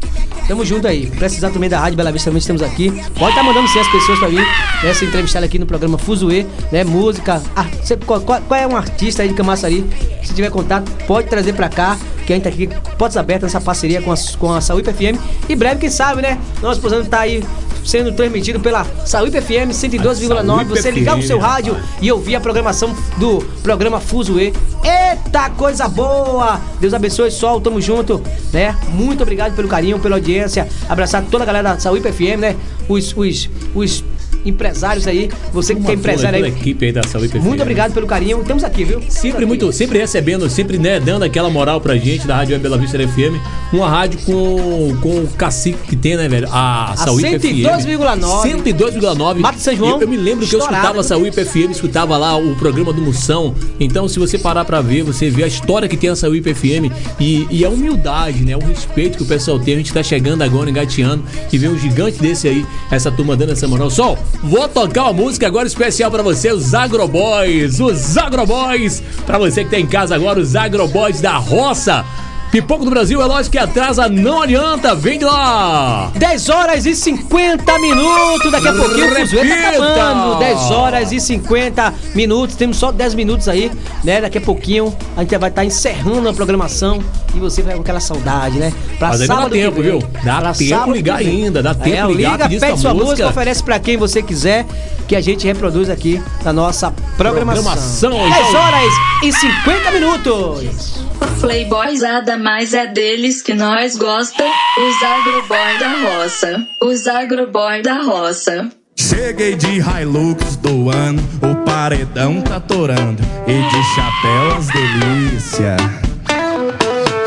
Tamo 0.49 0.65
junto 0.65 0.89
aí. 0.89 1.07
Precisar 1.07 1.51
também 1.51 1.71
da 1.71 1.79
Rádio 1.79 1.97
Bela 1.97 2.11
Vista, 2.11 2.29
também 2.31 2.41
estamos 2.41 2.63
aqui. 2.63 2.91
Pode 3.17 3.31
estar 3.31 3.43
mandando 3.45 3.69
sim 3.69 3.79
as 3.79 3.89
pessoas 3.89 4.19
pra 4.19 4.29
vir, 4.29 4.45
né? 4.83 4.93
Se 4.93 5.05
entrevistar 5.05 5.43
aqui 5.45 5.59
no 5.59 5.67
programa 5.67 5.97
Fuzuê, 5.99 6.45
né? 6.73 6.83
Música. 6.83 7.41
Ah, 7.55 7.65
você, 7.81 7.97
qual- 7.97 8.21
qual 8.21 8.41
é 8.61 8.67
um 8.67 8.77
artista 8.77 9.23
aí 9.23 9.29
de 9.29 9.35
Camaçari? 9.35 9.85
Se 10.25 10.35
tiver 10.35 10.51
contato, 10.51 10.91
pode 11.07 11.29
trazer 11.29 11.53
pra 11.53 11.69
cá, 11.69 11.97
que 12.41 12.49
a 12.49 12.51
gente 12.51 12.69
tá 12.69 12.77
aqui, 12.77 12.97
portas 12.97 13.17
abertas 13.17 13.53
nessa 13.53 13.65
parceria 13.65 14.01
com 14.01 14.13
a, 14.13 14.17
com 14.39 14.53
a 14.53 14.61
Saúde 14.61 14.93
FM. 14.93 15.19
E 15.49 15.55
breve, 15.55 15.81
quem 15.81 15.91
sabe, 15.91 16.23
né? 16.23 16.39
Nosso 16.63 16.81
programa 16.81 17.05
tá 17.05 17.21
aí 17.21 17.43
sendo 17.85 18.13
transmitido 18.13 18.61
pela 18.61 18.85
Saúde 19.05 19.41
FM 19.41 19.71
102,9. 19.73 20.47
Saúde 20.47 20.65
Você 20.71 20.91
ligar 20.91 21.19
o 21.19 21.23
seu 21.23 21.39
rádio 21.39 21.77
e 22.01 22.11
ouvir 22.13 22.37
a 22.37 22.41
programação 22.41 22.95
do 23.17 23.39
programa 23.63 24.01
Fuzuê. 24.01 24.53
Eita, 24.85 25.51
coisa 25.51 25.89
boa! 25.89 26.61
Deus 26.81 26.95
abençoe, 26.95 27.31
Sol, 27.31 27.61
tamo 27.61 27.81
junto, 27.81 28.23
né? 28.53 28.77
Muito 28.91 29.23
obrigado 29.23 29.55
pelo 29.55 29.69
carinho, 29.69 29.99
pela 29.99 30.17
audiência. 30.17 30.69
Abraçar 30.89 31.25
toda 31.25 31.45
a 31.45 31.47
galera 31.47 31.75
da 31.75 31.81
Saúde 31.81 32.11
FM, 32.13 32.39
né? 32.39 32.57
Os, 32.89 33.15
os, 33.17 33.51
os 33.75 34.05
empresários 34.45 35.07
aí, 35.07 35.31
você 35.53 35.75
que 35.75 35.81
Uma 35.81 35.87
tem 35.87 35.97
empresário 35.97 36.45
aí. 36.45 36.51
equipe 36.51 36.87
aí 36.87 36.93
da 36.93 37.03
Saúde 37.05 37.29
FM. 37.29 37.43
Muito 37.43 37.61
obrigado 37.63 37.93
pelo 37.93 38.07
carinho. 38.07 38.41
Estamos 38.41 38.65
aqui, 38.65 38.85
viu? 38.85 39.01
Sempre 39.09 39.47
muito, 39.47 39.73
sempre 39.73 39.99
recebendo, 39.99 40.49
sempre 40.51 40.79
né, 40.79 40.99
dando 41.01 41.25
aquela 41.25 41.51
moral 41.51 41.81
pra 41.81 41.97
gente 41.97 42.27
da 42.27 42.37
Rádio 42.37 42.59
Bela 42.59 42.77
Vista 42.79 42.99
FM. 42.99 43.41
Uma 43.73 43.89
rádio 43.89 44.21
com, 44.25 44.97
com 45.01 45.09
o 45.21 45.29
cacique 45.37 45.79
que 45.89 45.97
tem, 45.97 46.17
né, 46.17 46.29
velho? 46.29 46.49
A, 46.51 46.93
A 46.93 46.97
Saúde 46.97 47.27
102,9. 47.27 48.21
102,9. 48.43 49.39
Mato 49.39 49.59
São 49.61 49.75
João, 49.77 49.93
Eu, 49.93 50.01
eu 50.03 50.09
me 50.09 50.17
lembro 50.17 50.47
que 50.47 50.55
eu 50.55 50.59
estourado. 50.59 50.75
escutava 50.75 51.01
a 51.01 51.05
Saúde 51.05 51.45
FM, 51.45 51.71
escutava 51.71 52.17
lá 52.17 52.37
o 52.37 52.55
programa 52.57 52.93
do 52.93 53.01
Moção. 53.01 53.55
Então, 53.81 54.09
se 54.09 54.19
você 54.19 54.39
parar 54.39 54.65
pra 54.65 54.81
ver, 54.81 55.03
você 55.03 55.31
vê 55.31 55.45
a 55.45 55.47
história 55.47 55.89
que 55.89 55.97
tem 55.97 56.11
a 56.11 56.17
Saúde 56.17 56.43
FM 56.55 56.91
e, 57.21 57.47
e 57.51 57.65
a 57.65 57.69
humildade, 57.69 58.45
né? 58.45 58.57
O 58.57 58.61
respeito 58.61 59.17
que 59.19 59.23
o 59.23 59.27
pessoal 59.27 59.59
tem. 59.59 59.75
A 59.75 59.77
gente 59.79 59.93
tá 59.93 60.03
chegando 60.03 60.43
agora, 60.43 60.69
engateando, 60.69 61.23
e 61.53 61.59
vê 61.59 61.69
um 61.69 61.79
gigante 61.79 62.19
desse 62.21 62.49
aí, 62.49 62.65
essa 62.91 63.11
turma 63.11 63.37
dando 63.37 63.53
essa 63.53 63.67
moral. 63.69 63.91
Sol, 63.91 64.19
vou 64.43 64.69
tocar 64.69 65.05
uma 65.05 65.13
música 65.13 65.47
agora 65.47 65.67
especial 65.67 66.11
pra 66.11 66.23
você, 66.23 66.53
os 66.53 66.75
Agroboys. 66.75 67.81
Os 67.81 68.17
Agroboys. 68.17 69.03
Pra 69.27 69.39
você 69.39 69.65
que 69.65 69.71
tá 69.71 69.79
em 69.79 69.87
casa 69.87 70.15
agora, 70.15 70.39
os 70.39 70.55
Agroboys 70.57 71.21
da 71.21 71.37
roça. 71.37 72.05
Pipoco 72.53 72.85
do 72.85 72.91
Brasil 72.91 73.23
é 73.23 73.25
lógico 73.25 73.53
que 73.53 73.59
atrasa, 73.59 74.11
não 74.11 74.43
adianta, 74.43 74.95
vem 74.95 75.19
de 75.19 75.25
lá! 75.25 76.11
10 76.15 76.51
horas 76.51 76.85
e 76.85 76.95
50 76.95 77.79
minutos. 77.79 78.53
Daqui 78.53 78.69
a 78.69 78.75
pouquinho 78.75 79.11
o 79.11 79.15
Fuzuê 79.17 79.39
tá 79.39 79.55
Repita! 79.55 79.79
acabando. 79.79 80.39
10 80.39 80.71
horas 80.71 81.13
e 81.13 81.19
50 81.19 81.95
minutos. 82.15 82.55
Temos 82.55 82.77
só 82.77 82.93
10 82.93 83.15
minutos 83.15 83.49
aí, 83.49 83.73
né? 84.05 84.21
Daqui 84.21 84.37
a 84.37 84.41
pouquinho 84.43 84.95
a 85.17 85.21
gente 85.21 85.35
vai 85.39 85.49
estar 85.49 85.65
encerrando 85.65 86.29
a 86.29 86.35
programação 86.35 87.03
e 87.35 87.39
você 87.39 87.63
vai 87.63 87.75
com 87.75 87.81
aquela 87.81 88.01
saudade, 88.01 88.59
né? 88.59 88.71
Pra 88.99 89.09
Mas 89.09 89.23
ainda 89.23 89.33
dá 89.33 89.41
sábado 89.41 89.53
que 89.55 89.59
tempo, 89.63 89.81
vem. 89.81 89.91
viu? 89.99 90.09
Dá 90.23 90.41
Pra 90.43 90.53
tempo 90.53 90.93
ligar 90.93 91.17
ainda, 91.21 91.63
dá 91.63 91.75
tempo 91.75 92.11
é, 92.11 92.15
ligar, 92.15 92.51
liga, 92.51 92.67
pede 92.67 92.79
sua 92.79 92.93
música, 92.93 93.11
música. 93.13 93.29
oferece 93.31 93.63
pra 93.63 93.79
quem 93.79 93.97
você 93.97 94.23
quiser, 94.23 94.67
que 95.09 95.17
a 95.17 95.23
gente 95.23 95.47
reproduz 95.47 95.89
aqui 95.89 96.23
na 96.45 96.53
nossa 96.53 96.93
programação. 97.17 97.63
Programação, 97.63 98.11
10 98.11 98.49
então. 98.49 98.61
horas 98.61 98.93
e 99.23 99.33
50 99.33 99.91
minutos. 99.93 101.03
Playboyzada, 101.41 102.37
mas 102.43 102.75
é 102.75 102.87
deles 102.87 103.41
que 103.41 103.55
nós 103.55 103.97
gosta. 103.97 104.43
Os 104.45 105.03
agroboy 105.03 105.79
da 105.79 105.93
roça. 106.01 106.67
Os 106.83 107.07
agroboy 107.07 107.83
da 107.83 108.03
roça. 108.03 108.69
Cheguei 108.97 109.55
de 109.55 109.79
Hilux 109.79 110.57
do 110.57 110.91
ano, 110.91 111.23
o 111.41 111.65
paredão 111.65 112.41
tá 112.43 112.61
torando 112.61 113.23
e 113.47 113.53
de 113.53 113.85
chapéu 113.95 114.57
as 114.59 114.67
delícia. 114.69 115.77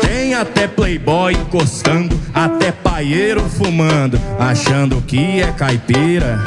Tem 0.00 0.34
até 0.34 0.68
playboy 0.68 1.32
encostando, 1.32 2.18
até 2.32 2.70
paieiro 2.70 3.42
fumando, 3.48 4.20
achando 4.38 5.02
que 5.02 5.40
é 5.40 5.50
caipira. 5.52 6.38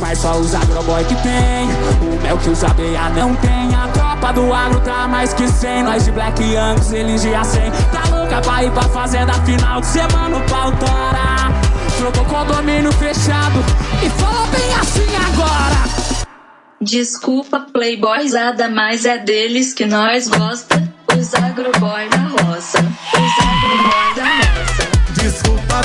Mas 0.00 0.18
só 0.18 0.38
os 0.38 0.54
agroboy 0.54 1.04
que 1.04 1.14
tem 1.16 1.68
O 2.00 2.22
mel 2.22 2.38
que 2.38 2.48
os 2.48 2.64
abelha 2.64 3.10
não 3.10 3.34
tem 3.36 3.74
A 3.74 4.07
tropa 4.18 4.32
do 4.32 4.52
agro 4.52 4.80
tá 4.80 5.08
mais 5.08 5.32
que 5.32 5.48
100 5.48 5.82
Nós 5.84 6.04
de 6.04 6.10
Black 6.10 6.56
Angus, 6.56 6.92
eles 6.92 7.22
de 7.22 7.28
A100 7.28 7.72
Tá 7.92 8.16
louca 8.16 8.40
pra 8.40 8.64
ir 8.64 8.70
pra 8.72 8.82
fazenda 8.82 9.32
final 9.44 9.80
de 9.80 9.86
semana 9.86 10.36
o 10.36 10.40
pau 10.48 10.72
tora 10.72 11.48
Trocou 11.96 12.24
condomínio 12.24 12.92
fechado 12.92 13.58
E 14.02 14.10
falou 14.10 14.46
bem 14.48 14.74
assim 14.74 15.16
agora 15.32 15.78
Desculpa, 16.80 17.66
playboyzada, 17.72 18.68
mas 18.68 19.04
é 19.04 19.18
deles 19.18 19.74
que 19.74 19.84
nós 19.84 20.28
gosta. 20.28 20.80
Os 21.12 21.34
agroboy 21.34 22.08
da 22.08 22.18
roça. 22.18 22.78
Os 22.78 23.44
agroboy 23.44 24.14
da 24.14 24.36
roça. 24.36 24.47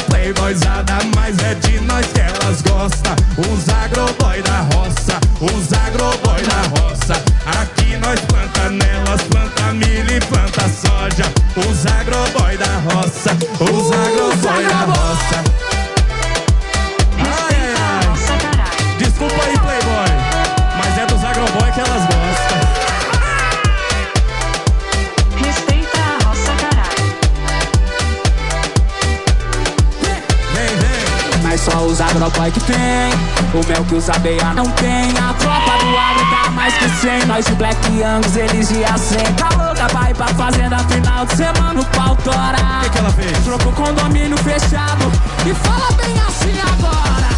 Playboyzada, 0.04 0.98
mas 1.16 1.38
é 1.40 1.56
de 1.56 1.80
nós 1.82 2.06
que 2.08 2.20
elas 2.20 2.62
gostam. 2.62 3.16
Os 3.38 3.70
agroboy 3.70 4.42
da 4.42 4.62
roça, 4.74 5.20
os 5.42 5.74
agroboy 5.74 6.42
da 6.44 6.82
roça. 6.82 7.14
Aqui 7.46 7.98
nós 7.98 8.20
planta 8.22 8.70
nelas, 8.70 9.22
planta 9.24 9.74
milho 9.74 10.16
e 10.16 10.20
planta 10.22 10.68
soja. 10.70 11.32
Os 11.56 11.86
agroboy 11.86 12.58
da 12.58 12.78
roça, 12.94 13.38
os 13.60 13.92
agroboy 13.92 14.68
da 14.68 14.86
roça. 14.86 15.63
Só 32.04 32.08
os 32.08 32.16
agroboy 32.16 32.52
que 32.52 32.60
tem. 32.62 33.14
O 33.54 33.68
mel 33.68 33.86
que 33.86 33.96
os 33.96 34.10
abelha 34.10 34.54
não 34.54 34.66
tem. 34.72 35.10
A 35.12 35.34
tropa 35.34 35.78
do 35.84 35.98
agro 35.98 36.30
tá 36.30 36.52
mais 36.52 36.74
que 36.78 36.90
100 36.90 37.26
Nós 37.28 37.46
de 37.46 37.54
Black 37.54 38.04
Angus, 38.04 38.36
eles 38.36 38.68
de 38.70 38.80
A100 38.80 39.36
Tá 39.36 39.50
louca 39.56 39.88
pra 39.88 40.10
ir 40.10 40.16
pra 40.16 40.28
fazenda 40.28 40.80
final 40.80 41.26
de 41.26 41.36
semana 41.36 41.80
o 41.80 41.86
pau 41.86 42.16
tora. 42.18 42.58
O 42.80 42.84
que, 42.84 42.90
que 42.90 42.98
ela 42.98 43.12
fez? 43.12 43.38
Trocou 43.40 43.72
condomínio 43.74 44.38
fechado. 44.38 45.12
E 45.46 45.54
fala 45.54 45.92
bem 45.94 46.14
assim 46.28 46.60
agora. 46.62 47.30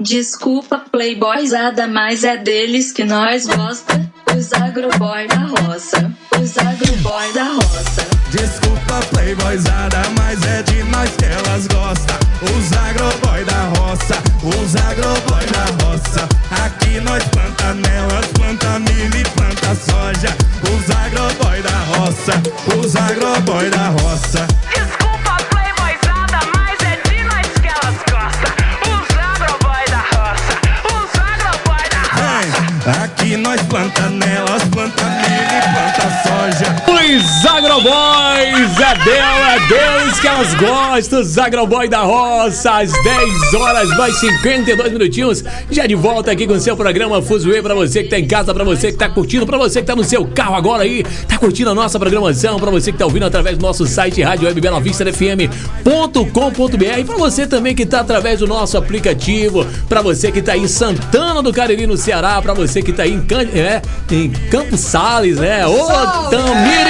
Desculpa, 0.00 0.82
playboyzada, 0.90 1.86
mas 1.86 2.24
é 2.24 2.36
deles 2.36 2.92
que 2.92 3.04
nós 3.04 3.46
gosta. 3.46 4.10
Os 4.36 4.52
agroboy 4.52 5.26
da 5.28 5.46
roça. 5.46 6.12
Os 6.38 6.58
agroboy 6.58 7.32
da 7.32 7.44
roça. 7.54 8.06
Desculpa, 8.30 9.00
playboyzada, 9.10 10.02
mas 10.18 10.42
é 10.44 10.62
de 10.62 10.82
nós 10.84 11.08
que 11.16 11.24
elas 11.24 11.66
gostam. 11.68 12.18
Os 12.42 12.70
agroboy 12.76 13.42
da 13.46 13.80
roça, 13.80 14.14
os 14.44 14.76
agroboy 14.76 15.46
da 15.46 15.84
roça. 15.86 16.28
Aqui 16.50 17.00
nós 17.00 17.24
planta 17.24 17.72
nelas, 17.72 18.26
planta 18.34 18.78
milho 18.78 19.16
e 19.16 19.24
planta 19.30 19.74
soja. 19.74 20.36
Os 20.68 20.90
agroboy 20.90 21.62
da 21.62 21.78
roça, 21.96 22.42
os 22.76 22.94
agroboy 22.94 23.70
da 23.70 23.88
roça. 23.88 24.46
Planta 33.86 34.08
nelas, 34.10 34.64
planta 34.64 35.04
milho 35.04 35.25
Agroboys, 37.06 38.80
é 38.80 39.04
dela, 39.04 39.58
deles 39.68 40.18
que 40.18 40.26
elas 40.26 40.54
gostam, 40.54 41.22
Zagroboy 41.22 41.88
da 41.88 42.00
Roça, 42.00 42.80
às 42.80 42.90
10 42.90 43.54
horas 43.54 43.88
mais 43.96 44.18
52 44.18 44.92
minutinhos. 44.92 45.44
Já 45.70 45.86
de 45.86 45.94
volta 45.94 46.32
aqui 46.32 46.48
com 46.48 46.54
o 46.54 46.60
seu 46.60 46.76
programa 46.76 47.22
Fuzue 47.22 47.62
pra 47.62 47.76
você 47.76 48.02
que 48.02 48.10
tá 48.10 48.18
em 48.18 48.26
casa, 48.26 48.52
pra 48.52 48.64
você 48.64 48.90
que 48.90 48.98
tá 48.98 49.08
curtindo, 49.08 49.46
pra 49.46 49.56
você 49.56 49.80
que 49.80 49.86
tá 49.86 49.94
no 49.94 50.02
seu 50.02 50.26
carro 50.26 50.56
agora 50.56 50.82
aí, 50.82 51.04
tá 51.28 51.38
curtindo 51.38 51.70
a 51.70 51.74
nossa 51.76 51.96
programação, 51.96 52.58
pra 52.58 52.72
você 52.72 52.90
que 52.90 52.98
tá 52.98 53.04
ouvindo 53.04 53.24
através 53.24 53.56
do 53.56 53.62
nosso 53.62 53.86
site 53.86 54.20
Rádio 54.20 54.48
Web 54.48 54.60
pra 57.04 57.16
você 57.16 57.46
também 57.46 57.74
que 57.74 57.86
tá 57.86 58.00
através 58.00 58.40
do 58.40 58.48
nosso 58.48 58.76
aplicativo, 58.76 59.64
pra 59.88 60.02
você 60.02 60.32
que 60.32 60.42
tá 60.42 60.54
aí 60.54 60.62
em 60.62 60.68
Santana 60.68 61.40
do 61.40 61.52
Cariri, 61.52 61.86
no 61.86 61.96
Ceará, 61.96 62.42
pra 62.42 62.52
você 62.52 62.82
que 62.82 62.92
tá 62.92 63.04
aí 63.04 63.12
em, 63.12 63.20
Can... 63.20 63.42
é, 63.42 63.80
em 64.10 64.28
Campos 64.50 64.80
Sales, 64.80 65.36
né? 65.36 65.64
Ô, 65.66 65.86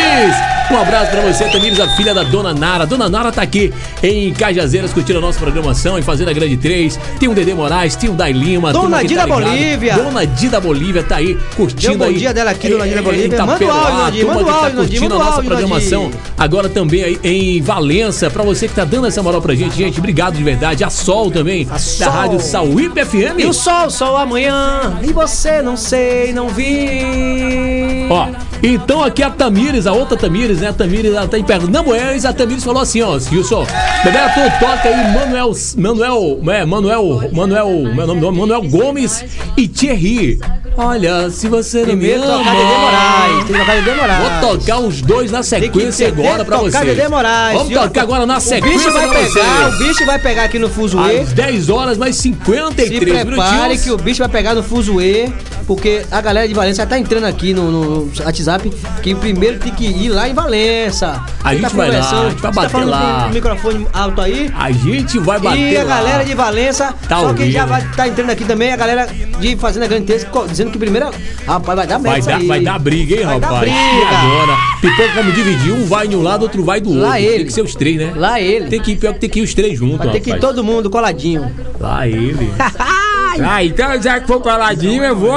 Tamires! 0.06 0.55
Um 0.68 0.76
abraço 0.76 1.12
pra 1.12 1.20
você, 1.20 1.44
Tamires, 1.44 1.78
a 1.78 1.88
filha 1.90 2.12
da 2.12 2.24
Dona 2.24 2.52
Nara. 2.52 2.84
Dona 2.84 3.08
Nara 3.08 3.30
tá 3.30 3.40
aqui 3.40 3.72
em 4.02 4.32
Cajazeiras 4.32 4.92
curtindo 4.92 5.18
a 5.20 5.22
nossa 5.22 5.38
programação, 5.38 5.96
em 5.96 6.02
Fazenda 6.02 6.32
Grande 6.32 6.56
3. 6.56 6.98
Tem 7.20 7.28
o 7.28 7.34
Dedê 7.34 7.54
Moraes, 7.54 7.94
tem 7.94 8.10
o 8.10 8.14
Dai 8.14 8.32
Lima. 8.32 8.72
Dona 8.72 9.04
Dida 9.04 9.24
ligado. 9.24 9.42
Bolívia. 9.42 9.94
Dona 9.94 10.26
Dida 10.26 10.60
Bolívia 10.60 11.02
tá 11.04 11.16
aí 11.16 11.38
curtindo 11.56 11.90
Deu 11.90 11.98
bom 11.98 12.04
aí. 12.06 12.14
dia 12.18 12.34
dela 12.34 12.50
aqui, 12.50 12.68
Dona 12.68 12.88
Dida 12.88 13.00
Bolívia. 13.00 13.46
Manda 13.46 13.64
o 13.64 13.70
áudio, 13.70 14.26
turma 14.26 14.34
manda 14.34 14.44
o 14.44 14.52
tá 14.52 14.58
áudio, 14.58 14.76
curtindo 14.78 15.02
manda 15.02 15.14
a 15.14 15.16
o 15.16 15.20
nossa 15.20 15.34
áudio, 15.36 15.50
programação. 15.50 16.10
Agora 16.36 16.68
também 16.68 17.04
aí 17.04 17.18
em 17.22 17.62
Valença, 17.62 18.28
pra 18.28 18.42
você 18.42 18.66
que 18.66 18.74
tá 18.74 18.84
dando 18.84 19.06
essa 19.06 19.22
moral 19.22 19.40
pra 19.40 19.54
gente, 19.54 19.76
gente, 19.76 19.98
obrigado 20.00 20.36
de 20.36 20.42
verdade. 20.42 20.82
A 20.82 20.90
Sol 20.90 21.30
também, 21.30 21.64
da 21.64 21.78
Sol. 21.78 22.10
Rádio 22.10 22.40
Sauípe 22.40 23.04
FM. 23.04 23.38
E 23.38 23.46
o 23.46 23.52
sol, 23.52 23.88
sol 23.88 24.16
amanhã. 24.16 24.98
E 25.02 25.12
você, 25.12 25.62
não 25.62 25.76
sei, 25.76 26.32
não 26.32 26.48
vi. 26.48 28.06
Ó, 28.10 28.28
então 28.62 29.02
aqui 29.02 29.22
a 29.22 29.30
Tamires, 29.30 29.86
a 29.86 29.92
outra 29.92 30.16
Tamires, 30.16 30.55
né? 30.60 30.68
A 30.68 30.72
Tamires, 30.72 31.14
ela 31.14 31.28
tá 31.28 31.38
em 31.38 31.44
Pernambués. 31.44 32.24
A 32.24 32.32
Tamires 32.32 32.64
falou 32.64 32.82
assim, 32.82 33.02
ó, 33.02 33.12
Wilson, 33.12 33.66
Bebeto, 34.04 34.40
toca 34.58 34.88
aí 34.88 35.12
Manuel, 35.12 35.52
Manuel, 35.76 36.40
é, 36.48 36.64
Manuel, 36.64 37.30
Manuel, 37.32 37.94
meu 37.94 38.06
nome, 38.06 38.20
Manuel 38.20 38.62
Gomes 38.62 39.24
e 39.56 39.68
Thierry. 39.68 40.38
Olha, 40.78 41.30
se 41.30 41.48
você 41.48 41.78
não 41.78 41.86
Primeiro 41.86 42.20
me 42.20 42.26
tocar 42.26 42.50
ama, 42.50 42.50
Dedê 42.52 42.76
Moraes, 42.76 43.34
tem 43.36 43.46
que 43.46 43.58
tocar 43.60 43.74
Dedê 43.76 43.94
Moraes. 43.94 44.40
Vou 44.42 44.58
tocar 44.58 44.78
os 44.80 45.00
dois 45.02 45.30
na 45.30 45.42
sequência 45.42 46.08
agora 46.08 46.44
pra 46.44 46.58
tocar 46.58 46.80
você. 46.84 46.94
Dedê 46.94 47.08
Moraes. 47.08 47.56
Vamos 47.58 47.72
tocar 47.72 48.02
agora 48.02 48.26
na 48.26 48.36
O 48.36 48.40
sequência 48.40 48.78
bicho 48.90 48.92
vai 48.92 49.08
pra 49.08 49.18
pegar, 49.20 49.68
o 49.68 49.78
bicho 49.78 50.06
vai 50.06 50.18
pegar 50.18 50.44
aqui 50.44 50.58
no 50.58 50.68
Fuzuê. 50.68 51.20
Às 51.20 51.32
10 51.32 51.70
horas 51.70 51.96
mais 51.96 52.16
53 52.16 52.88
Se 52.88 53.00
prepare 53.00 53.24
minutinhos. 53.30 53.82
que 53.84 53.90
o 53.90 53.96
bicho 53.96 54.18
vai 54.18 54.28
pegar 54.28 54.54
no 54.54 54.62
Fuzuê, 54.62 55.32
porque 55.66 56.02
a 56.10 56.20
galera 56.20 56.46
de 56.46 56.52
Valença 56.52 56.82
já 56.82 56.86
tá 56.86 56.98
entrando 56.98 57.24
aqui 57.24 57.54
no, 57.54 57.70
no 57.70 58.10
WhatsApp, 58.22 58.70
que 59.02 59.14
primeiro 59.14 59.58
tem 59.58 59.72
que 59.72 59.86
ir 59.86 60.10
lá 60.10 60.28
em 60.28 60.34
Valença. 60.34 61.22
A 61.42 61.50
Você 61.54 61.58
gente 61.60 61.74
vai 61.74 61.90
lá, 61.90 61.98
a 61.98 62.28
gente 62.30 62.42
vai 62.42 62.52
você 62.52 62.56
bater 62.60 62.70
falando 62.70 62.90
lá. 62.90 63.26
o 63.30 63.32
microfone 63.34 63.86
alto 63.94 64.20
aí. 64.20 64.52
A 64.54 64.70
gente 64.72 65.18
vai 65.20 65.38
bater 65.40 65.72
E 65.72 65.76
a 65.78 65.84
lá. 65.84 65.96
galera 65.96 66.24
de 66.24 66.34
Valença, 66.34 66.94
Tá 67.08 67.20
só 67.20 67.32
que 67.32 67.50
já 67.50 67.62
ouvindo. 67.64 67.66
vai 67.86 67.94
tá 67.96 68.08
entrando 68.08 68.30
aqui 68.30 68.44
também 68.44 68.72
a 68.72 68.76
galera 68.76 69.08
de 69.40 69.56
Fazenda 69.56 69.86
Grande 69.86 70.04
Texto, 70.06 70.26
co- 70.28 70.46
dizendo 70.66 70.72
que 70.72 70.78
primeiro, 70.78 71.10
rapaz, 71.46 71.76
vai 71.76 71.86
dar 71.86 71.98
Vai 71.98 72.12
merda 72.12 72.30
dar, 72.30 72.36
aí. 72.38 72.46
vai 72.46 72.60
dar 72.60 72.78
briga, 72.78 73.16
hein, 73.16 73.24
Vai 73.24 73.40
dar 73.40 73.46
rapaz? 73.46 73.62
briga. 73.62 73.76
E 73.76 74.04
agora? 74.04 74.58
Pipoca, 74.80 75.12
como 75.14 75.32
dividir, 75.32 75.72
um 75.72 75.86
vai 75.86 76.08
de 76.08 76.16
um 76.16 76.22
lado, 76.22 76.42
outro 76.42 76.64
vai 76.64 76.80
do 76.80 76.90
outro. 76.90 77.02
Lá 77.04 77.20
ele. 77.20 77.36
Tem 77.38 77.46
que 77.46 77.52
ser 77.52 77.62
os 77.62 77.74
três, 77.74 77.96
né? 77.96 78.12
Lá 78.14 78.40
ele. 78.40 78.66
Tem 78.68 78.80
que 78.80 78.92
ir, 78.92 78.96
pior 78.96 79.14
que 79.14 79.20
tem 79.20 79.30
que 79.30 79.40
ir 79.40 79.42
os 79.42 79.54
três 79.54 79.78
juntos, 79.78 79.98
Vai 79.98 80.10
ter 80.10 80.20
que 80.20 80.30
ir 80.30 80.40
todo 80.40 80.62
mundo 80.62 80.90
coladinho. 80.90 81.50
Lá 81.80 82.06
ele. 82.06 82.50
Ah, 83.38 83.62
então 83.62 84.00
já 84.00 84.18
que 84.18 84.26
for 84.26 84.40
coladinho, 84.40 85.04
eu 85.04 85.14
vou. 85.14 85.36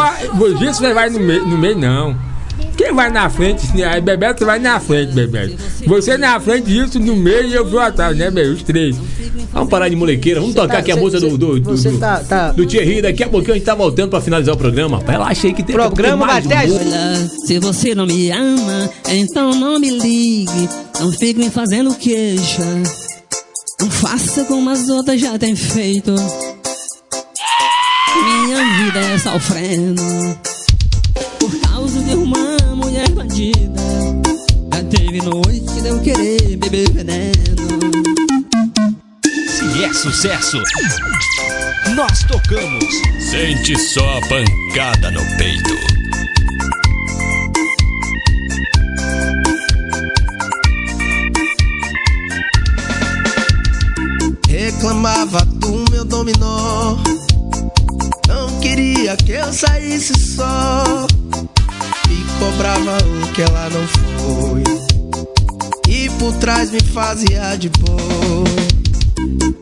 Gilson 0.58 0.86
você 0.86 0.94
vai 0.94 1.10
no 1.10 1.20
meio, 1.20 1.46
no 1.46 1.58
meio 1.58 1.78
não. 1.78 2.16
Quem 2.78 2.94
vai 2.94 3.10
na 3.10 3.30
frente? 3.30 3.84
Aí 3.84 4.00
Bebeto 4.00 4.46
vai 4.46 4.58
na 4.58 4.80
frente, 4.80 5.12
Bebeto. 5.12 5.58
Você 5.86 6.18
na 6.18 6.40
frente, 6.40 6.72
Gilson 6.72 7.00
no 7.00 7.14
meio 7.18 7.48
e 7.48 7.54
eu 7.54 7.66
vou 7.70 7.82
atrás, 7.82 8.16
né, 8.16 8.32
Bebê? 8.32 8.48
Os 8.52 8.64
três. 8.64 8.96
Vamos 9.52 9.70
parar 9.70 9.90
de 9.90 9.96
molequeira, 9.96 10.40
vamos 10.40 10.56
tocar 10.56 10.74
tá- 10.74 10.78
aqui 10.80 10.92
a 10.92 10.96
cê- 10.96 11.00
música 11.02 11.20
do, 11.22 11.38
do, 11.38 11.60
do, 11.60 11.76
do, 11.76 11.98
tá, 12.00 12.20
tá. 12.28 12.52
do 12.52 12.66
Thierry. 12.68 13.02
Daqui 13.02 13.24
a 13.24 13.28
pouquinho 13.30 13.54
a 13.54 13.58
gente 13.58 13.66
tá 13.66 13.74
voltando 13.76 14.10
pra 14.12 14.22
finalizar 14.22 14.54
o 14.54 14.58
programa. 14.58 15.02
Relaxa 15.06 15.48
aí 15.48 15.54
que 15.54 15.64
tem 15.64 15.76
Programa 15.76 16.28
vai 16.28 16.40
até 16.40 16.58
as- 16.58 16.72
Olha, 16.72 17.30
se 17.48 17.58
você 17.60 17.96
não 17.96 18.06
me 18.06 18.30
ama, 18.32 18.90
então 19.10 19.52
não 19.56 19.80
me 19.80 19.90
ligue. 19.90 20.70
Não 21.00 21.12
fique 21.12 21.40
me 21.40 21.50
fazendo 21.50 21.94
queixa. 21.96 22.64
Não 23.82 23.90
faça 23.90 24.44
como 24.46 24.70
as 24.70 24.88
outras 24.90 25.20
já 25.20 25.38
têm 25.40 25.56
feito. 25.56 26.14
Minha 28.24 28.58
vida 28.86 29.00
é 29.00 29.18
sofrendo. 29.18 30.02
Por 31.40 31.56
causa 31.62 32.00
de 32.02 32.14
uma 32.16 32.76
mulher 32.76 33.10
bandida. 33.10 33.82
Já 34.74 34.84
teve 34.84 35.22
noite 35.22 35.82
de 35.82 35.88
eu 35.88 36.00
querer 36.02 36.58
beber 36.58 36.90
veneno. 36.92 37.49
É 39.82 39.94
sucesso, 39.94 40.62
nós 41.96 42.24
tocamos. 42.24 42.84
Sente 43.18 43.80
só 43.80 44.18
a 44.18 44.22
pancada 44.22 45.10
no 45.10 45.22
peito. 45.38 45.74
Reclamava 54.50 55.46
do 55.46 55.86
meu 55.92 56.04
dominó. 56.04 56.98
Não 58.28 58.60
queria 58.60 59.16
que 59.16 59.32
eu 59.32 59.54
saísse 59.54 60.14
só. 60.14 61.08
Me 62.10 62.26
cobrava 62.38 62.98
o 63.24 63.34
que 63.34 63.44
ela 63.44 63.70
não 63.70 63.88
foi. 63.88 64.64
E 65.88 66.10
por 66.20 66.34
trás 66.34 66.70
me 66.70 66.82
fazia 66.84 67.56
de 67.56 67.70
boa. 67.70 68.70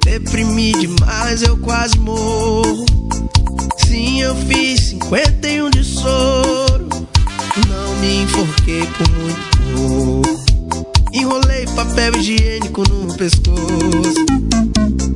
Deprimi 0.08 0.72
demais, 0.72 1.44
eu 1.44 1.58
quase 1.58 2.00
morro. 2.00 2.86
Sim, 3.86 4.22
eu 4.22 4.34
fiz 4.36 4.80
51 4.92 5.70
de 5.70 5.84
soro. 5.84 6.88
Não 7.68 7.96
me 7.98 8.24
enforquei 8.24 8.88
por 8.88 9.10
muito 9.20 10.22
pouco. 10.24 11.04
Enrolei 11.14 11.68
papel 11.76 12.16
higiênico 12.16 12.84
no 12.90 13.14
pescoço. 13.16 14.26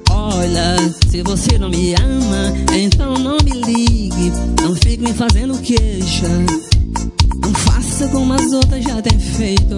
Olha, 0.10 0.76
se 1.10 1.24
você 1.24 1.58
não 1.58 1.70
me 1.70 1.96
ama, 1.96 2.54
então 2.76 3.14
não 3.14 3.38
me 3.46 3.62
ligue. 3.62 4.34
Não 4.62 4.76
fique 4.76 5.02
me 5.02 5.14
fazendo 5.14 5.58
queixa. 5.60 6.28
Não 7.42 7.54
faça 7.54 8.10
como 8.10 8.34
as 8.34 8.52
outras 8.52 8.84
já 8.84 9.02
têm 9.02 9.18
feito. 9.18 9.78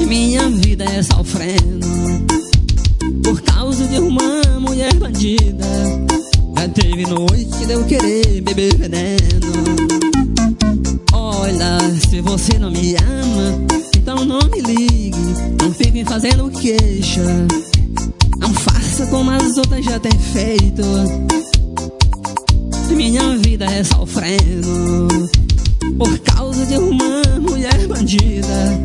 Minha 0.00 0.48
vida 0.48 0.84
é 0.84 1.02
sofrendo. 1.02 2.41
Causa 3.72 3.88
de 3.88 3.98
uma 4.00 4.60
mulher 4.60 4.92
bandida. 4.96 5.64
Já 6.58 6.68
teve 6.68 7.06
noite 7.06 7.64
de 7.64 7.72
eu 7.72 7.82
querer 7.84 8.42
beber 8.42 8.76
veneno. 8.76 9.50
Olha, 11.10 11.78
se 12.06 12.20
você 12.20 12.58
não 12.58 12.70
me 12.70 12.94
ama, 12.96 13.64
então 13.96 14.26
não 14.26 14.40
me 14.50 14.60
ligue. 14.60 15.16
Não 15.58 15.72
fique 15.72 16.04
fazendo 16.04 16.50
queixa. 16.50 17.22
Não 18.36 18.52
faça 18.52 19.06
como 19.06 19.30
as 19.30 19.56
outras 19.56 19.82
já 19.86 19.98
têm 19.98 20.18
feito. 20.18 20.82
Minha 22.90 23.38
vida 23.38 23.64
é 23.64 23.82
sofrendo. 23.84 25.30
Por 25.96 26.18
causa 26.18 26.66
de 26.66 26.76
uma 26.76 27.40
mulher 27.40 27.88
bandida. 27.88 28.78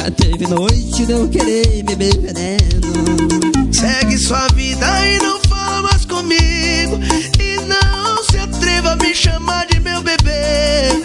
Já 0.00 0.10
teve 0.10 0.46
noite 0.46 1.04
de 1.04 1.12
eu 1.12 1.28
querer 1.28 1.82
beber 1.82 2.18
veneno. 2.18 3.41
Segue 3.72 4.18
sua 4.18 4.46
vida 4.48 4.86
e 5.06 5.18
não 5.18 5.40
fala 5.48 5.82
mais 5.82 6.04
comigo. 6.04 7.00
E 7.40 7.56
não 7.66 8.22
se 8.24 8.38
atreva 8.38 8.92
a 8.92 8.96
me 8.96 9.14
chamar 9.14 9.66
de 9.66 9.80
meu 9.80 10.02
bebê. 10.02 11.02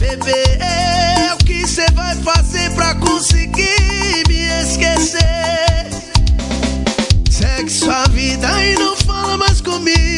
Bebê, 0.00 0.58
é 0.60 1.34
o 1.34 1.44
que 1.44 1.66
você 1.66 1.86
vai 1.92 2.16
fazer 2.16 2.70
pra 2.72 2.94
conseguir 2.96 4.24
me 4.26 4.48
esquecer? 4.62 5.86
Segue 7.30 7.70
sua 7.70 8.06
vida 8.08 8.48
e 8.64 8.74
não 8.78 8.96
fala 8.96 9.36
mais 9.36 9.60
comigo. 9.60 10.17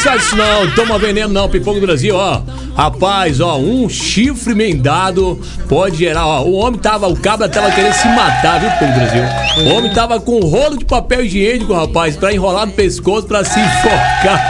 Isso 0.00 0.34
não, 0.34 0.70
toma 0.70 0.98
veneno 0.98 1.32
não, 1.32 1.46
pipoco 1.46 1.78
do 1.78 1.86
Brasil, 1.86 2.16
ó. 2.16 2.40
Rapaz, 2.74 3.38
ó, 3.38 3.58
um 3.58 3.86
chifre 3.86 4.52
emendado 4.52 5.38
pode 5.68 5.98
gerar, 5.98 6.26
ó. 6.26 6.42
O 6.42 6.54
homem 6.54 6.80
tava, 6.80 7.06
o 7.06 7.14
cabra 7.14 7.48
tava 7.50 7.70
querendo 7.70 7.92
se 7.92 8.08
matar, 8.08 8.60
viu, 8.60 8.70
pipoco 8.70 8.92
do 8.92 8.98
Brasil? 8.98 9.22
O 9.66 9.76
homem 9.76 9.92
tava 9.92 10.18
com 10.18 10.38
um 10.38 10.46
rolo 10.48 10.78
de 10.78 10.86
papel 10.86 11.24
higiênico, 11.24 11.74
rapaz, 11.74 12.16
pra 12.16 12.32
enrolar 12.32 12.66
no 12.66 12.72
pescoço 12.72 13.26
pra 13.26 13.44
se 13.44 13.60
enforcar. 13.60 14.49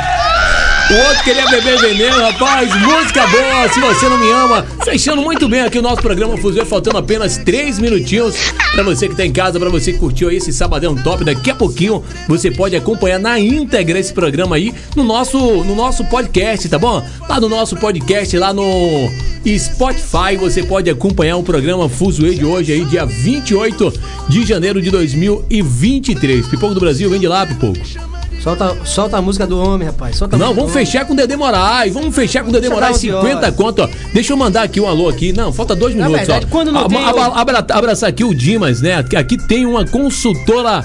O 0.91 1.09
outro 1.09 1.22
queria 1.22 1.49
beber 1.49 1.78
veneno, 1.78 2.16
rapaz. 2.16 2.68
Música 2.82 3.24
boa, 3.28 3.68
se 3.72 3.78
você 3.78 4.09
não 4.09 4.18
me 4.18 4.28
ama. 4.32 4.66
Fechando 4.84 5.22
muito 5.22 5.49
bem 5.49 5.61
aqui 5.61 5.78
o 5.78 5.82
nosso 5.82 6.03
programa 6.03 6.36
Fuzil, 6.36 6.66
faltando 6.66 6.99
apenas 6.99 7.38
três 7.38 7.78
minutinhos 7.78 8.34
pra 8.72 8.82
você 8.82 9.09
que 9.09 9.14
tá 9.14 9.24
em 9.24 9.30
casa, 9.30 9.61
pra 9.61 9.68
você 9.68 9.93
que 9.93 10.01
curtiu 10.01 10.28
aí 10.28 10.38
esse 10.38 10.53
sabadão 10.53 10.97
top. 10.97 11.22
Daqui 11.22 11.49
a 11.49 11.55
pouquinho 11.55 12.03
você 12.26 12.51
pode 12.51 12.74
acompanhar 12.74 13.20
na 13.20 13.38
íntegra 13.38 14.01
esse 14.01 14.12
programa 14.12 14.57
aí 14.57 14.74
no 14.97 15.05
nosso, 15.05 15.38
no 15.38 15.76
nosso 15.76 16.05
podcast, 16.07 16.68
tá 16.68 16.76
bom? 16.76 17.07
Lá 17.28 17.38
no 17.38 17.49
nosso 17.49 17.76
podcast, 17.76 18.36
lá 18.36 18.53
no 18.53 19.09
Spotify, 19.47 20.36
você 20.36 20.64
pode 20.64 20.91
acompanhar 20.91 21.36
o 21.36 21.45
programa 21.45 21.88
Fuzue 21.88 22.34
de 22.34 22.45
hoje 22.45 22.72
aí, 22.72 22.84
dia 22.84 23.07
28 23.07 23.93
de 24.28 24.45
janeiro 24.45 24.82
de 24.82 24.91
2023. 24.91 26.49
Pipoco 26.49 26.74
do 26.74 26.80
Brasil, 26.80 27.09
vem 27.09 27.20
de 27.20 27.28
lá, 27.28 27.47
Pipoco. 27.47 28.10
Solta, 28.43 28.74
solta 28.86 29.18
a 29.18 29.22
música 29.22 29.47
do 29.47 29.59
homem, 29.62 29.86
rapaz. 29.86 30.16
Solta 30.16 30.36
Não, 30.36 30.55
vamos 30.55 30.72
fechar 30.72 31.05
com 31.05 31.12
o 31.12 31.16
Dedê 31.16 31.36
Moraes. 31.36 31.93
Vamos 31.93 32.14
fechar 32.14 32.43
com 32.43 32.49
o 32.49 32.53
Dedê 32.53 32.68
Moraes, 32.70 32.93
dar 33.03 33.09
11 33.18 33.18
50 33.18 33.36
horas. 33.38 33.55
conto, 33.55 33.82
ó. 33.82 33.88
Deixa 34.14 34.32
eu 34.32 34.36
mandar 34.36 34.62
aqui 34.62 34.80
um 34.80 34.88
alô 34.88 35.09
aqui. 35.11 35.32
Não, 35.32 35.53
falta 35.53 35.76
dois 35.76 35.95
minutos, 35.95 36.16
verdade, 36.16 36.47
ó. 36.47 36.51
quando 36.51 36.72
não 36.72 36.88
tem- 36.88 37.05
abra- 37.05 37.64
abraçar 37.70 38.09
aqui 38.09 38.24
o 38.24 38.34
Dimas, 38.34 38.80
né? 38.80 38.95
Aqui- 38.95 39.36
tem 39.47 39.66
uma 39.66 39.84
consultora. 39.84 40.84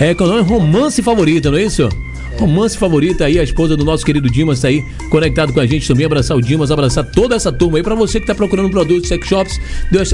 É, 0.00 0.12
é 0.12 0.22
o 0.22 0.26
nome? 0.26 0.42
Romance 0.42 1.02
favorita, 1.02 1.50
não 1.50 1.58
é 1.58 1.64
isso? 1.64 1.88
Romance 2.38 2.78
favorita 2.78 3.24
aí, 3.24 3.36
a 3.38 3.42
esposa 3.42 3.76
do 3.76 3.84
nosso 3.84 4.06
querido 4.06 4.30
Dimas 4.30 4.60
tá 4.60 4.68
aí 4.68 4.80
conectado 5.10 5.52
com 5.52 5.58
a 5.58 5.66
gente 5.66 5.86
também. 5.88 6.06
Abraçar 6.06 6.36
o 6.36 6.40
Dimas, 6.40 6.70
abraçar 6.70 7.04
toda 7.04 7.34
essa 7.34 7.50
turma 7.52 7.78
aí. 7.78 7.82
Pra 7.82 7.96
você 7.96 8.20
que 8.20 8.26
tá 8.26 8.34
procurando 8.34 8.70
produtos 8.70 9.08
sex 9.08 9.26
shops, 9.26 9.60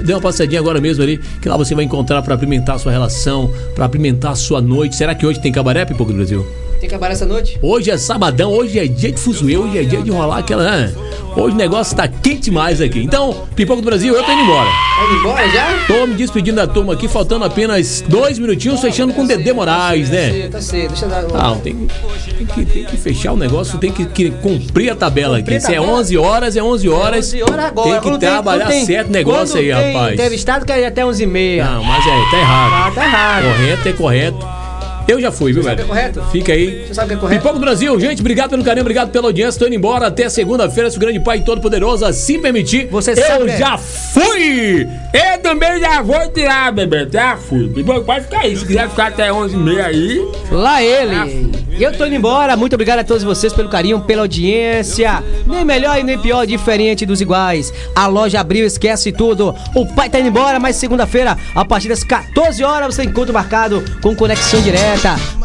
dê, 0.03 0.13
uma 0.15 0.23
passadinha 0.23 0.59
agora 0.59 0.81
mesmo 0.81 1.03
ali, 1.03 1.21
que 1.41 1.49
lá 1.49 1.57
você 1.57 1.75
vai 1.75 1.85
encontrar 1.85 2.23
pra 2.23 2.35
apimentar 2.35 2.75
a 2.75 2.79
sua 2.79 2.91
relação, 2.91 3.53
pra 3.75 3.85
apimentar 3.85 4.31
a 4.31 4.35
sua 4.35 4.61
noite. 4.63 4.97
Será 4.97 5.15
que 5.15 5.27
hoje 5.27 5.39
tem 5.41 5.53
cabaré, 5.53 5.85
Pipoco 5.85 6.11
do 6.13 6.17
Brasil? 6.17 6.47
Tem 6.85 6.89
que 6.91 6.95
acabar 6.97 7.13
essa 7.13 7.25
noite? 7.25 7.59
Hoje 7.63 7.91
é 7.91 7.97
sabadão, 7.97 8.53
hoje 8.53 8.79
é 8.79 8.87
dia 8.87 9.11
de 9.11 9.19
fuzuê, 9.19 9.57
hoje 9.57 9.79
é 9.79 9.85
dia 9.85 10.03
de 10.03 10.11
rolar 10.11 10.37
aquela. 10.41 10.65
né? 10.65 10.93
Hoje 11.35 11.55
o 11.55 11.57
negócio 11.57 11.97
tá 11.97 12.07
quente 12.07 12.43
demais 12.43 12.79
aqui. 12.79 13.03
Então, 13.03 13.47
Pipoco 13.57 13.81
do 13.81 13.87
Brasil, 13.87 14.15
eu 14.15 14.23
tô 14.23 14.31
indo 14.31 14.43
embora. 14.43 14.69
Tá 14.69 15.05
indo 15.07 15.15
embora 15.19 15.49
já? 15.49 15.79
Tô 15.87 16.07
me 16.07 16.13
despedindo 16.15 16.57
da 16.57 16.67
turma 16.67 16.93
aqui, 16.93 17.09
faltando 17.09 17.43
apenas 17.47 18.05
dois 18.07 18.39
minutinhos, 18.39 18.83
fechando 18.83 19.15
com 19.15 19.23
o 19.25 19.27
Dedê 19.27 19.51
Moraes, 19.55 20.11
né? 20.11 20.47
Tá 20.53 20.61
cedo, 20.61 20.89
deixa 20.89 21.07
eu 21.07 21.09
dar. 21.09 21.23
Não, 21.23 21.59
tem, 21.59 21.89
tem 22.37 22.47
que, 22.47 22.67
tem 22.67 22.85
que 22.85 22.97
fechar 22.99 23.33
o 23.33 23.37
negócio, 23.39 23.79
tem 23.79 23.91
que, 23.91 24.05
que 24.05 24.31
cumprir 24.31 24.91
a 24.91 24.95
tabela 24.95 25.39
aqui. 25.39 25.45
Cumprir 25.45 25.63
Se 25.63 25.73
é 25.73 25.77
tabela? 25.77 25.99
11 26.01 26.19
horas, 26.19 26.55
é 26.55 26.63
11 26.63 26.89
horas. 26.91 27.27
11 27.29 27.43
horas 27.45 27.65
agora. 27.65 28.01
Tem 28.03 28.13
que 28.13 28.19
trabalhar 28.19 28.67
tem- 28.67 28.85
certo 28.85 29.09
o 29.09 29.13
negócio 29.13 29.57
aí, 29.59 29.71
rapaz. 29.71 30.13
Entrevistado 30.13 30.67
quer 30.67 30.81
ir 30.81 30.85
até 30.85 31.03
11h30. 31.03 31.65
Não, 31.65 31.83
mas 31.83 32.07
é, 32.07 32.31
tá 32.31 32.39
errado. 32.39 32.73
Ah, 32.75 32.93
tá 32.95 33.05
errado. 33.07 33.45
Correto 33.45 33.89
é 33.89 33.93
correto. 33.95 34.64
Eu 35.07 35.21
já 35.21 35.31
fui, 35.31 35.53
viu, 35.53 35.63
velho? 35.63 35.81
é 35.81 35.85
correto? 35.85 36.23
Fica 36.31 36.53
aí. 36.53 36.87
Você 36.87 36.95
sabe 36.95 37.09
que 37.09 37.15
é 37.15 37.17
correto? 37.17 37.41
Pipoco 37.41 37.59
do 37.59 37.65
Brasil, 37.65 37.99
gente, 38.01 38.21
obrigado 38.21 38.51
pelo 38.51 38.65
carinho, 38.65 38.83
obrigado 38.83 39.11
pela 39.11 39.27
audiência. 39.27 39.59
Tô 39.59 39.67
indo 39.67 39.75
embora 39.75 40.07
até 40.07 40.29
segunda-feira, 40.29 40.91
se 40.91 40.97
o 40.97 41.01
grande 41.01 41.21
pai 41.21 41.41
todo-poderoso 41.41 42.05
assim 42.05 42.41
permitir. 42.41 42.87
Você 42.91 43.13
eu 43.13 43.17
sabe, 43.17 43.45
né? 43.45 43.57
já 43.57 43.77
fui! 43.77 44.89
Eu 45.13 45.39
também 45.43 45.79
já 45.81 46.01
vou 46.01 46.29
tirar, 46.33 46.73
bebê. 46.73 47.09
Já 47.11 47.37
fui. 47.37 47.69
Bom, 47.83 48.05
Pode 48.05 48.25
ficar 48.25 48.41
aí. 48.41 48.57
Se 48.57 48.67
quiser 48.67 48.89
ficar 48.89 49.09
até 49.09 49.29
11h30 49.31 49.85
aí. 49.85 50.29
Lá 50.51 50.83
ele. 50.83 51.53
Eu 51.79 51.97
tô 51.97 52.07
indo 52.07 52.15
embora. 52.15 52.57
Muito 52.57 52.75
obrigado 52.75 53.01
a 53.01 53.05
todos 53.05 53.23
vocês 53.25 53.53
pelo 53.53 53.69
carinho, 53.69 54.01
pela 54.01 54.23
audiência. 54.23 55.23
Nem 55.47 55.65
melhor 55.65 55.99
e 55.99 56.03
nem 56.03 56.19
pior, 56.19 56.47
diferente 56.47 57.05
dos 57.05 57.21
iguais. 57.21 57.73
A 57.95 58.07
loja 58.07 58.41
abriu, 58.41 58.67
esquece 58.67 59.11
tudo. 59.11 59.55
O 59.75 59.87
pai 59.95 60.09
tá 60.09 60.21
indo 60.21 60.29
embora, 60.29 60.61
mas 60.61 60.77
segunda-feira, 60.77 61.37
a 61.55 61.65
partir 61.65 61.89
das 61.89 62.05
14 62.05 62.63
horas, 62.63 62.95
você 62.95 63.03
tem 63.03 63.11
encontro 63.11 63.35
marcado 63.35 63.85
com 64.01 64.15
conexão 64.15 64.61
direta. 64.63 64.94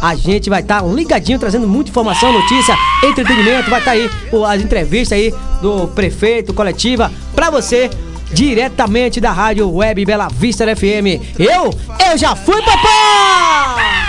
A 0.01 0.15
gente 0.15 0.49
vai 0.49 0.61
estar 0.61 0.83
ligadinho, 0.85 1.39
trazendo 1.39 1.67
muita 1.67 1.89
informação, 1.89 2.31
notícia, 2.31 2.75
entretenimento. 3.03 3.69
Vai 3.69 3.79
estar 3.79 3.91
aí 3.91 4.09
o- 4.31 4.45
as 4.45 4.61
entrevistas 4.61 5.17
aí 5.17 5.33
do 5.61 5.87
prefeito, 5.89 6.53
coletiva, 6.53 7.11
pra 7.35 7.49
você. 7.49 7.89
Diretamente 8.31 9.19
da 9.19 9.31
rádio 9.31 9.67
web 9.73 10.05
Bela 10.05 10.27
Vista 10.29 10.63
FM. 10.75 11.19
Eu, 11.39 11.73
eu 12.11 12.17
já 12.17 12.35
fui, 12.35 12.61
papai! 12.61 14.07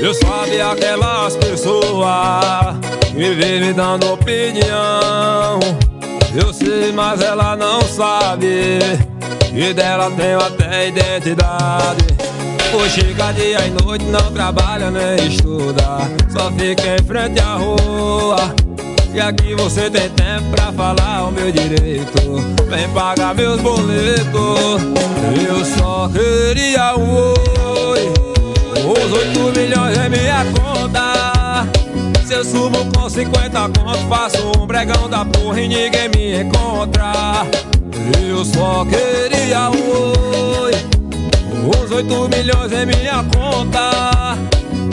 Eu 0.00 0.12
sabe 0.14 0.60
aquelas 0.60 1.36
pessoas 1.36 2.76
que 3.06 3.14
vivem 3.14 3.72
dando 3.72 4.12
opinião. 4.12 5.60
Eu 6.34 6.52
sei, 6.52 6.90
mas 6.92 7.20
ela 7.20 7.54
não 7.54 7.80
sabe. 7.82 8.78
E 9.52 9.72
dela 9.72 10.10
tenho 10.10 10.38
até 10.38 10.88
identidade. 10.88 12.06
Por 12.72 12.88
chega 12.90 13.32
dia 13.32 13.66
e 13.66 13.70
noite, 13.70 14.04
não 14.06 14.32
trabalha 14.32 14.90
nem 14.90 15.28
estuda. 15.28 15.98
Só 16.28 16.50
fica 16.50 16.96
em 16.96 17.04
frente 17.06 17.38
à 17.38 17.54
rua. 17.54 18.54
E 19.14 19.20
aqui 19.20 19.54
você 19.54 19.88
tem 19.88 20.10
tempo 20.10 20.50
pra 20.50 20.72
falar 20.72 21.28
o 21.28 21.30
meu 21.30 21.52
direito. 21.52 22.18
Vem 22.68 22.88
pagar 22.88 23.32
meus 23.32 23.60
boletos. 23.60 24.82
Eu 25.48 25.64
só 25.78 26.08
queria 26.08 26.96
um 26.96 27.14
oi. 27.14 28.12
Os 28.74 29.12
8 29.12 29.60
milhões 29.60 29.96
é 29.96 30.08
minha 30.08 30.44
conta. 30.46 31.33
Se 32.24 32.32
eu 32.32 32.42
subo 32.42 32.78
com 32.96 33.08
50 33.08 33.60
conto, 33.78 33.98
faço 34.08 34.38
um 34.58 34.66
bregão 34.66 35.10
da 35.10 35.26
porra 35.26 35.60
e 35.60 35.68
ninguém 35.68 36.08
me 36.08 36.40
encontra. 36.40 37.12
Eu 38.26 38.42
só 38.46 38.84
queria 38.86 39.68
oi. 39.68 40.72
Os 41.68 41.90
8 41.90 42.28
milhões 42.30 42.72
é 42.72 42.86
minha 42.86 43.22
conta. 43.24 44.38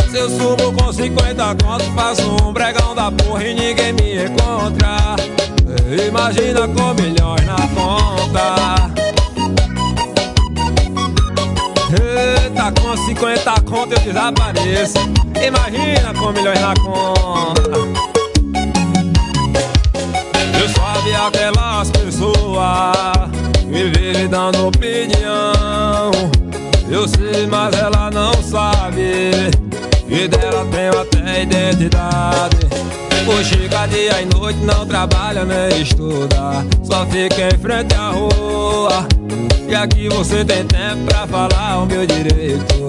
Se 0.09 0.17
eu 0.17 0.29
subo 0.29 0.73
com 0.73 0.91
50 0.91 1.55
conto, 1.63 1.85
faço 1.95 2.29
um 2.43 2.51
bregão 2.51 2.93
da 2.93 3.09
porra 3.09 3.45
e 3.45 3.53
ninguém 3.53 3.93
me 3.93 4.25
encontra. 4.25 5.15
Imagina 6.05 6.67
com 6.67 6.93
milhões 7.01 7.45
na 7.45 7.55
conta. 7.75 8.91
Eita, 11.93 12.73
com 12.81 12.97
50 12.97 13.61
conto 13.61 13.93
eu 13.93 13.99
desapareço. 13.99 15.30
Imagina 15.45 16.13
com 16.13 16.31
milhões 16.31 16.59
na 16.59 16.73
conta. 16.75 17.61
Eu 20.59 20.69
sabe 20.69 21.15
aquelas 21.15 21.91
pessoas 21.91 23.31
que 23.59 23.89
vivem 23.89 24.27
dando 24.27 24.67
opinião. 24.67 26.11
Eu 26.89 27.07
sei, 27.07 27.47
mas 27.47 27.73
ela 27.75 28.11
não 28.11 28.33
sabe. 28.43 29.31
E 30.07 30.27
dela 30.27 30.65
tenho 30.71 31.01
até 31.01 31.43
identidade. 31.43 32.71
Chega 33.43 33.87
dia 33.87 34.21
e 34.21 34.25
noite, 34.25 34.59
não 34.59 34.85
trabalha 34.85 35.43
nem 35.43 35.81
estuda. 35.81 36.63
Só 36.83 37.05
fica 37.07 37.47
em 37.47 37.57
frente 37.57 37.95
à 37.95 38.11
rua. 38.11 39.07
E 39.67 39.73
aqui 39.73 40.07
você 40.09 40.45
tem 40.45 40.63
tempo 40.65 41.05
pra 41.05 41.25
falar 41.25 41.81
o 41.81 41.85
meu 41.87 42.05
direito. 42.05 42.71